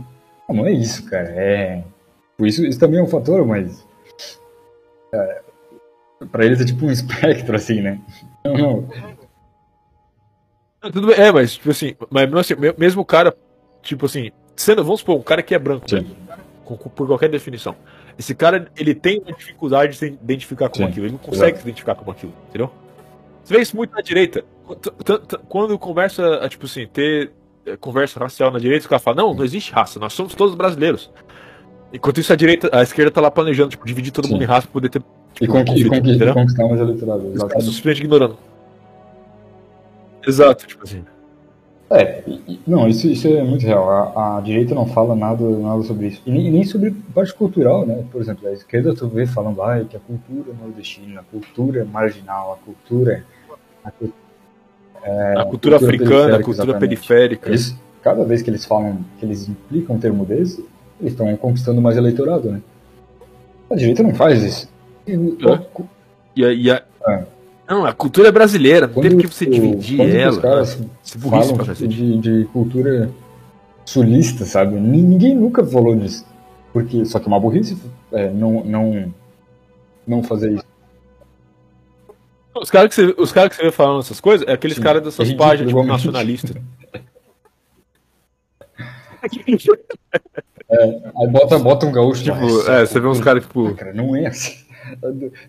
[0.48, 1.84] não, não é isso, cara, é...
[2.40, 3.86] Isso, isso também é um fator, mas...
[5.14, 5.42] É,
[6.30, 8.00] pra eles é tipo um espectro, assim, né?
[8.44, 8.88] Não, Não,
[10.92, 13.34] Tudo bem, é, mas, tipo assim, mas mesmo, assim, me- mesmo o cara,
[13.82, 15.86] tipo assim, sendo, vamos supor, um cara que é branco,
[16.64, 17.74] com- por qualquer definição.
[18.18, 21.44] Esse cara, ele tem uma dificuldade de se identificar com Sim, aquilo, ele não consegue
[21.46, 21.56] exato.
[21.58, 22.70] se identificar com aquilo, entendeu?
[23.42, 24.44] Você vê isso muito na direita.
[25.48, 27.30] Quando começa a, tipo assim, ter
[27.66, 30.54] eh, conversa racial na direita, os caras falam, não, não existe raça, nós somos todos
[30.54, 31.10] brasileiros.
[31.92, 34.32] Enquanto isso, a direita, a esquerda tá lá planejando, tipo, dividir todo Sim.
[34.32, 34.98] mundo em raça pra poder ter.
[34.98, 36.34] e, tipo, e, conflito, con e entendeu?
[36.34, 38.38] conquistar mais eleitorado, Os caras simplesmente ignorando.
[40.26, 41.04] Exato, tipo assim.
[41.90, 42.24] É,
[42.66, 43.88] não, isso, isso é muito real.
[43.88, 46.22] A, a direita não fala nada, nada sobre isso.
[46.26, 48.02] E nem, nem sobre parte cultural, né?
[48.10, 51.82] Por exemplo, a esquerda tu vê falando ah, que a cultura é nordestina, a cultura
[51.82, 53.24] é marginal, a cultura.
[53.84, 54.12] A, cu-
[55.04, 56.80] a cultura, cultura africana, a cultura exatamente.
[56.80, 57.48] periférica.
[57.50, 60.64] eles, cada vez que eles falam, que eles implicam um termo desse,
[60.98, 62.60] eles estão conquistando mais eleitorado, né?
[63.70, 64.68] A direita não faz isso.
[65.06, 65.56] E, É.
[65.72, 65.88] cu-
[66.34, 67.24] E a, e a- É.
[67.68, 70.40] Não, a cultura é brasileira, não tem quando que você dividir quando os ela.
[70.42, 70.86] caras né?
[71.04, 73.10] Falam tipo, de, de cultura
[73.86, 74.78] sulista, sabe?
[74.78, 76.26] Ni- Ninguém nunca falou disso.
[76.72, 77.76] Porque, só que é uma burrice
[78.12, 79.14] é, não, não,
[80.06, 80.64] não fazer isso.
[82.54, 85.02] Os caras que, você- os cara que você vê falando essas coisas é aqueles caras
[85.02, 86.56] dessas É páginas tipo, nacionalistas.
[90.70, 93.74] Aí bota, bota um gaúcho Tipo, é, você vê uns caras, tipo.
[93.74, 94.63] Cara, não é assim.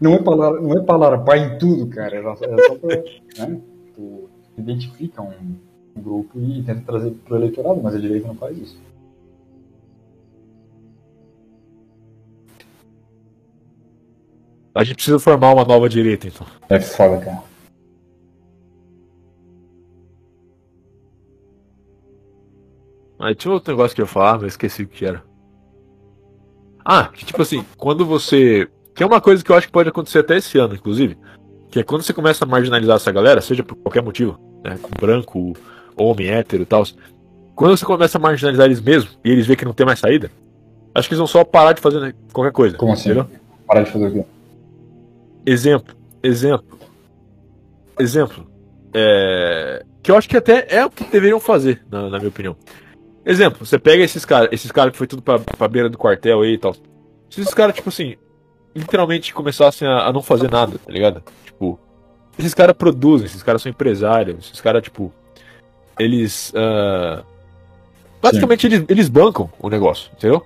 [0.02, 2.16] Não é para não é pra larpar em tudo, cara.
[2.16, 2.96] É só, é só pra.
[3.48, 3.62] Né?
[3.96, 5.58] Tu identifica um,
[5.96, 8.78] um grupo e tenta trazer pro eleitorado, mas a direita não faz isso.
[14.74, 16.46] A gente precisa formar uma nova direita, então.
[16.70, 17.44] É foda, cara.
[23.18, 25.24] Aí tinha outro negócio que eu ia falar, mas esqueci o que era.
[26.84, 28.70] Ah, que tipo assim, quando você.
[28.96, 31.18] Que é uma coisa que eu acho que pode acontecer até esse ano, inclusive.
[31.70, 34.80] Que é quando você começa a marginalizar essa galera, seja por qualquer motivo, né?
[35.00, 35.54] Branco,
[35.98, 36.84] homem, hétero e tal.
[37.54, 40.32] Quando você começa a marginalizar eles mesmo e eles veem que não tem mais saída,
[40.94, 42.78] acho que eles vão só parar de fazer qualquer coisa.
[42.78, 43.10] Como assim?
[43.10, 43.28] Entendeu?
[43.68, 44.26] Parar de fazer o quê?
[45.46, 45.94] Exemplo,
[46.24, 46.80] exemplo,
[48.00, 48.48] exemplo.
[48.94, 52.56] É, que eu acho que até é o que deveriam fazer, na, na minha opinião.
[53.26, 56.42] Exemplo, você pega esses caras, esses caras que foi tudo pra, pra beira do quartel
[56.42, 56.74] aí e tal.
[57.30, 58.16] Se esses caras, tipo assim,
[58.76, 61.24] literalmente começassem a, a não fazer nada, tá ligado?
[61.46, 61.80] Tipo,
[62.38, 65.12] esses caras produzem, esses caras são empresários, esses caras, tipo,
[65.98, 66.52] eles.
[66.56, 67.24] ah,
[68.22, 70.44] basicamente, eles, eles bancam o negócio, entendeu?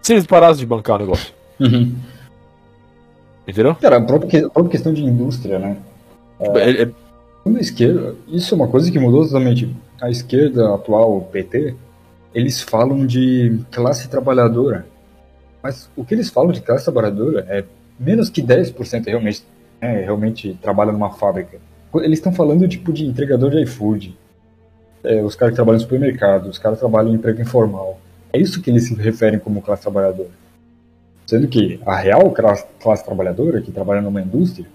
[0.00, 1.32] Se eles parassem de bancar o negócio,
[3.46, 3.74] entendeu?
[3.76, 5.76] Cara, a própria, que- a própria questão de indústria, né?
[6.40, 6.90] É- é-
[7.42, 9.74] Quando a esquerda, isso é uma coisa que mudou totalmente.
[10.00, 11.74] A esquerda atual, o PT,
[12.32, 14.86] eles falam de classe trabalhadora.
[15.62, 17.64] Mas o que eles falam de classe trabalhadora é
[17.98, 19.44] menos que 10% realmente,
[19.80, 21.58] né, realmente trabalha numa fábrica.
[21.96, 24.16] Eles estão falando tipo de entregador de iFood,
[25.04, 27.98] é, os caras que trabalham no supermercado, os caras que trabalham em emprego informal.
[28.32, 30.30] É isso que eles se referem como classe trabalhadora.
[31.26, 34.66] Sendo que a real classe, classe trabalhadora, que trabalha numa indústria,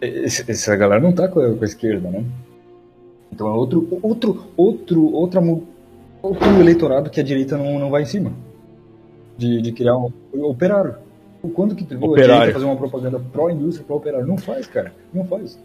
[0.00, 2.24] essa galera não tá com a, com a esquerda, né?
[3.32, 5.40] Então é outro, outro, outro, outra,
[6.22, 8.32] outro eleitorado que a direita não, não vai em cima.
[9.38, 10.94] De, de criar um operário.
[11.54, 12.32] Quando que tu Operário.
[12.34, 14.26] direita fazer uma propaganda pró-indústria, pró-operário?
[14.26, 14.92] Não faz, cara.
[15.14, 15.58] Não faz.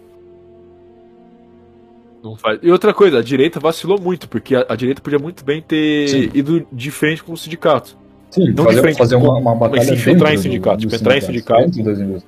[2.23, 2.59] Não faz.
[2.61, 6.07] E outra coisa, a direita vacilou muito, porque a, a direita podia muito bem ter
[6.07, 6.29] Sim.
[6.35, 7.97] ido de frente com o sindicato.
[8.29, 10.41] Sim, Não de fazer, frente, fazer uma, uma mas batalha se infiltrar dentro em do-
[10.43, 12.23] sindicato, dos tipo, entrar em sindicato.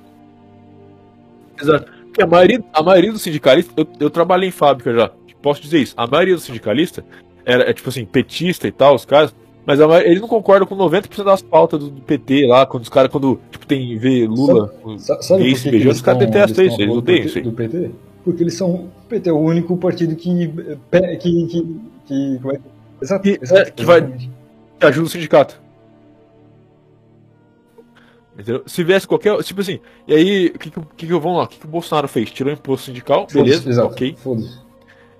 [1.60, 1.92] Exato.
[2.06, 5.10] Porque a maioria, a maioria dos sindicalistas, eu, eu trabalhei em fábrica já,
[5.40, 7.04] posso dizer isso, a maioria dos sindicalistas
[7.44, 9.34] era, é, tipo assim, petista e tal, os caras,
[9.66, 13.10] Mas maioria- eles não concordam com 90% das pautas do, PT lá, quando os caras,
[13.10, 14.74] quando tipo, tem vê Lula.
[14.98, 17.44] Sa- Sabe Gay se beijando, os caras detestam isso, eles odeiam do isso aí.
[17.44, 17.90] Do PT?
[18.24, 18.70] Porque eles são.
[18.74, 20.48] O PT é o único partido que.
[21.16, 22.62] que, que, que como é que.
[23.02, 24.30] Exato, Que- exato, é, que vai- que
[24.86, 25.60] ajuda o sindicato.
[28.38, 28.62] Entendeu?
[28.66, 29.36] Se viesse qualquer.
[29.44, 29.78] Tipo assim,
[30.08, 31.44] e aí, o que, que, que, vamos lá?
[31.44, 32.30] O que, que o Bolsonaro fez?
[32.30, 34.16] Tirou o imposto sindical, beleza, ok.
[34.18, 34.63] Foda-se.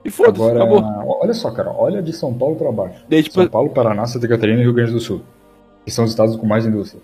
[0.05, 1.19] E foda-se, Agora, acabou.
[1.23, 3.03] olha só, cara, olha de São Paulo pra baixo.
[3.09, 5.23] Daí, tipo, São Paulo, Paraná, Santa Catarina e Rio Grande do Sul.
[5.85, 7.01] Que são os estados com mais indústria.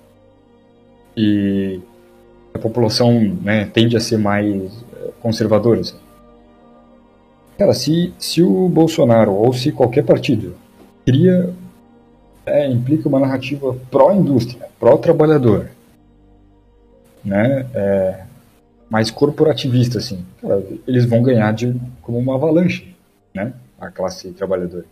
[1.16, 1.80] E
[2.52, 5.80] a população né, tende a ser mais eh, conservadora.
[5.80, 5.96] assim.
[7.58, 10.54] Cara, se, se o Bolsonaro ou se qualquer partido
[11.06, 11.50] cria,
[12.46, 15.70] é, implica uma narrativa pró-indústria, pró-trabalhador,
[17.24, 18.24] né, é,
[18.90, 22.94] mais corporativista, assim, cara, eles vão ganhar de, como uma avalanche,
[23.32, 24.84] né, a classe trabalhadora.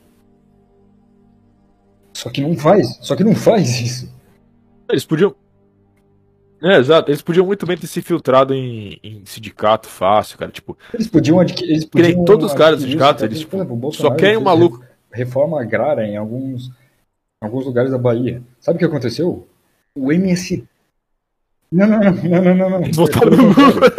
[2.14, 4.12] Só que não faz, só que não faz isso.
[4.88, 5.34] eles podiam.
[6.60, 10.50] É, exato, eles podiam muito bem ter se filtrado em, em sindicato fácil, cara.
[10.50, 11.70] Tipo, Eles podiam adquirir.
[11.70, 14.82] Eles Que podiam todos os caras do sindicato, eles, por exemplo, só querem um maluco.
[15.12, 18.42] Reforma agrária em alguns, em alguns lugares da Bahia.
[18.60, 19.46] Sabe o que aconteceu?
[19.94, 20.64] O MST.
[21.70, 22.92] Não, não, não, não, não, não.
[22.92, 23.96] votaram no contrário.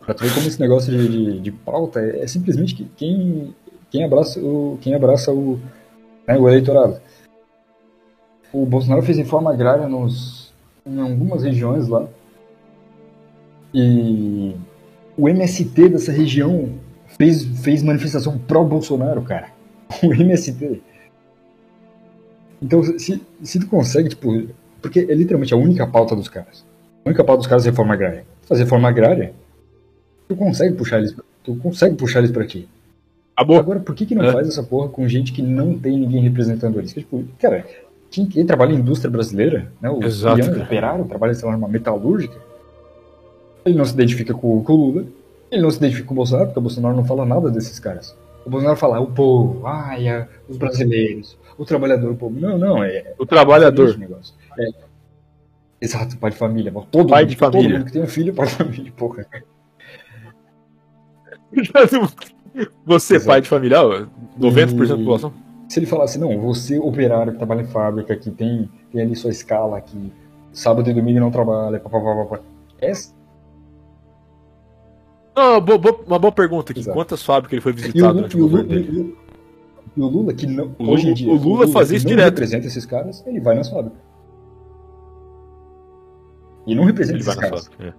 [0.00, 3.54] Pra tu ver como esse negócio de, de, de pauta é, é simplesmente que quem,
[3.90, 5.58] quem abraça o, quem abraça o,
[6.26, 7.00] né, o eleitorado.
[8.52, 10.52] O Bolsonaro fez reforma agrária nos,
[10.86, 12.06] em algumas regiões lá.
[13.74, 14.54] E
[15.16, 16.70] o MST dessa região
[17.18, 19.50] fez, fez manifestação pró-Bolsonaro, cara.
[20.02, 20.82] O MST.
[22.62, 24.48] Então, se, se tu consegue, tipo.
[24.86, 26.64] Porque é literalmente a única pauta dos caras.
[27.04, 28.24] A única pauta dos caras é reforma agrária.
[28.42, 29.32] Fazer reforma agrária,
[30.28, 32.68] tu consegue puxar eles, tu consegue puxar eles pra aqui.
[33.36, 33.58] Acabou.
[33.58, 34.32] Agora, por que, que não É.
[34.32, 36.92] faz essa porra com gente que não tem ninguém representando eles?
[36.92, 37.64] Que, tipo, cara,
[38.10, 42.36] quem, quem trabalha em indústria brasileira, né, o Exato, operário, trabalha sei lá, numa metalúrgica,
[43.64, 45.04] ele não se identifica com, com o Lula,
[45.50, 48.16] ele não se identifica com o Bolsonaro, porque o Bolsonaro não fala nada desses caras.
[48.44, 52.38] O Bolsonaro fala o povo, ai, a- os brasileiros, o trabalhador, o povo.
[52.38, 53.88] Não, não, é, O trabalhador.
[53.88, 54.32] esse negócio.
[54.58, 54.86] É.
[55.80, 56.72] Exato, pai de família.
[56.90, 57.62] Todo Pai mundo, de família.
[57.68, 59.26] Todo mundo que tem um filho, pai de família, porra.
[62.86, 63.28] Você, Exato.
[63.28, 64.06] pai de família, ó,
[64.38, 65.32] 90% da E- população.
[65.68, 69.30] Se ele falasse, não, você operário que trabalha em fábrica, que tem, tem ali sua
[69.30, 70.12] escala, que
[70.52, 72.40] sábado e domingo não trabalha, papapá, papapá.
[72.80, 73.12] Essa,
[75.36, 76.80] Não, bo- bo- uma boa pergunta aqui.
[76.80, 76.96] Exato.
[76.96, 79.16] Quantas fábricas ele foi o, visitado Lula, durante e, o o Lula, governo dele?
[79.96, 81.96] e o- o Lula, que não, O Lula- hoje em dia, o Lula fazia que
[81.98, 82.28] isso não direto.
[82.34, 83.98] representa esses caras, ele vai nas fábricas.
[86.66, 87.70] E não representa Ele esses caras.
[87.80, 87.92] é.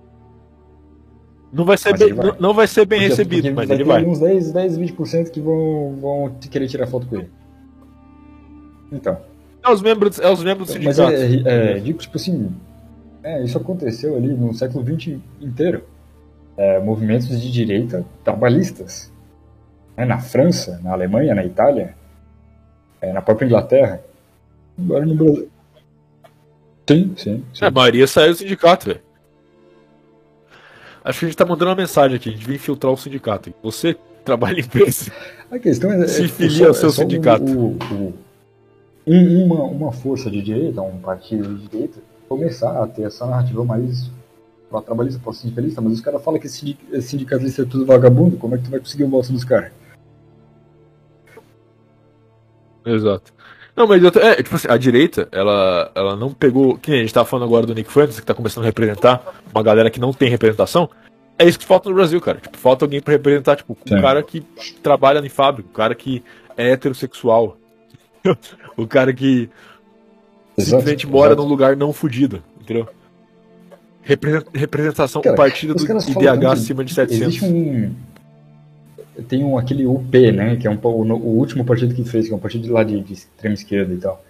[1.53, 2.35] Não vai ser Mas bem, vai.
[2.39, 4.05] não, vai ser bem Porque- recebido, porque mas vai ele ter vai.
[4.05, 7.29] uns 10, 10 20% que vão, vão querer tirar foto com ele.
[8.91, 9.17] Então.
[9.65, 11.47] É os membros, é os membros do Mas sindicato.
[11.47, 12.51] é, é, digo, tipo assim,
[13.23, 15.83] é, isso aconteceu ali no século XX inteiro.
[16.57, 19.11] É, movimentos de direita trabalhistas.
[19.95, 21.95] né, na França, na Alemanha, na Itália,
[23.01, 24.01] é, na própria Inglaterra.
[24.77, 25.49] Agora no Brasil.
[26.89, 27.43] Sim, sim.
[27.53, 27.63] sim.
[27.65, 29.01] É, a maioria saiu do sindicato, velho.
[31.03, 33.53] Acho que a gente tá mandando uma mensagem aqui, a gente vem infiltrar o sindicato.
[33.63, 33.95] Você
[34.25, 35.11] trabalha em empresa.
[35.49, 36.05] A questão é.
[36.07, 37.45] Se é, filia ao seu sindicato.
[37.45, 38.13] O, o-
[39.07, 43.63] um- uma, uma força de direita, um partido de direita, começar a ter essa narrativa
[43.63, 44.11] mais
[44.69, 48.35] pra trabalhista, pra sindicalista, mas os caras falam que esse esse sindicalista é tudo vagabundo,
[48.35, 49.71] como é que tu vai conseguir o voto dos caras?
[52.85, 53.33] Exato.
[53.77, 56.77] Não, mas eu, é, tipo assim, a direita, ela, ela não pegou.
[56.79, 59.21] Que nem a gente tá falando agora do Nick Fuentes, que tá começando a representar
[59.53, 60.89] uma galera que não tem representação.
[61.37, 62.39] É isso que falta no Brasil, cara.
[62.39, 63.95] Tipo, falta alguém pra representar, tipo, Sim.
[63.97, 64.41] um cara que
[64.81, 66.23] trabalha em fábrica, um cara que
[66.57, 67.55] é heterossexual.
[68.75, 69.47] o cara que
[70.57, 72.87] simplesmente mora num lugar não fudido, entendeu?
[74.01, 77.27] Represen- Representação, Cara, o partido do IDH acima de 700.
[77.27, 77.93] Existe um.
[79.27, 80.55] Tem aquele UP, né?
[80.57, 82.99] Que é um, o, o último partido que fez, que é um partido lá de,
[83.01, 84.23] de extrema esquerda e tal.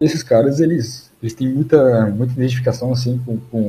[0.00, 3.60] Esses caras, eles, eles têm muita, muita identificação assim com, com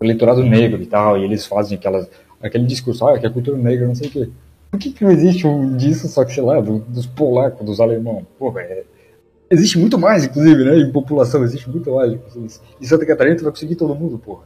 [0.00, 2.08] o eleitorado negro e tal, e eles fazem aquelas,
[2.42, 4.28] aquele discurso, ah, que é cultura negra, não sei o quê.
[4.70, 7.80] Por que, que não existe um disso, só que, sei lá, do- dos polacos, dos
[7.80, 8.26] alemão?
[8.38, 8.82] Pô, é,
[9.50, 10.78] existe muito mais, inclusive, né?
[10.78, 12.18] Em população, existe muito mais.
[12.80, 14.42] Em Santa Catarina, tu vai conseguir todo mundo, porra.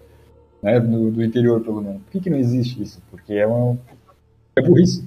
[0.63, 0.79] Né?
[0.81, 2.03] Do, do interior, pelo menos.
[2.03, 3.01] Por que, que não existe isso?
[3.11, 3.79] Porque é uma.
[4.57, 5.05] É burrice.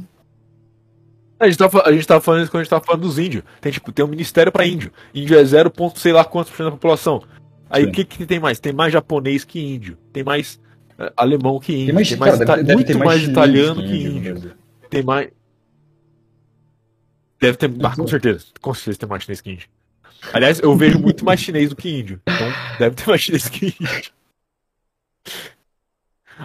[1.41, 3.43] A gente, tava, a gente tava falando isso quando a gente tava falando dos índios.
[3.59, 4.91] Tem, tipo, tem um ministério pra índio.
[5.11, 7.23] Índio é 0, ponto sei lá quantos por cento da população.
[7.67, 7.89] Aí Sim.
[7.89, 8.59] o que, que tem mais?
[8.59, 9.97] Tem mais japonês que índio.
[10.13, 10.61] Tem mais
[10.99, 11.85] eh, alemão que índio.
[11.87, 14.33] Tem mais, tem mais cara, deve, deve muito ter mais, chinês italiano que índio.
[14.33, 14.51] Brasil.
[14.87, 15.29] Tem mais.
[17.39, 17.71] Deve ter.
[17.81, 18.45] Ah, com certeza.
[18.61, 19.67] Com certeza tem mais chinês que índio.
[20.31, 22.21] Aliás, eu vejo muito mais chinês do que índio.
[22.27, 22.47] Então
[22.77, 24.11] deve ter mais chinês que índio.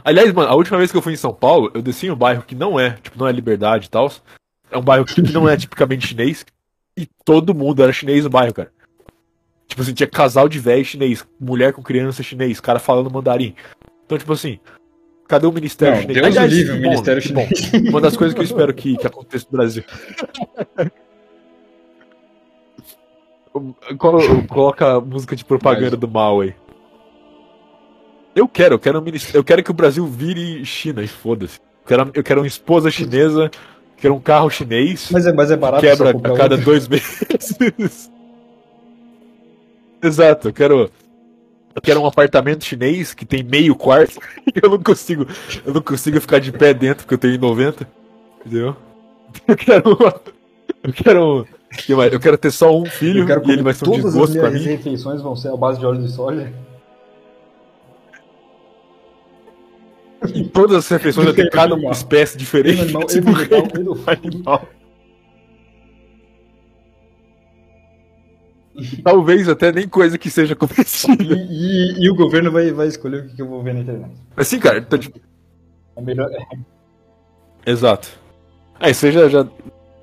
[0.02, 2.16] Aliás, mano, a última vez que eu fui em São Paulo, eu desci em um
[2.16, 4.10] bairro que não é, tipo, não é liberdade e tal.
[4.70, 6.44] É um bairro que não é tipicamente chinês.
[6.96, 8.72] E todo mundo era chinês no bairro, cara.
[9.68, 13.54] Tipo assim, tinha casal de velho chinês, mulher com criança chinês, cara falando mandarim.
[14.04, 14.58] Então, tipo assim,
[15.28, 16.14] cadê o Ministério Não, Chinês?
[16.22, 17.46] Deus Aliás, livre, o bom, Ministério bom.
[17.48, 17.72] Chinês.
[17.90, 19.84] Uma das coisas que eu espero que, que aconteça no Brasil.
[23.98, 26.54] Colo- Coloca a música de propaganda Mas- do mal aí.
[28.34, 31.58] Eu quero, eu quero, um ministério, eu quero que o Brasil vire China e foda-se.
[31.58, 33.50] Eu quero, eu quero uma esposa chinesa,
[34.06, 36.86] quero um carro chinês, Mas é, mas é barato quebra só comprar a cada dois
[36.88, 38.10] meses.
[40.02, 40.90] Exato, eu quero.
[41.74, 44.18] Eu quero um apartamento chinês que tem meio quarto.
[44.62, 45.26] Eu não consigo.
[45.64, 47.86] Eu não consigo ficar de pé dentro porque eu tenho 90.
[48.40, 48.74] Entendeu?
[49.46, 49.94] Eu quero.
[49.94, 50.20] uma-
[50.82, 51.46] Eu quero.
[51.76, 51.92] que?
[51.92, 54.12] Eu quero ter só um filho Eu quero e ele vai ser um todas as
[54.12, 54.70] desgosto pra minhas mim.
[54.72, 56.50] refeições vão ser à base de óleo de soja.
[60.34, 62.80] E todas as refeições tenho cada uma espécie diferente.
[62.82, 63.30] Animal, tipo,
[63.84, 64.10] do fogo.
[64.10, 64.68] animal.
[69.02, 71.34] Talvez até nem coisa que seja comestível.
[71.36, 73.80] E, e- e o governo vai, vai escolher o que que eu vou ver na
[73.80, 74.10] internet.
[74.36, 75.18] Mas sim, cara, então, tipo,
[75.96, 76.28] É melhor.
[77.64, 78.08] Exato.
[78.78, 79.46] Ah, isso aí já, já,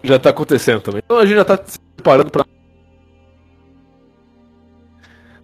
[0.03, 1.01] já tá acontecendo também.
[1.05, 2.43] Então a gente já tá se preparando pra.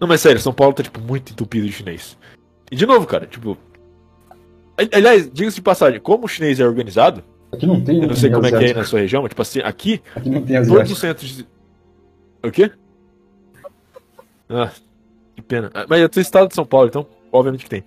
[0.00, 2.18] Não, mas sério, São Paulo tá, tipo, muito entupido de chinês.
[2.70, 3.56] E de novo, cara, tipo.
[4.80, 8.00] Ali- Aliás, diga-se de passagem, como o chinês é organizado, Aqui não tem.
[8.02, 8.80] eu não sei como é que é aí asiático.
[8.80, 10.92] na sua região, mas tipo assim, aqui, Aqui não tem todos asiático.
[10.92, 11.46] os centros de.
[12.42, 12.70] O quê?
[14.48, 14.70] Ah,
[15.36, 15.70] que pena.
[15.74, 17.84] Ah, Mas é do estado de São Paulo, então, obviamente que tem.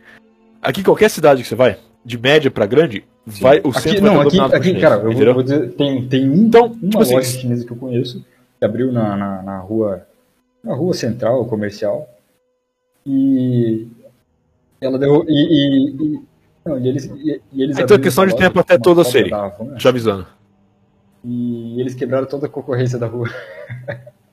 [0.62, 4.14] Aqui, qualquer cidade que você vai, de média pra grande, vai, o centro Aqui, vai
[4.16, 7.02] não, aqui, aqui chinês, cara, eu vou, vou dizer, tem, tem um, Então, uma tipo
[7.02, 8.26] assim, loja chinesa que eu conheço,
[8.60, 10.08] que abriu na, na, na rua,
[10.64, 12.08] na rua central, comercial,
[13.06, 13.88] e
[14.80, 16.20] ela deu, e, e, e-
[16.66, 19.08] não, e eles, e, e eles Então é questão de tempo até com uma todas
[19.08, 19.32] cópia serem.
[19.32, 20.28] da Havana, Já avisando.
[21.26, 23.30] E eles quebraram toda a concorrência da rua.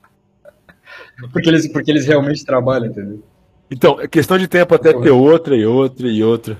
[1.32, 3.22] porque, eles, porque eles realmente trabalham, entendeu?
[3.70, 6.56] Então, é questão de tempo até ter outra e outra e outra.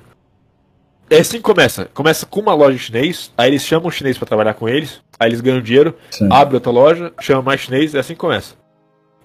[1.08, 1.86] É assim que começa.
[1.86, 5.28] Começa com uma loja chinês, aí eles chamam o chinês pra trabalhar com eles, aí
[5.28, 6.28] eles ganham dinheiro, Sim.
[6.30, 8.54] abre outra loja, chama mais chinês, é assim que começa.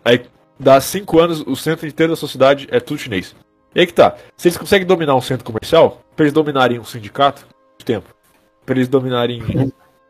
[0.04, 0.26] Aí,
[0.60, 3.36] dá cinco anos, o centro inteiro da sociedade é tudo chinês.
[3.76, 4.16] E aí que tá.
[4.38, 7.46] Se eles conseguem dominar um centro comercial, pra eles dominarem um sindicato,
[7.78, 8.08] de tempo.
[8.66, 9.44] Pra eles dominarem.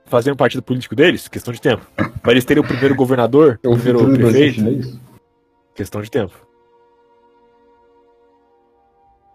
[0.05, 1.83] Fazerem um partido político deles, questão de tempo.
[2.21, 4.99] Pra eles terem o primeiro governador, É o o primeiro do prefeito, chinês.
[5.73, 6.33] Questão de tempo.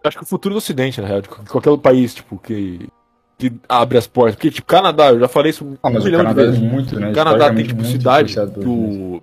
[0.05, 2.89] Acho que o futuro do Ocidente, na real, de qualquer país, tipo, que,
[3.37, 4.37] que abre as portas.
[4.37, 6.47] Porque, tipo, Canadá, eu já falei isso um Ah, mas o milhão de Canadá é
[6.47, 6.61] vezes.
[6.61, 7.11] muito, né?
[7.11, 8.97] O Canadá tem, tipo, cidade influenciado pelo chinês.
[8.97, 9.23] do.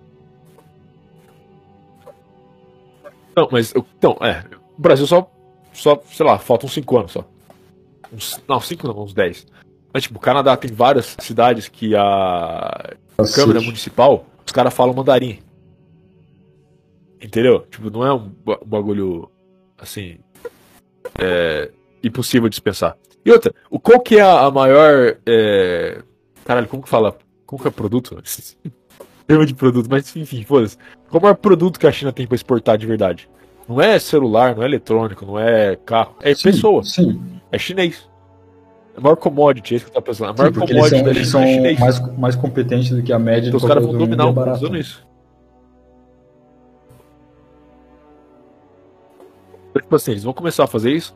[3.36, 3.74] Não, mas.
[3.74, 4.44] eu- Então, é.
[4.78, 5.30] O Brasil só.
[5.74, 7.24] Só, sei lá, faltam 5 anos só.
[8.12, 9.46] Uns, não, 5 não, uns 10.
[9.94, 12.96] Mas, tipo, o Canadá tem várias cidades que a
[13.34, 13.62] Câmara.
[13.62, 15.40] Municipal, os caras falam mandarim.
[17.22, 17.62] Entendeu?
[17.70, 19.30] Tipo, não é um, ba- bagulho
[19.78, 20.18] assim.
[21.20, 21.72] É,
[22.04, 22.98] impossível de dispensar.
[23.26, 25.18] E outra, o, qual que é a, maior.
[25.26, 26.02] É,
[26.46, 27.18] caralho, como que fala?
[27.46, 28.22] Como que é produto?
[29.28, 30.78] Termo de produto, mas enfim, foda-se.
[31.10, 33.30] Qual é o maior produto que a China tem pra exportar de verdade?
[33.68, 36.16] Não é celular, não é eletrônico, não é carro.
[36.22, 37.22] É Sim, pessoa, Sim,
[37.52, 38.08] é chinês.
[38.96, 40.30] A maior commodity, é isso que eu tava pensando.
[40.30, 41.80] A maior sim porque eles commodity são, da eles China são é chinês.
[41.80, 44.34] mais, mais competentes do que a média Então de os caras vão dominar o é
[44.34, 45.06] mundo usando isso.
[49.70, 51.14] Então, Tipo assim, eles vão começar a fazer isso.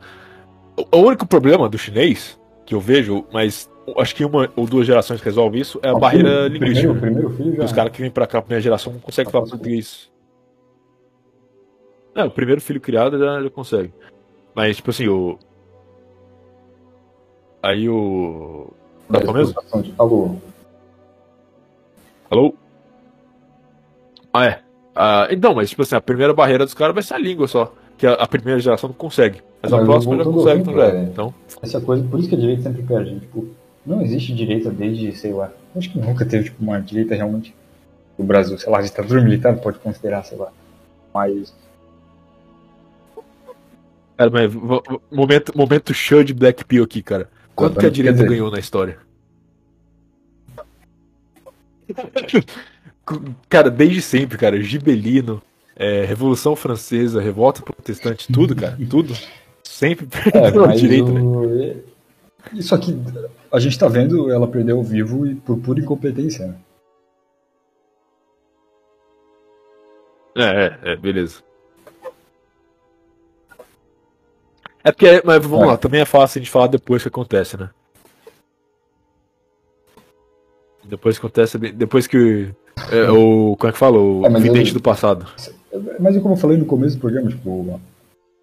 [0.92, 3.68] O, único problema do chinês, que eu vejo, mas
[3.98, 6.94] acho que uma ou duas gerações resolve isso, é a Ah, barreira o linguística.
[6.94, 7.64] Primeiro, primeiro filho já.
[7.64, 10.11] Os caras que vêm pra cá, a primeira geração, não conseguem falar português.
[12.14, 13.92] É, o primeiro filho criado já, já consegue.
[14.54, 15.38] Mas, tipo assim, o.
[17.62, 18.70] Aí o.
[19.10, 19.54] Tá bom mesmo?
[19.98, 20.36] Alô.
[22.30, 22.54] Alô?
[24.32, 24.60] Ah, é.
[24.94, 27.72] Ah, então, mas, tipo assim, a primeira barreira dos caras vai ser a língua só.
[27.96, 29.40] Que a, a primeira geração não consegue.
[29.62, 30.86] Mas a Mas próxima já consegue, então já.
[30.88, 31.02] é.
[31.04, 33.20] Então, Essa coisa, por isso que a direita sempre perde.
[33.20, 33.46] Tipo,
[33.86, 35.50] não existe direita desde, sei lá.
[35.76, 37.54] Acho que nunca teve tipo, uma direita realmente
[38.18, 38.58] no Brasil.
[38.58, 40.50] Sei lá, a ditadura militar pode considerar, sei lá.
[41.14, 41.54] Mas.
[44.22, 44.52] Cara, mas,
[45.10, 47.28] momento, momento show de Black Pill aqui, cara.
[47.54, 48.98] Quanto que a direita dizer- ganhou na história?
[53.48, 54.60] cara, desde sempre, cara.
[54.60, 55.42] Gibelino,
[55.76, 58.78] é, Revolução Francesa, Revolta Protestante, tudo, cara.
[58.88, 59.14] Tudo.
[59.64, 61.20] Sempre É, perdeu a mas direita, né?
[61.20, 61.82] o...
[62.52, 62.98] Isso aqui,
[63.52, 66.56] a gente tá vendo ela perder ao vivo e por pura incompetência, né?
[70.34, 71.42] É, é, é, beleza.
[74.84, 75.70] É porque, mas vamos É.
[75.70, 77.70] lá, também é fácil a gente falar depois que acontece, né?
[80.84, 82.50] Depois que acontece, depois que
[82.90, 83.98] é, o, como é que fala?
[83.98, 85.26] O É, vidente eu- do passado.
[86.00, 87.80] Mas como eu falei no começo do programa, tipo, o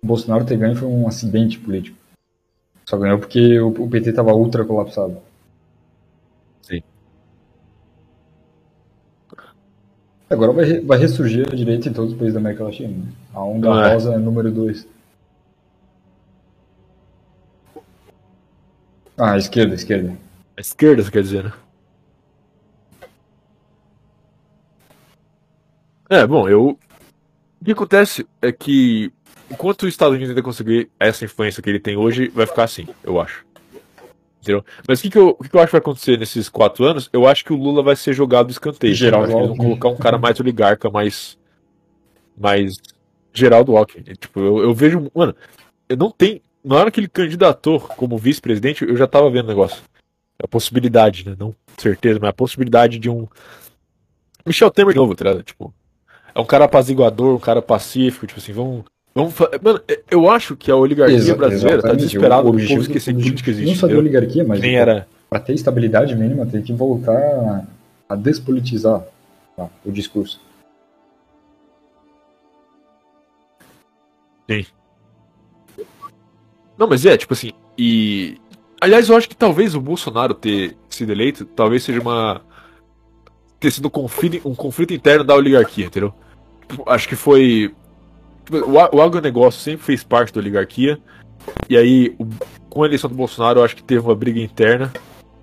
[0.03, 1.97] Bolsonaro ter ganho foi um acidente político.
[2.87, 5.17] Só ganhou porque o o PT tava ultra colapsado.
[6.61, 6.81] Sim.
[10.29, 12.89] Agora vai, vai ressurgir a direita em todos os países da América Latina.
[12.89, 13.11] né?
[13.33, 13.93] A onda Ah, é.
[13.93, 14.87] rosa é número 2.
[19.19, 20.17] Ah, esquerda, esquerda.
[20.57, 21.53] A esquerda, você quer dizer, né?
[26.09, 26.79] É, bom, eu.
[27.61, 29.11] O que acontece é que
[29.51, 32.87] enquanto os Estados Unidos ainda conseguir essa influência que ele tem hoje, vai ficar assim,
[33.03, 33.45] eu acho.
[34.41, 34.63] Entendeu?
[34.87, 36.85] Mas o que, que, eu, o que, que eu acho que vai acontecer nesses quatro
[36.85, 37.09] anos?
[37.11, 38.95] Eu acho que o Lula vai ser jogado do escanteio.
[38.95, 39.65] Geraldo eles vão Alckmin.
[39.65, 41.37] colocar um cara mais oligarca, mais.
[42.37, 42.77] Mais.
[43.33, 44.03] Geraldo Alckmin.
[44.13, 45.11] Tipo, eu, eu vejo.
[45.13, 45.35] Mano,
[45.89, 46.39] eu não tenho.
[46.63, 49.81] Na hora que ele candidatou como vice-presidente, eu já tava vendo o negócio.
[50.41, 51.35] A possibilidade, né?
[51.37, 53.27] Não certeza, mas a possibilidade de um.
[54.45, 55.43] Michel Temer de novo, tá ligado?
[55.43, 55.73] Tipo,
[56.33, 58.83] é um cara apaziguador, um cara pacífico, tipo assim, vamos.
[59.13, 63.11] vamos Mano, eu acho que a oligarquia Exa- brasileira tá desesperada O do povo esquecer
[63.13, 63.67] o que política existe.
[63.69, 63.99] Não entendeu?
[63.99, 65.07] oligarquia, mas Nem tipo, era.
[65.29, 67.65] para ter estabilidade mínima tem que voltar
[68.07, 69.03] a despolitizar
[69.55, 70.39] tá, o discurso.
[76.79, 78.37] Não, mas é, tipo assim, e.
[78.81, 82.41] Aliás, eu acho que talvez o Bolsonaro ter sido eleito, talvez seja uma.
[83.59, 86.13] ter sido um conflito, um conflito interno da oligarquia, entendeu?
[86.67, 87.75] Tipo, Acho que foi.
[88.45, 90.97] tipo, O, o agronegócio sempre fez parte da oligarquia,
[91.69, 92.25] e aí, o-
[92.69, 94.93] com a eleição do Bolsonaro, eu acho que teve uma briga interna,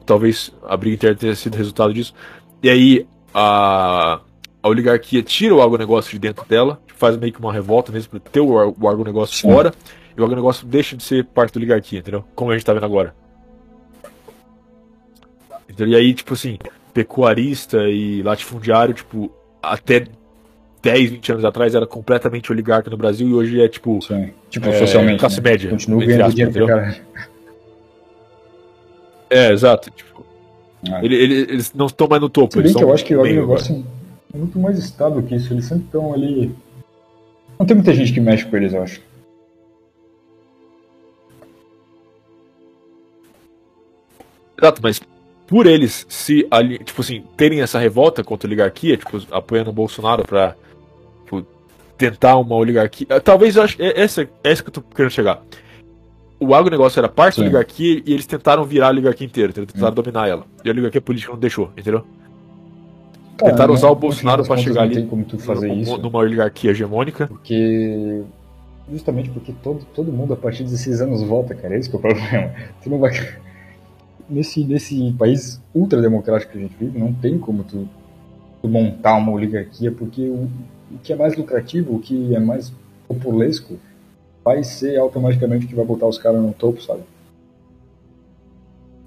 [0.07, 2.15] talvez a briga interna tenha sido resultado disso,
[2.63, 4.21] e aí a,
[4.63, 8.21] a oligarquia tira o agronegócio de dentro dela, faz meio que uma revolta mesmo pra
[8.21, 9.53] ter o, o agronegócio Sim.
[9.53, 9.75] fora,
[10.16, 12.24] e o agronegócio deixa de ser parte da oligarquia, entendeu?
[12.34, 13.14] Como a gente tá vendo agora.
[15.68, 15.88] Entendeu?
[15.88, 16.59] E aí, tipo assim,
[16.94, 19.30] pecuarista e latifundiário, tipo,
[19.62, 20.06] até
[20.82, 24.30] 10, 20 anos atrás era completamente oligarca no Brasil e hoje é, tipo, Sim.
[24.48, 25.18] Tipo, É, socialmente.
[25.20, 25.51] classe né?
[25.51, 26.94] média, Continua ganhando dinheiro entendeu?
[29.30, 29.90] é, exato.
[29.90, 30.24] Tipo,
[30.88, 31.05] É.
[31.05, 33.18] ele- ele- eles não estão mais no topo, Se bem que eu acho que o
[33.20, 33.30] agora.
[33.32, 33.84] agronegócio
[34.32, 35.52] é muito mais estável que isso.
[35.52, 36.55] Eles sempre estão ali.
[37.59, 39.01] Não tem muita gente que mexe com eles, eu acho.
[44.61, 45.01] Exato, mas
[45.47, 49.73] por eles se ali, tipo assim, terem essa revolta contra a oligarquia, tipo, apoiando o
[49.73, 50.55] Bolsonaro pra
[51.24, 51.47] tipo,
[51.97, 53.07] tentar uma oligarquia.
[53.11, 53.81] eh, Talvez eu acho.
[53.81, 55.41] É essa, é essa que eu tô querendo chegar.
[56.39, 57.43] O agronegócio era parte Sim.
[57.43, 60.45] da oligarquia e eles tentaram virar a oligarquia inteira, tentaram dominar ela.
[60.65, 62.05] E a oligarquia política não deixou, entendeu?
[63.39, 65.99] Tentaram usar o Bolsonaro contas, chegar ali tem como tu fazer numa, isso.
[65.99, 67.27] numa oligarquia hegemônica.
[67.27, 68.23] Porque.
[68.91, 71.77] Justamente porque todo, todo mundo a partir de 16 anos vota, cara.
[71.77, 72.55] Esse que é o problema.
[72.83, 73.12] Tu não vai.
[74.28, 77.89] Nesse, nesse país ultrademocrático que a gente vive, não tem como tu,
[78.61, 80.48] tu montar uma oligarquia, porque o,
[80.90, 82.73] o que é mais lucrativo, o que é mais
[83.07, 83.78] populesco,
[84.44, 87.03] vai ser automaticamente o que vai botar os caras no topo, sabe?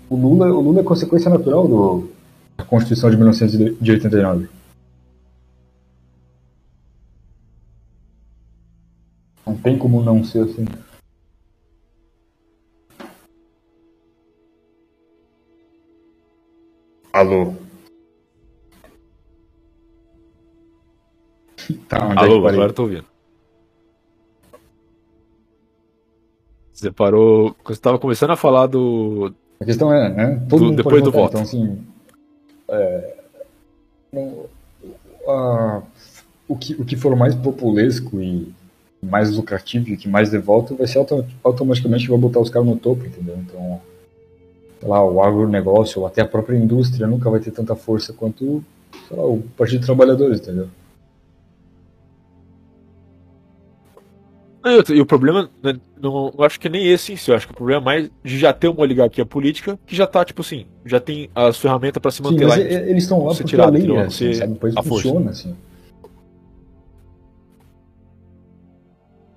[0.10, 2.10] O Lula, o Lula é consequência natural do,
[2.58, 4.50] da Constituição de 1989.
[9.46, 10.66] Não tem como não ser assim.
[17.20, 17.54] Alô?
[21.90, 22.56] Tá, onde é Alô, parei?
[22.56, 23.06] agora eu tô ouvindo.
[26.72, 27.54] Você parou.
[27.62, 29.34] Quando você tava começando a falar do.
[29.60, 30.46] A questão é, né?
[30.50, 31.32] Todo Do- mundo depois pode do votar, voto.
[31.32, 31.84] Então, assim,
[32.70, 33.18] é,
[35.28, 35.82] a-
[36.48, 38.54] o, que, o que for mais populesco e
[39.04, 42.78] mais lucrativo e que mais voto vai ser auto, automaticamente vai botar os caras no
[42.78, 43.36] topo, entendeu?
[43.40, 43.82] Então,
[44.82, 48.64] lá, o agronegócio ou até a própria indústria nunca vai ter tanta força quanto,
[49.12, 50.68] lá, o Partido dos Trabalhadores, entendeu?
[54.64, 57.48] Não, e o problema, né, não, eu acho que nem esse em si, eu acho
[57.48, 60.42] que o problema é mais de já ter uma oligarquia política que já tá, tipo
[60.42, 62.64] assim, já tem as ferramentas pra se Sim, manter mas lá.
[62.64, 63.96] e- eles estão lá porque tirado, a lei entendeu?
[63.98, 64.60] é Não assim, sabe?
[64.76, 65.08] A força.
[65.08, 65.56] funciona assim.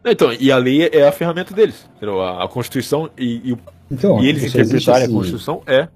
[0.04, 2.20] Então, e a lei é a ferramenta deles, entendeu?
[2.20, 3.58] A, a Constituição e, e, o-
[3.92, 5.88] Então, e eles interpretarem a esse- Constituição é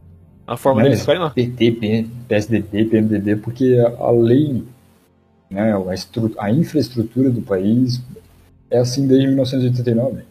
[0.46, 1.30] a forma né, deles ficarem lá.
[1.30, 4.62] PT, PSDB, PMDB, porque a lei,
[5.50, 8.02] né, a, estru- a infraestrutura do país
[8.70, 10.22] é assim desde 1989.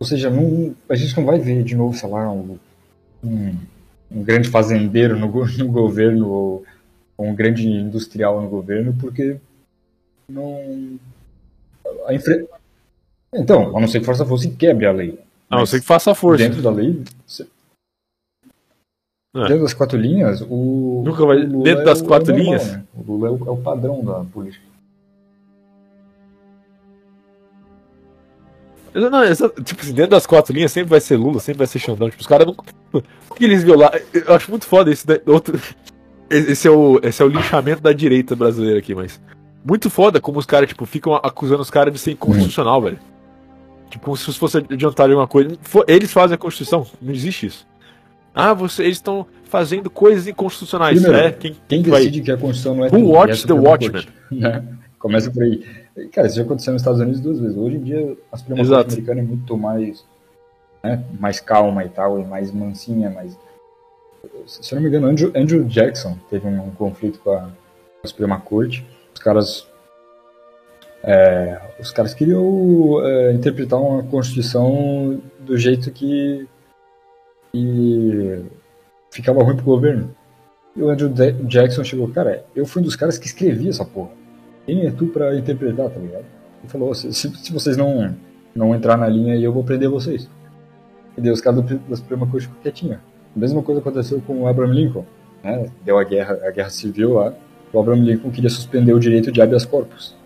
[0.00, 2.58] Ou seja, não, a gente não vai ver de novo, sei lá, um,
[3.22, 3.54] um,
[4.10, 6.64] um grande fazendeiro no, no governo ou
[7.16, 9.36] um grande industrial no governo, porque
[10.28, 10.98] não.
[12.06, 12.44] A infra...
[13.32, 15.18] Então, a não ser que força e quebre a lei.
[15.50, 16.42] A não Mas ser que faça força.
[16.44, 17.02] Dentro da lei.
[17.26, 17.46] você-
[19.36, 19.48] É.
[19.48, 21.02] Dentro das quatro linhas, o.
[21.04, 22.72] Nunca vai- o dentro é das o- quatro é o normal, linhas?
[22.72, 22.84] né?
[22.94, 24.64] O Lula é o, é o padrão da política.
[28.94, 31.80] Não, exa- tipo assim, dentro das quatro linhas sempre vai ser Lula, sempre vai ser
[31.80, 32.08] Xandão.
[32.08, 32.54] Tipo, os caras não.
[33.26, 33.98] Por que eles violaram?
[34.12, 35.04] Eu acho muito foda esse.
[35.06, 35.60] da- Outro...
[36.30, 39.20] Esse, é o, esse é o linchamento da direita brasileira aqui, mas.
[39.64, 42.98] Muito foda como os caras, tipo, ficam acusando os caras de ser inconstitucional, velho.
[43.94, 45.56] Tipo, como se fosse adiantar alguma coisa.
[45.86, 47.64] Eles fazem a Constituição, não existe isso.
[48.34, 51.00] Ah, você, eles estão fazendo coisas inconstitucionais.
[51.00, 53.52] Primeiro, é, quem, Quem vai- decide que a Constituição não é Who watched é the
[53.52, 54.02] Watchmen?
[54.02, 54.64] Corte, né?
[54.98, 55.64] Começa por aí.
[56.12, 57.56] Cara, isso já aconteceu nos Estados Unidos duas vezes.
[57.56, 58.66] Hoje em dia, a Suprema.
[58.68, 60.04] Corte americana é muito mais,
[60.82, 63.38] né, mais calma e tal, e mais mansinha, mais...
[64.48, 67.48] Se eu não me engano, Andrew, Andrew Jackson teve um, conflito com a, com
[68.02, 68.84] a Suprema Corte.
[69.14, 69.68] Os caras...
[71.06, 76.46] é, os caras queriam é, interpretar uma Constituição do jeito que,
[79.10, 80.10] ficava ruim pro governo.
[80.76, 83.84] E o Andrew De- Jackson chegou, cara, eu fui um dos caras que escrevi essa
[83.84, 84.10] porra.
[84.66, 86.24] Quem é tu pra interpretar, tá ligado?
[86.62, 88.14] Ele falou, se, se, vocês não,
[88.54, 90.28] não entrar na linha aí, eu vou prender vocês.
[91.16, 92.92] E daí os caras do- da Suprema Corte ficou.
[92.94, 95.04] A mesma coisa aconteceu com o Abraham Lincoln.
[95.42, 95.66] Né?
[95.84, 97.34] Deu a guerra, a guerra civil lá.
[97.72, 100.16] O Abraham Lincoln queria suspender o direito de habeas corpus.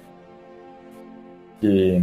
[1.62, 2.02] E,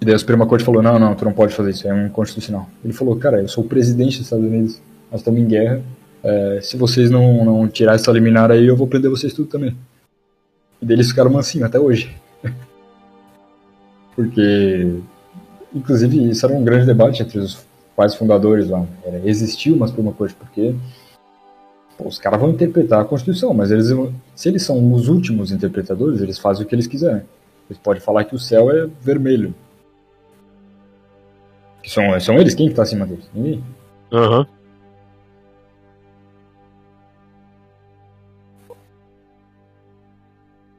[0.00, 2.68] e daí a Suprema Corte falou, não, não, tu não pode fazer isso, é inconstitucional.
[2.84, 4.80] Ele falou, cara, eu sou o presidente dos Estados Unidos,
[5.10, 5.82] nós estamos em guerra,
[6.22, 9.76] é, se vocês não, não tirar essa liminar aí, eu vou prender vocês tudo também.
[10.80, 12.14] E daí eles ficaram mansinhos até hoje.
[14.14, 14.94] Porque,
[15.74, 17.66] inclusive, isso era um grande debate entre os
[17.96, 18.86] pais fundadores lá.
[19.04, 20.74] Era, existiu uma Suprema Corte, porque
[21.96, 23.88] pô, os caras vão interpretar a Constituição, mas eles,
[24.34, 27.22] se eles são os últimos interpretadores, eles fazem o que eles quiserem.
[27.68, 29.54] Eles podem falar que o céu é vermelho.
[31.82, 32.54] Que são, são eles?
[32.54, 33.28] Quem que tá acima deles?
[33.34, 33.64] Ninguém.
[34.12, 34.46] Aham.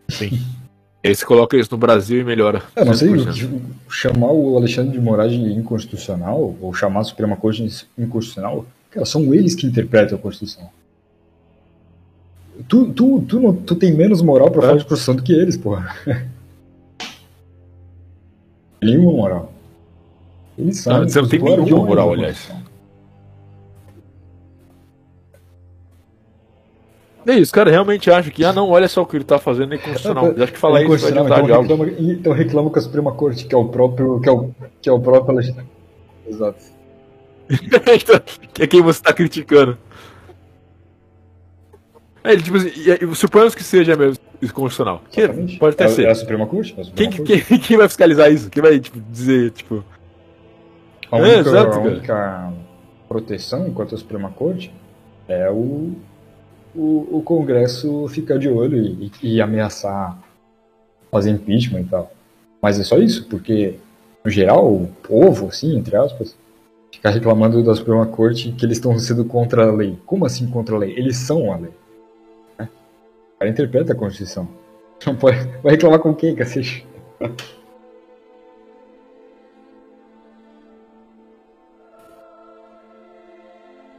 [0.10, 0.40] Sim.
[1.06, 2.64] Aí você coloca isso no Brasil e melhora.
[2.78, 3.60] Eu não sei, 100%.
[3.90, 9.06] chamar o Alexandre de Moraes de inconstitucional, ou chamar a Suprema Corte de inconstitucional, cara,
[9.06, 10.70] são eles que interpretam a Constituição.
[12.70, 14.66] Tu, tu, tu, não, tu tem menos moral pra É.
[14.68, 15.94] falar de Constituição do que eles, porra.
[18.84, 19.54] nenhuma moral.
[20.58, 21.00] Eles são.
[21.00, 22.52] Não, você não tem nenhuma moral, aliás.
[27.26, 29.74] Aí, os caras realmente acham que, ah não, olha só o que ele tá fazendo
[29.74, 30.28] é inconstitucional.
[30.28, 31.84] Eu acho que falar É isso vai adiantar de então algo.
[31.86, 34.20] reclama, então reclama com a Suprema Corte, que é o próprio.
[34.20, 34.52] que é o,
[34.82, 35.40] que é o próprio.
[36.28, 36.74] Exato.
[38.54, 39.78] que é quem você tá criticando.
[42.24, 45.02] É, ele, tipo assim, e- suponhamos que seja mesmo inconstitucional.
[45.10, 45.28] Que
[45.58, 46.06] pode até é, ser.
[46.06, 46.74] É a Suprema Corte?
[46.78, 47.60] É a Quem, Suprema quem, Corte.
[47.68, 48.50] quem vai fiscalizar isso?
[48.50, 49.84] Quem vai tipo, dizer, tipo.
[51.12, 52.54] A É, única, exato, a única
[53.08, 54.74] proteção enquanto a Suprema Corte
[55.28, 55.92] é o,
[56.74, 60.18] o, o Congresso ficar de olho e, e ameaçar
[61.12, 62.12] fazer impeachment e tal.
[62.62, 63.76] Mas é só isso, porque,
[64.26, 66.36] no geral, o povo, assim, entre aspas,
[66.92, 69.98] fica reclamando da Suprema Corte que eles estão sendo contra a lei.
[70.06, 70.92] Como assim contra a lei?
[70.98, 71.72] Eles são a lei.
[73.44, 74.48] Cara interpreta a Constituição.
[75.06, 76.88] Não pode, vai reclamar com quem, cacete?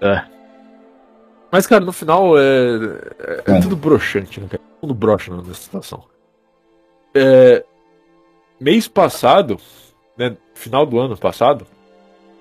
[0.01, 0.25] É.
[1.51, 2.43] Mas, cara, no final é.
[2.43, 3.61] É, é É.
[3.61, 4.63] tudo broxante, né, cara?
[4.81, 6.05] Tudo broxa nessa situação.
[7.15, 7.65] É,
[8.61, 9.59] mês passado,
[10.17, 10.37] né?
[10.55, 11.67] Final do ano passado,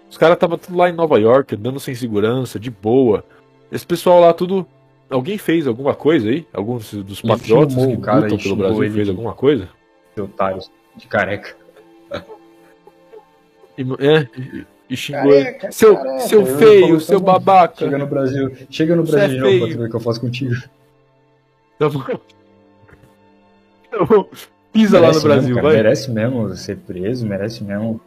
[0.10, 3.24] os caras estavam tudo lá em Nova York, andando sem segurança, de boa.
[3.72, 4.66] Esse pessoal lá, tudo.
[5.14, 6.46] Alguém fez alguma coisa aí?
[6.52, 9.70] Alguns dos patriotas filmou que o cara lutam pelo Brasil fez de- alguma coisa?
[10.18, 11.56] Otários de careca.
[13.78, 15.44] E, é, e- e xingou ele.
[15.46, 16.20] Careca, Seu, careca.
[16.22, 17.76] seu Eu feio, seu babaca.
[17.86, 20.00] Chega no Brasil, chega no Você Brasil é de novo pra ver o que eu
[20.00, 20.56] faço contigo.
[21.78, 22.04] Tá bom.
[23.92, 24.28] Tá bom.
[24.72, 25.76] Pisa lá no Merece Brasil, mesmo, cara, vai.
[25.78, 28.02] Merece mesmo ser preso, merece mesmo.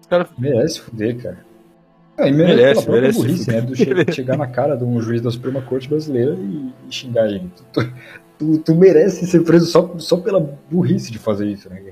[0.00, 1.45] Os caras Merece fuder, cara.
[2.18, 3.60] Ah, e merece, Merece, pela merece burrice, né?
[3.60, 7.26] Do che- chegar na cara de um juiz da Suprema Corte brasileira e, e xingar
[7.26, 7.50] ele.
[7.54, 7.92] Tu, tu-
[8.38, 10.40] tu- tu merece ser preso só, só pela
[10.70, 11.82] burrice de fazer isso, né?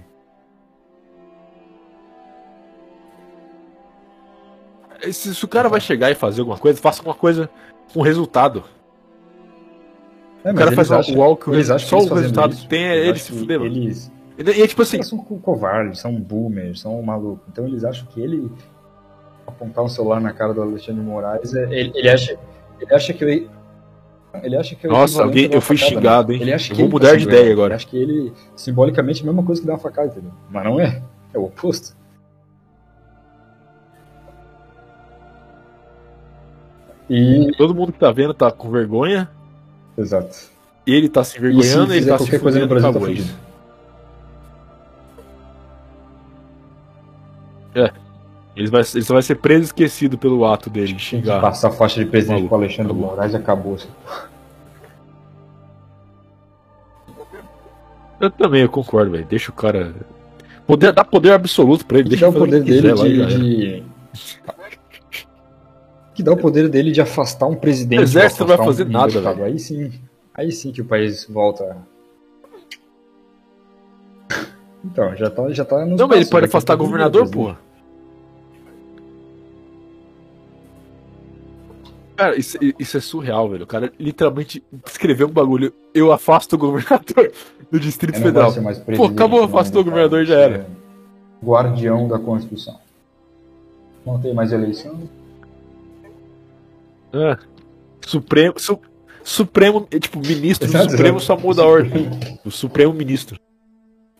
[5.12, 7.50] Se, se o cara vai chegar e fazer alguma coisa, faça alguma coisa
[7.92, 8.64] com resultado.
[10.42, 12.62] É, O cara faz acham- algo que o eles acham só eles o resultado isso,
[12.62, 13.60] que tem é eles ele se que fuder.
[13.62, 17.44] Eles, E, tipo assim, Eles são co- covardes, são boomers, são malucos.
[17.50, 18.50] Então eles acham que ele
[19.46, 22.38] apontar um celular na cara do Alexandre de Moraes, é- ele, ele acha,
[22.80, 23.50] ele acha que ele,
[24.42, 26.00] Ele acha que o Nossa, alguém- eu fui facada, né?
[26.00, 26.40] xingado, hein?
[26.42, 27.68] Ele acha Eu que vou ele mudar tá de ideia agora.
[27.68, 30.32] Ele acha que ele, simbolicamente, é a mesma coisa que dar uma facada, entendeu?
[30.50, 31.00] Mas não é.
[31.32, 31.94] É o oposto.
[37.08, 37.52] E.
[37.56, 39.30] Todo mundo que tá vendo tá com vergonha.
[39.96, 40.36] Exato.
[40.86, 43.44] Ele tá se E envergonhando, ele tá se qualquer coisa no fudendo, Brasil, tá fudido.
[47.74, 48.03] É.
[48.56, 51.40] Ele, vai, ele só vai ser preso e esquecido pelo ato dele xingar.
[51.40, 53.10] passar a faixa de presidente pro Alexandre acabou.
[53.10, 53.78] Moraes acabou.
[58.20, 59.24] Eu também, eu concordo, velho.
[59.26, 59.92] Deixa o cara.
[60.66, 62.04] Poder, dá poder absoluto pra ele.
[62.04, 63.80] Que Deixa dá o poder dele quiser lá de.
[63.80, 63.82] de-
[66.14, 67.98] Que dá o poder dele de afastar um presidente.
[67.98, 69.44] O exército não vai fazer um nada, velho.
[69.44, 69.92] Aí sim.
[70.32, 71.76] Aí sim que o país volta.
[74.84, 77.56] Então, já tá, já tá nos Não, mas ele pode a afastar governador, vira
[82.16, 83.64] Cara, isso, isso é surreal, velho.
[83.64, 85.72] O cara literalmente escreveu um bagulho.
[85.92, 87.32] Eu afasto o governador
[87.70, 88.52] do Distrito vai Federal.
[88.96, 90.56] Pô, acabou, não, afastou o né, governador já era.
[90.58, 90.84] É
[91.44, 92.78] Guardião da Constituição.
[94.06, 94.98] Não tem mais eleição.
[97.12, 97.38] Ah,
[98.06, 98.54] Supremo.
[98.58, 98.78] Su,
[99.22, 102.10] Supremo, é, tipo, ministro do Supremo só muda a ordem.
[102.44, 103.38] O Supremo Ministro.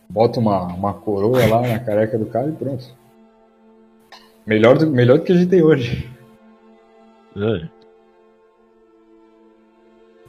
[0.09, 2.85] Bota uma, uma coroa lá na careca do cara e pronto.
[4.45, 6.09] Melhor do, melhor do que a gente tem hoje.
[7.35, 7.74] É.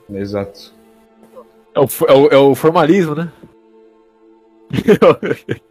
[0.09, 0.75] Exato.
[1.75, 3.33] É o, é o, é o formalismo, né?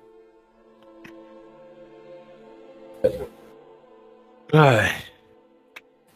[4.53, 5.05] Ai.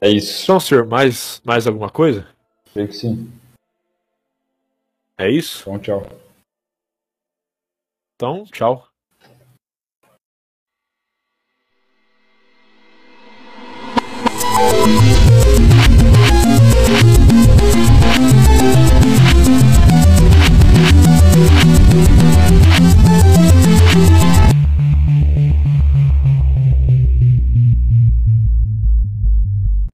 [0.02, 0.44] É isso.
[0.44, 2.28] Então, senhor, mais, mais alguma coisa?
[2.74, 3.32] Creio que sim.
[5.18, 5.62] É isso?
[5.62, 6.08] Então, tchau.
[8.16, 8.88] Então, tchau.